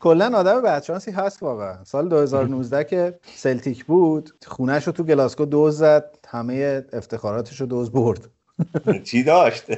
کلا 0.00 0.38
آدم 0.38 0.62
بدشانسی 0.62 1.10
هست 1.10 1.42
واقعا. 1.42 1.84
سال 1.84 2.08
2019 2.08 2.84
که 2.84 3.18
سلتیک 3.34 3.84
بود 3.84 4.30
خونش 4.46 4.86
رو 4.86 4.92
تو 4.92 5.04
گلاسکو 5.04 5.44
دزد 5.44 5.78
زد 5.78 6.18
همه 6.28 6.84
افتخاراتش 6.92 7.60
رو 7.60 7.66
دزد 7.66 7.92
برد. 7.92 8.28
چی 9.04 9.22
داشت؟ 9.22 9.64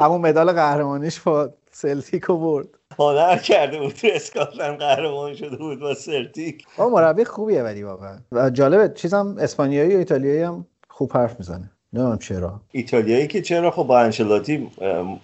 همون 0.00 0.20
مدال 0.20 0.52
قهرمانیش 0.52 1.20
با 1.20 1.50
سلتیک 1.70 2.26
برد. 2.26 2.68
هنر 2.98 3.36
کرده 3.36 3.78
بود 3.78 3.92
تو 3.92 4.08
اسکاتلند 4.12 4.78
قهرمان 4.78 5.34
شده 5.34 5.56
بود 5.56 5.80
با 5.80 5.94
سلتیک. 5.94 6.64
مربی 6.78 7.24
خوبیه 7.24 7.62
ولی 7.62 7.82
واقعا. 7.82 8.18
و 8.32 8.50
جالبه 8.50 8.94
چیزم 8.94 9.36
اسپانیایی 9.40 9.94
و 9.94 9.98
ایتالیایی 9.98 10.42
هم 10.42 10.66
خوب 10.88 11.12
حرف 11.16 11.38
می‌زنه. 11.38 11.70
نمی‌دونم 11.92 12.18
چرا. 12.18 12.60
ایتالیایی 12.72 13.26
که 13.26 13.42
چرا؟ 13.42 13.70
خب 13.70 13.82
با 13.82 14.00
انشلاتی 14.00 14.70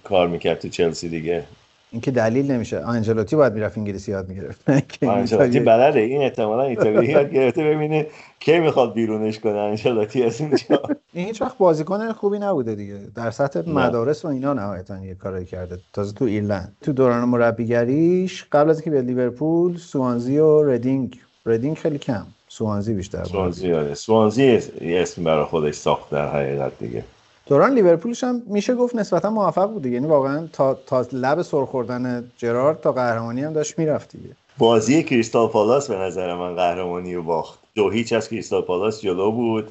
کار 0.04 0.28
می‌کرد 0.28 0.58
تو 0.58 0.68
چلسی 0.68 1.08
دیگه. 1.08 1.44
این 1.90 2.00
که 2.00 2.10
دلیل 2.10 2.50
نمیشه. 2.50 2.80
آنجلوتی 2.80 3.36
باید 3.36 3.52
می‌رفت 3.52 3.78
انگلیسی 3.78 4.12
یاد 4.12 4.28
می‌گرفت. 4.28 4.70
آنجلوتی 5.02 5.60
بلده. 5.60 6.00
این 6.00 6.22
احتمالا 6.22 6.62
ایتالیایی 6.62 7.08
یاد 7.08 7.32
گرفته 7.32 7.64
ببینه 7.64 8.06
کی 8.40 8.58
می‌خواد 8.58 8.94
بیرونش 8.94 9.38
کنه 9.38 9.58
آنجلوتی 9.58 10.22
از 10.22 10.40
اینجا. 10.40 10.82
این 11.12 11.26
هیچ 11.30 11.42
وقت 11.42 11.58
بازیکن 11.58 12.12
خوبی 12.12 12.38
نبوده 12.38 12.74
دیگه. 12.74 12.98
در 13.14 13.30
سطح 13.30 13.70
مدارس 13.70 14.24
و 14.24 14.28
اینا 14.28 14.52
نهایتا 14.52 15.04
یه 15.04 15.14
کاری 15.14 15.44
کرده. 15.44 15.78
تازه 15.92 16.14
تو 16.14 16.24
ایرلند. 16.24 16.76
تو 16.80 16.92
دوران 16.92 17.28
مربیگریش 17.28 18.44
قبل 18.52 18.70
از 18.70 18.76
اینکه 18.76 18.90
به 18.90 19.02
لیورپول 19.02 19.76
سوانزی 19.76 20.38
و 20.38 20.62
ردینگ. 20.62 21.20
ردینگ 21.46 21.76
خیلی 21.76 21.98
کم. 21.98 22.26
سوانزی 22.48 22.94
بیشتر 22.94 23.24
سوانزی 23.24 23.72
آره. 23.72 23.94
سوانزی 23.94 24.60
اسم 24.80 25.24
برای 25.24 25.44
خودش 25.44 25.74
ساخت 25.74 26.10
در 26.10 26.28
حقیقت 26.28 26.78
دیگه. 26.78 27.04
دوران 27.46 27.74
لیورپولش 27.74 28.24
هم 28.24 28.42
میشه 28.46 28.74
گفت 28.74 28.96
نسبتا 28.96 29.30
موفق 29.30 29.70
بود 29.70 29.86
یعنی 29.86 30.06
واقعا 30.06 30.48
تا 30.52 30.78
تا 30.86 31.06
لب 31.12 31.42
سر 31.42 31.64
خوردن 31.64 32.30
جرارد 32.36 32.80
تا 32.80 32.92
قهرمانی 32.92 33.42
هم 33.42 33.52
داشت 33.52 33.78
می‌رفت 33.78 34.12
دیگه. 34.16 34.30
بازی 34.58 35.02
کریستال 35.02 35.48
پالاس 35.48 35.90
به 35.90 35.96
نظر 35.96 36.34
من 36.34 36.54
قهرمانی 36.54 37.14
رو 37.14 37.22
باخت. 37.22 37.58
دو 37.74 37.90
هیچ 37.90 38.12
از 38.12 38.28
کریستال 38.28 38.62
پالاس 38.62 39.00
جلو 39.00 39.30
بود. 39.30 39.68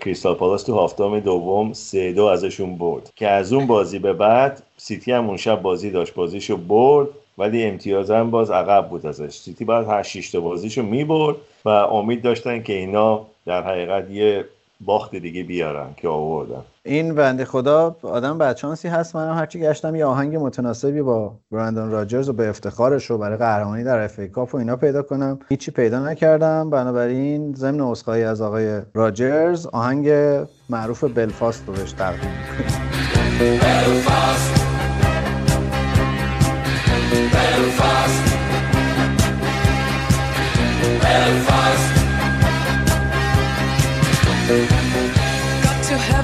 کریستال 0.00 0.34
پالاس 0.34 0.62
تو 0.62 0.84
half 0.84 1.02
time 1.02 1.20
دوم 1.20 1.72
سه 1.72 2.12
دو 2.12 2.24
ازشون 2.24 2.76
برد. 2.78 3.10
که 3.16 3.28
از 3.28 3.52
اون 3.52 3.66
بازی 3.66 3.98
به 3.98 4.12
بعد 4.12 4.62
سیتی 4.76 5.12
هم 5.12 5.28
اون 5.28 5.36
شب 5.36 5.62
بازی 5.62 5.90
داشت 5.90 6.14
بازیشو 6.14 6.56
برد 6.56 7.08
ولی 7.38 7.64
امتیاز 7.64 8.10
هم 8.10 8.30
باز 8.30 8.50
عقب 8.50 8.88
بود 8.88 9.06
ازش. 9.06 9.36
سیتی 9.36 9.64
بعد 9.64 9.88
هر 9.88 10.02
شیشت 10.02 10.32
تا 10.32 10.40
بازیشو 10.40 10.82
می‌برد 10.82 11.36
و 11.64 11.68
امید 11.68 12.22
داشتن 12.22 12.62
که 12.62 12.72
اینا 12.72 13.26
در 13.46 13.62
حقیقت 13.62 14.10
یه 14.10 14.44
باخت 14.84 15.16
دیگه 15.16 15.42
بیارن 15.42 15.88
که 15.96 16.08
آوردن. 16.08 16.64
این 16.82 17.14
بنده 17.14 17.44
خدا 17.44 17.96
آدم 18.02 18.38
بچانسی 18.38 18.88
هست. 18.88 19.16
منم 19.16 19.34
هرچی 19.34 19.60
گشتم 19.60 19.94
یه 19.94 20.04
آهنگ 20.04 20.36
متناسبی 20.36 21.02
با 21.02 21.34
برندن 21.52 21.90
راجرز 21.90 22.28
و 22.28 22.32
به 22.32 22.48
افتخارش 22.48 23.10
رو 23.10 23.18
برای 23.18 23.36
قهرمانی 23.36 23.84
در 23.84 23.98
اف 23.98 24.20
کاپ 24.20 24.54
و 24.54 24.58
اینا 24.58 24.76
پیدا 24.76 25.02
کنم. 25.02 25.38
هیچی 25.48 25.70
پیدا 25.70 26.08
نکردم. 26.08 26.70
بنابراین 26.70 27.54
ضمن 27.54 27.80
عذرخواهی 27.80 28.24
از 28.24 28.40
آقای 28.40 28.80
راجرز 28.94 29.66
آهنگ 29.66 30.08
معروف 30.70 31.04
بلفاست 31.04 31.64
رو 31.66 31.72
بهش 31.72 31.92
تقدیم 31.92 32.30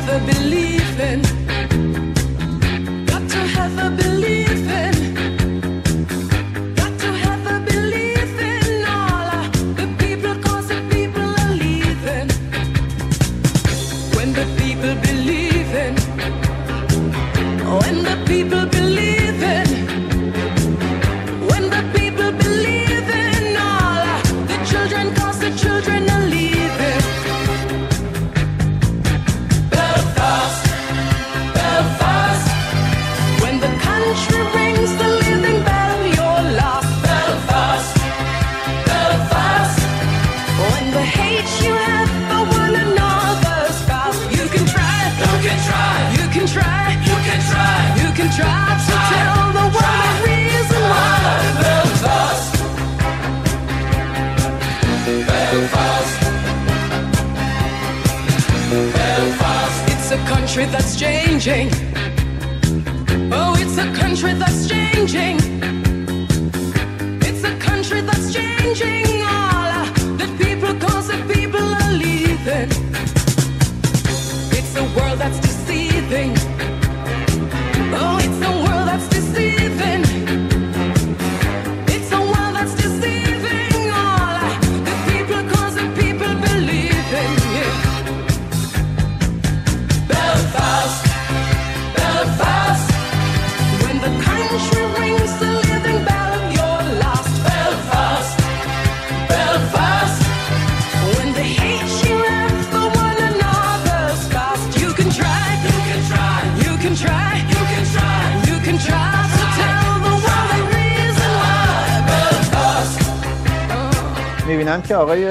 never 0.07 0.27
believe. 0.27 0.60
Country 60.61 60.79
that's 60.79 60.97
changing. 61.01 61.71
Oh, 63.33 63.57
it's 63.59 63.79
a 63.79 63.91
country 63.99 64.35
that's 64.35 64.69
changing. 64.69 65.39
It's 67.23 67.45
a 67.45 67.57
country 67.59 68.03
that's 68.03 68.35
changing. 68.35 68.60
می‌بینم 114.71 114.89
که 114.89 114.97
آقای 114.97 115.31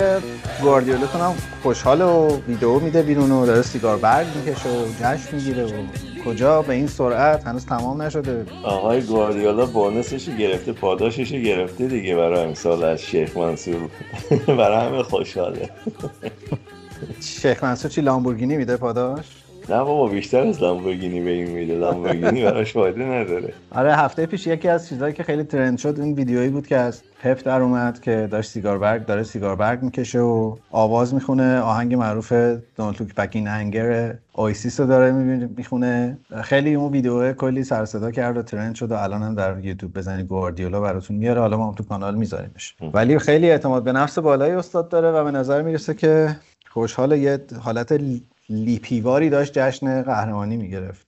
گواردیولا 0.62 1.08
کنم 1.08 1.34
خوشحال 1.64 2.02
و 2.02 2.40
ویدیو 2.48 2.80
میده 2.80 3.02
بیرون 3.02 3.32
و 3.32 3.46
داره 3.46 3.62
سیگار 3.62 3.98
برگ 3.98 4.28
می‌کشه 4.36 4.70
و 4.70 4.86
جشن 5.00 5.36
می‌گیره 5.36 5.66
و 5.66 5.70
کجا 6.26 6.62
به 6.62 6.74
این 6.74 6.88
سرعت 6.88 7.48
هنوز 7.48 7.66
تمام 7.66 8.02
نشده. 8.02 8.46
آقای 8.64 9.02
گواردیولا 9.02 9.66
بونسش 9.66 10.30
گرفته 10.30 10.74
پاداشش 10.74 11.32
گرفته 11.32 11.88
دیگه 11.88 12.16
برای 12.16 12.44
امسال 12.44 12.84
از 12.84 13.02
شیخ 13.02 13.38
منصور. 13.38 13.90
برای 14.58 14.86
همه 14.86 15.04
خوشحاله. 15.04 15.70
شیخ 17.22 17.64
منصور 17.64 17.92
چی 17.92 18.02
لامبورگینی 18.02 18.58
میده 18.58 18.78
پاداش؟ 18.78 19.26
نه 19.70 19.78
بابا 19.78 20.08
بیشتر 20.08 20.40
از 20.40 20.62
لامبورگینی 20.62 21.22
به 21.22 21.30
این 21.30 21.52
میده. 21.52 21.76
لامبورگینی 21.76 22.44
براش 22.44 22.74
فایده 22.74 23.06
نداره. 23.06 23.54
آره 23.72 23.96
هفته 23.96 24.26
پیش 24.26 24.48
یکی 24.48 24.68
از 24.68 24.90
چیزهایی 24.90 25.14
که 25.14 25.24
خیلی 25.24 25.44
ترند 25.44 25.78
شد 25.78 26.00
این 26.00 26.14
ویدیویی 26.14 26.50
بود 26.50 26.68
که 26.68 26.78
از 26.78 27.02
پپ 27.24 27.44
در 27.46 27.62
اومد 27.62 28.02
که 28.02 28.28
داشت 28.32 28.50
سیگار 28.50 28.78
برگ 28.78 29.06
داره 29.06 29.24
سیگار 29.24 29.56
برگ 29.56 29.84
می‌کشه 29.84 30.20
و 30.20 30.56
آواز 30.72 31.14
می‌خونه. 31.14 31.60
آهنگ 31.60 31.96
معروف 31.96 32.34
Don't 32.78 33.02
Look 33.02 33.16
Back 33.16 33.30
in 33.34 33.48
Anger 33.48 34.18
Oasis 34.34 34.80
رو 34.80 34.86
داره 34.86 35.12
می‌خونه. 35.58 36.18
خیلی 36.42 36.76
اون 36.76 36.92
ویدیو 36.92 37.34
کلی 37.34 37.64
سر 37.64 37.86
صدا 37.86 38.12
کرد 38.12 38.38
و 38.38 38.42
ترند 38.42 38.76
شد 38.76 38.92
و 38.92 38.96
الان 38.96 39.24
هم 39.24 39.36
در 39.36 39.66
یوتیوب 39.66 39.98
بزنید 39.98 40.26
گواردیولا 40.26 40.82
براتون 40.82 41.18
میاره. 41.18 41.42
حالا 41.42 41.58
ما 41.58 41.68
هم 41.68 41.74
تو 41.74 41.84
کانال 41.84 42.16
میذاریمش. 42.16 42.76
ولی 42.94 43.20
خیلی 43.20 43.52
اعتماد 43.52 43.84
به 43.84 43.92
نفس 43.92 44.20
بالایی 44.20 44.54
استاد 44.54 44.90
داره 44.90 45.12
و 45.12 45.24
به 45.24 45.32
نظر 45.32 45.62
می‌رسه 45.62 45.94
که 45.94 46.36
خوشحال 46.70 47.12
یه 47.12 47.40
حالت 47.62 47.92
لیپیواری 48.50 49.30
داشت 49.30 49.60
جشن 49.60 50.02
قهرمانی 50.02 50.58
می‌گرفت. 50.58 51.08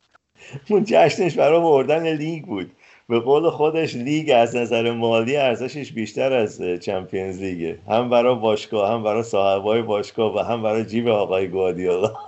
اون 0.70 0.84
جشنش 0.88 1.36
برای 1.36 1.60
بردن 1.60 2.14
لیگ 2.14 2.44
بود. 2.44 2.72
به 3.10 3.20
قول 3.20 3.50
خودش 3.50 3.96
لیگ 3.96 4.32
از 4.36 4.56
نظر 4.56 4.92
مالی 4.92 5.38
ارزشش 5.38 5.92
بیشتر 5.92 6.34
از 6.34 6.62
Champions 6.62 7.42
League 7.42 7.69
ه. 7.69 7.78
هم 7.90 8.10
برای 8.10 8.36
باشگاه 8.36 8.92
هم 8.94 9.04
برای 9.04 9.24
صاحبای 9.24 9.82
باشگاه 9.82 10.36
و 10.36 10.40
هم 10.40 10.64
برای 10.64 10.86
جیب 10.86 11.08
آقای 11.08 11.48
گواردیولا. 11.48 12.14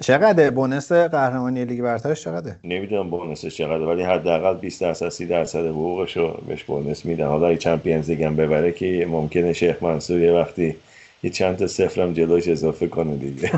چقدر 0.00 0.50
bonus 0.50 0.92
قهرمانی 0.92 1.64
لیگ 1.64 1.80
برترش 1.82 2.24
چقدر؟ 2.24 2.52
نمی‌دونم 2.64 3.10
bonus 3.10 3.43
ش 3.43 3.56
چقدر 3.56 3.82
ولی 3.82 4.02
حداقل 4.02 4.54
20 4.54 4.80
درصد 4.80 5.08
30 5.08 5.26
درصد 5.26 5.66
حقوقش 5.66 6.16
رو 6.16 6.40
بهش 6.48 6.64
bonus 6.64 7.04
میدن. 7.04 7.26
حالا 7.26 7.54
Champions 7.54 8.10
League 8.10 8.22
هم 8.22 8.36
ببره 8.36 8.72
که 8.72 9.06
ممکنه 9.10 9.52
شیخ 9.52 9.82
منصور 9.82 10.20
یه 10.20 10.32
وقتی 10.32 10.76
یه 11.24 11.30
چند 11.30 11.56
تا 11.56 11.66
صفرم 11.66 12.12
جلوش 12.12 12.48
اضافه 12.48 12.88
کنه 12.88 13.16
دیگه. 13.16 13.50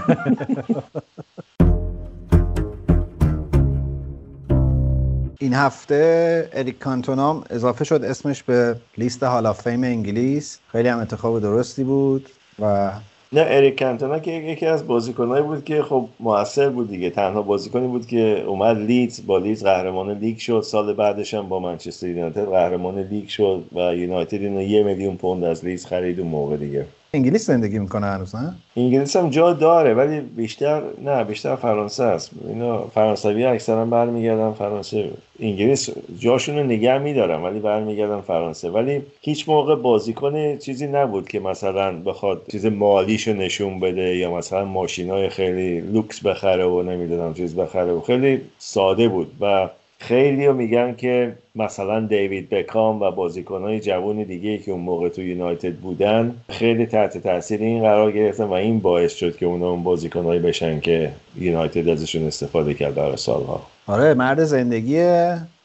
این 5.39 5.53
هفته 5.53 6.49
اریک 6.53 6.79
کانتونام 6.79 7.45
اضافه 7.51 7.85
شد 7.85 8.05
اسمش 8.05 8.43
به 8.43 8.77
لیست 8.99 9.23
Hall 9.23 9.47
of 9.47 9.63
Fame 9.63 9.85
انگلیس. 9.85 10.59
خیلی 10.73 10.89
هم 10.89 10.99
انتخاب 10.99 11.41
درستی 11.41 11.85
بود 11.85 12.29
و 12.59 12.93
نه 13.33 13.45
اریک 13.49 13.79
کانتونا 13.79 14.19
که 14.19 14.31
یکی 14.31 14.67
از 14.67 14.87
بازیکنایی 14.87 15.43
بود 15.43 15.65
که 15.65 15.83
خب 15.83 16.09
موثر 16.21 16.69
بود 16.69 16.89
دیگه. 16.89 17.11
تنها 17.11 17.43
بازیکنی 17.43 17.87
بود 17.87 18.07
که 18.07 18.45
اومد 18.47 18.79
لیدز 18.79 19.27
با 19.27 19.39
لیدز 19.39 19.65
قهرمان 19.65 20.19
لیگ 20.19 20.39
شد. 20.39 20.61
سال 20.61 20.93
بعدش 20.93 21.35
هم 21.35 21.49
با 21.49 21.61
منچستر 21.61 22.09
یونایتد 22.09 22.45
قهرمان 22.45 22.99
لیگ 22.99 23.29
شد 23.29 23.65
و 23.73 23.95
یونایتد 23.95 24.35
اینو 24.35 24.63
یه 24.63 24.83
میلیون 24.83 25.17
پوند 25.17 25.45
از 25.45 25.65
لیدز 25.65 25.87
خرید 25.87 26.21
اون 26.21 26.29
موقع 26.29 26.57
دیگه. 26.57 26.87
انگلیس 27.15 27.47
زندگی 27.47 27.79
می‌کنه 27.79 28.07
هنوز 28.07 28.35
نه؟ 28.35 28.55
انگلیس 28.77 29.17
هم 29.17 29.31
جا 29.31 29.53
داره 29.53 29.95
ولی 29.95 30.21
بیشتر 30.21 30.83
نه 31.05 31.25
بیشتر 31.25 31.57
فرانسه 31.57 32.05
است. 32.05 32.31
اینا 32.49 32.87
فرانسوی 32.87 33.45
اکثرا 33.45 33.85
برمیگردن 33.85 34.53
فرانسه 34.53 35.11
انگلیس 35.41 35.91
جاشون 36.19 36.59
رو 36.59 36.65
نگه 36.65 36.99
میدارن 36.99 37.43
ولی 37.43 37.59
برمیگردن 37.59 38.21
فرانسه. 38.21 38.71
ولی 38.71 39.03
هیچ 39.21 39.49
موقع 39.49 39.75
بازیکن 39.75 40.59
چیزی 40.59 40.87
نبود 40.87 41.29
که 41.29 41.41
مثلا 41.41 41.93
بخواد 41.93 42.43
چیز 42.51 42.67
مالیشو 42.67 43.33
نشون 43.33 43.81
بده 43.81 44.17
یا 44.17 44.35
مثلا 44.35 44.65
ماشینای 44.65 45.29
خیلی 45.29 45.81
لوکس 45.81 46.27
بخره 46.27 46.65
و 46.65 46.83
نمی‌دونم 46.83 47.35
چیز 47.35 47.57
بخره 47.57 47.93
و 47.93 48.01
خیلی 48.01 48.41
ساده 48.59 49.09
بود. 49.09 49.33
و 49.41 49.69
خیلی 50.09 50.49
میگن 50.49 50.95
که 50.95 51.37
مثلا 51.55 52.01
دیوید 52.01 52.51
بکام 52.51 53.03
و 53.03 53.11
بازیکنهای 53.11 53.81
جوان 53.81 54.23
دیگه 54.23 54.59
که 54.59 54.73
اون 54.73 54.81
موقع 54.81 55.09
تو 55.09 55.23
یونایتد 55.23 55.75
بودن 55.75 56.37
خیلی 56.49 56.87
تحت 56.87 57.19
تاثیر 57.19 57.61
این 57.61 57.83
قرار 57.83 58.13
گرفتن 58.13 58.45
و 58.45 58.53
این 58.53 58.81
باعث 58.81 59.15
شد 59.15 59.37
که 59.37 59.47
اونا 59.47 59.71
اون 59.71 59.83
بازیکنهایی 59.83 60.41
بشن 60.41 60.81
که 60.81 61.13
یونایتد 61.37 61.89
ازشون 61.89 62.27
استفاده 62.27 62.75
کرد 62.75 62.95
در 62.95 63.17
سالها. 63.17 63.67
آره 63.87 64.15
مرد 64.15 64.45
زندگی 64.45 64.99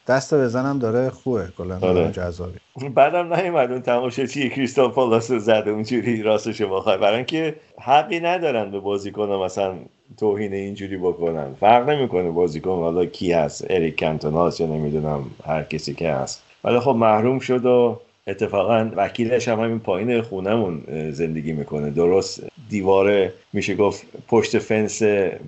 دست 0.08 0.34
بزنم 0.34 0.78
داره 0.78 1.10
خوبه 1.10 1.48
کلا 1.58 1.78
آره. 1.80 2.12
جذابی 2.12 2.58
بعدم 2.94 3.34
نیومد 3.34 3.72
اون 3.72 3.82
تماشاچی 3.82 4.50
کریستال 4.50 4.90
پالاس 4.90 5.32
زد 5.32 5.64
اونجوری 5.66 6.22
راستش 6.22 6.62
بخوای 6.62 6.98
برای 6.98 7.16
اینکه 7.16 7.54
حقی 7.80 8.20
ندارن 8.20 8.70
به 8.70 8.80
بازیکن 8.80 9.28
مثلا 9.28 9.74
توهین 10.18 10.54
اینجوری 10.54 10.96
بکنن 10.96 11.54
فرق 11.60 11.88
نمی‌کنه 11.88 12.30
بازیکن 12.30 12.70
حالا 12.70 13.06
کی 13.06 13.32
هست. 13.32 13.66
اریک 13.70 14.00
کانتوناس 14.00 14.60
یا 14.60 14.66
نمی‌دونم 14.66 15.24
هر 15.46 15.62
کسی 15.62 15.94
که 15.94 16.12
هست. 16.12 16.42
ولی 16.64 16.80
خب 16.80 16.90
محروم 16.90 17.38
شد 17.38 17.66
و 17.66 18.00
اتفاقا 18.26 18.90
وکیلش 18.96 19.48
هم 19.48 19.60
همین 19.60 19.78
پایین 19.78 20.22
خونمون 20.22 20.82
زندگی 21.10 21.52
می‌کنه. 21.52 21.90
درست 21.90 22.42
دیوار 22.68 23.28
میشه 23.52 23.74
گفت 23.74 24.06
پشت 24.28 24.58
فنس 24.58 25.02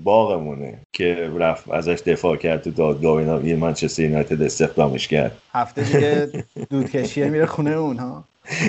باغمونه 0.05 0.79
که 0.93 1.31
رفت 1.39 1.71
ازش 1.71 2.01
دفاع 2.07 2.37
کرد 2.37 2.63
تو 2.63 2.71
دادگاه 2.71 3.17
اینا. 3.17 3.41
یه 3.41 3.57
منچستر 3.57 4.03
یونایتد 4.03 4.43
استخدامش 4.43 5.09
کرد. 5.09 5.37
هفته 5.53 5.83
دیگه 5.83 6.45
دودکشیه 6.71 7.29
میره 7.29 7.47
خونه 7.47 7.71
اونها. 7.71 8.25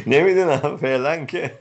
نمی‌دونم 0.07 0.77
فعلا 0.77 1.25
که 1.25 1.51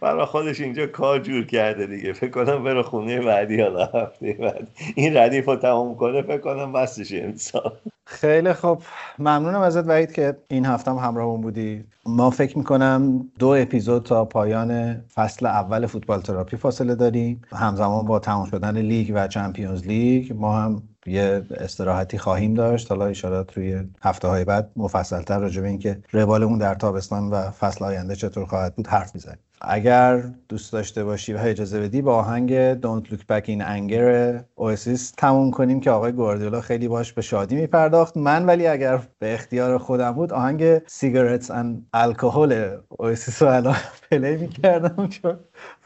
برای 0.00 0.24
خودش 0.24 0.60
اینجا 0.60 0.86
کار 0.86 1.18
جور 1.18 1.46
کرده 1.46 1.86
دیگه. 1.86 2.12
فکر 2.12 2.30
کنم 2.30 2.64
بره 2.64 2.82
خونه 2.82 3.20
بعدی 3.20 3.60
حالا 3.60 3.84
هفته 3.84 4.32
بعد. 4.32 4.68
این 4.94 5.16
ردیف 5.16 5.48
رو 5.48 5.56
تمام 5.56 5.96
کنه 5.96 6.22
فکر 6.22 6.38
کنم 6.38 6.72
بستش 6.72 7.12
انسان 7.12 7.72
خیلی 8.04 8.52
خب 8.52 8.82
ممنونم 9.18 9.60
ازت 9.60 9.88
وحید 9.88 10.12
که 10.12 10.36
این 10.48 10.66
هفته 10.66 10.90
هم 10.90 10.96
همراهمون 10.96 11.40
بودی. 11.40 11.84
ما 12.06 12.30
فکر 12.30 12.58
می‌کنم 12.58 13.30
دو 13.38 13.48
اپیزود 13.48 14.02
تا 14.02 14.24
پایان 14.24 15.00
فصل 15.14 15.46
اول 15.46 15.86
فوتبال 15.86 16.20
تراپی 16.20 16.56
فاصله 16.56 16.94
داریم. 16.94 17.42
همزمان 17.52 18.06
با 18.06 18.18
تمام 18.18 18.46
شدن 18.46 18.78
لیگ 18.78 19.12
و 19.14 19.28
چمپیونز 19.28 19.86
لیگ 19.86 20.32
ما 20.32 20.58
هم 20.58 20.82
یه 21.06 21.42
استراحتی 21.50 22.18
خواهیم 22.18 22.54
داشت. 22.54 22.90
حالا 22.90 23.06
اشارات 23.06 23.56
روی 23.56 23.80
هفته 24.02 24.28
های 24.28 24.44
بعد 24.44 24.70
مفصلتر 24.76 25.38
راجع 25.38 25.62
به 25.62 25.68
اینکه 25.68 25.98
روالمون 26.12 26.58
در 26.58 26.74
تابستان 26.74 27.30
و 27.30 27.50
فصل 27.50 27.84
آینده 27.84 28.16
چطور 28.16 28.44
خواهد 28.44 28.74
بود 28.74 28.86
حرف 28.86 29.14
می‌زنیم. 29.14 29.38
اگر 29.64 30.22
دوست 30.48 30.72
داشته 30.72 31.04
باشی 31.04 31.32
و 31.32 31.38
اجازه 31.38 31.80
بدی 31.80 32.02
با 32.02 32.16
آهنگ 32.16 32.80
Don't 32.80 33.06
Look 33.06 33.20
Back 33.32 33.46
in 33.46 33.60
Anger 33.60 34.44
اوسیس 34.54 35.10
تموم 35.10 35.50
کنیم 35.50 35.80
که 35.80 35.90
آقای 35.90 36.12
گواردیولا 36.12 36.60
خیلی 36.60 36.88
باش 36.88 37.12
به 37.12 37.22
شادی 37.22 37.56
میپرداخت. 37.56 38.16
من 38.16 38.46
ولی 38.46 38.66
اگر 38.66 39.00
به 39.18 39.34
اختیار 39.34 39.78
خودم 39.78 40.12
بود 40.12 40.32
آهنگ 40.32 40.86
سیگارتس 40.86 41.50
ان 41.50 41.86
الکل 41.92 42.76
اوسیس 42.88 43.42
رو 43.42 43.48
الان 43.48 43.76
پلی 44.10 44.36
می‌کردم 44.36 45.08
چون 45.08 45.38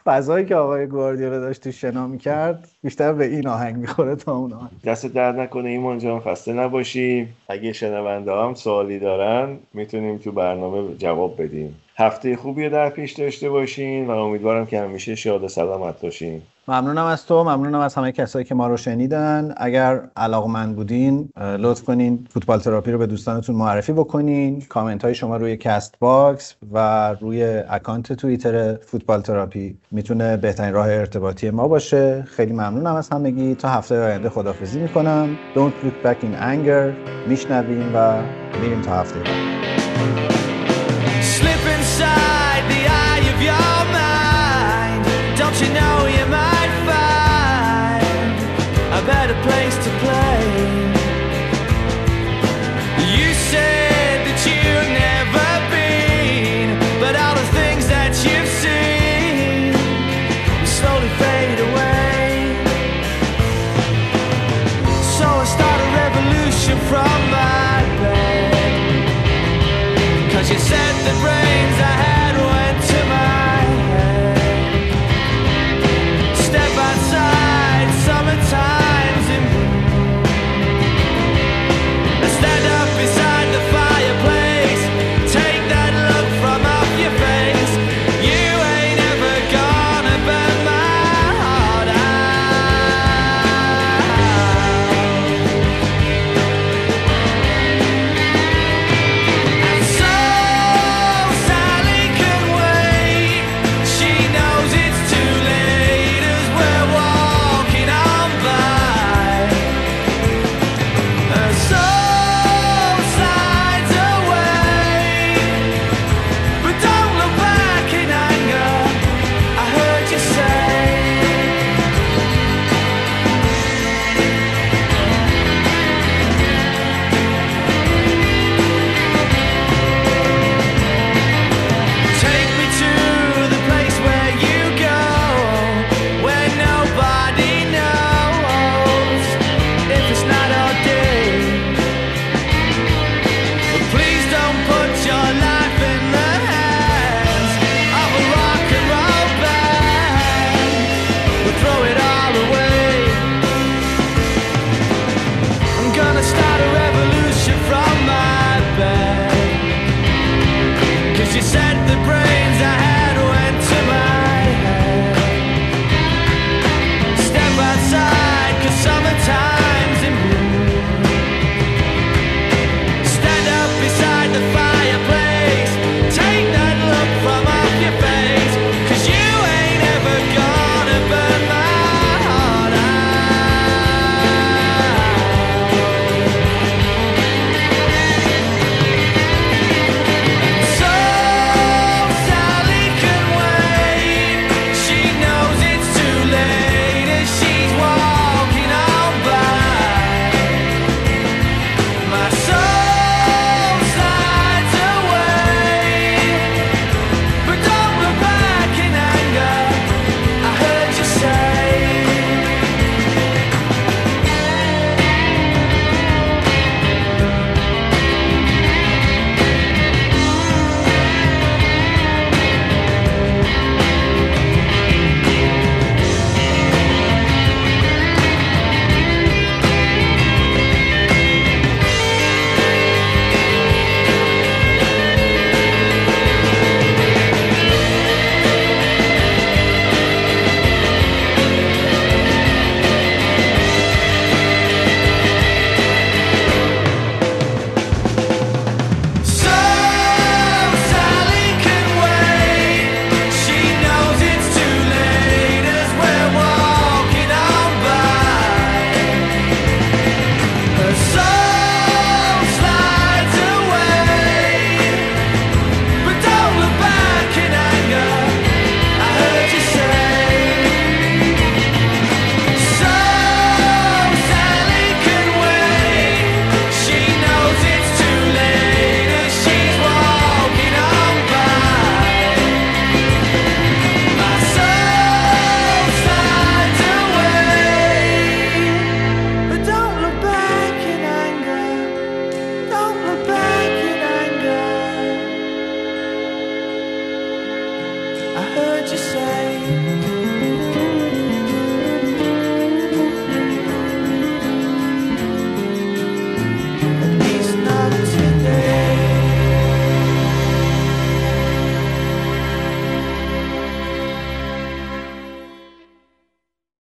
فضایی 0.07 0.45
که 0.45 0.55
آقای 0.55 0.87
گواردیولا 0.87 1.39
داشت 1.39 1.63
تو 1.63 1.71
شنا 1.71 2.07
می‌کرد 2.07 2.67
بیشتر 2.83 3.13
به 3.13 3.25
این 3.25 3.47
آهنگ 3.47 3.75
می‌خوره 3.75 4.15
تا 4.15 4.35
اون 4.35 4.53
آهنگ. 4.53 4.71
دست 4.85 5.05
درد 5.05 5.39
نکنه 5.39 5.69
ایمان 5.69 5.99
جان 5.99 6.19
خسته 6.19 6.53
نباشی 6.53 7.27
اگه 7.49 7.73
شنونده 7.73 8.31
هم 8.31 8.53
سوالی 8.53 8.99
دارن 8.99 9.57
می‌تونیم 9.73 10.17
تو 10.17 10.31
برنامه 10.31 10.95
جواب 10.95 11.41
بدیم. 11.41 11.75
هفته 11.97 12.35
خوبی 12.35 12.69
در 12.69 12.89
پیش 12.89 13.11
داشته 13.11 13.49
باشین 13.49 14.07
و 14.07 14.11
امیدوارم 14.11 14.65
که 14.65 14.79
همیشه 14.79 15.15
شاد 15.15 15.43
و 15.43 15.47
سلامت 15.47 16.01
باشین. 16.01 16.41
ممنونم 16.69 17.05
از 17.05 17.25
تو 17.25 17.43
ممنونم 17.43 17.79
از 17.79 17.95
همه 17.95 18.11
کسایی 18.11 18.45
که 18.45 18.55
ما 18.55 18.67
رو 18.67 18.77
شنیدن. 18.77 19.53
اگر 19.57 20.01
علاقمند 20.17 20.75
بودین 20.75 21.29
لطف 21.37 21.83
کنین 21.83 22.27
فوتبال 22.29 22.59
تراپی 22.59 22.91
رو 22.91 22.97
به 22.97 23.07
دوستانتون 23.07 23.55
معرفی 23.55 23.93
بکنین. 23.93 24.61
کامنت 24.69 25.03
های 25.03 25.15
شما 25.15 25.37
روی 25.37 25.57
Castbox 25.57 26.55
و 26.71 27.09
روی 27.21 27.43
اکانت 27.69 28.13
توییتر 28.13 28.75
فوتبال 28.75 29.21
تراپی 29.21 29.77
می‌تونه 29.91 30.37
بهترین 30.37 30.73
راه 30.73 30.87
ارتباطی 30.87 31.49
ما 31.49 31.67
باشه. 31.67 32.23
خیلی 32.27 32.53
ممنونم 32.53 32.95
از 32.95 33.09
همگی. 33.09 33.55
تا 33.55 33.69
هفته 33.69 34.03
آینده 34.03 34.29
خدافظی 34.29 34.79
می‌کنم. 34.79 35.37
Don't 35.55 35.85
look 35.85 36.07
back 36.07 36.17
in 36.21 36.41
anger. 36.41 36.93
میشنویم 37.27 37.91
و 37.95 38.21
میریم 38.61 38.81
تا 38.81 38.91
هفته 38.91 39.19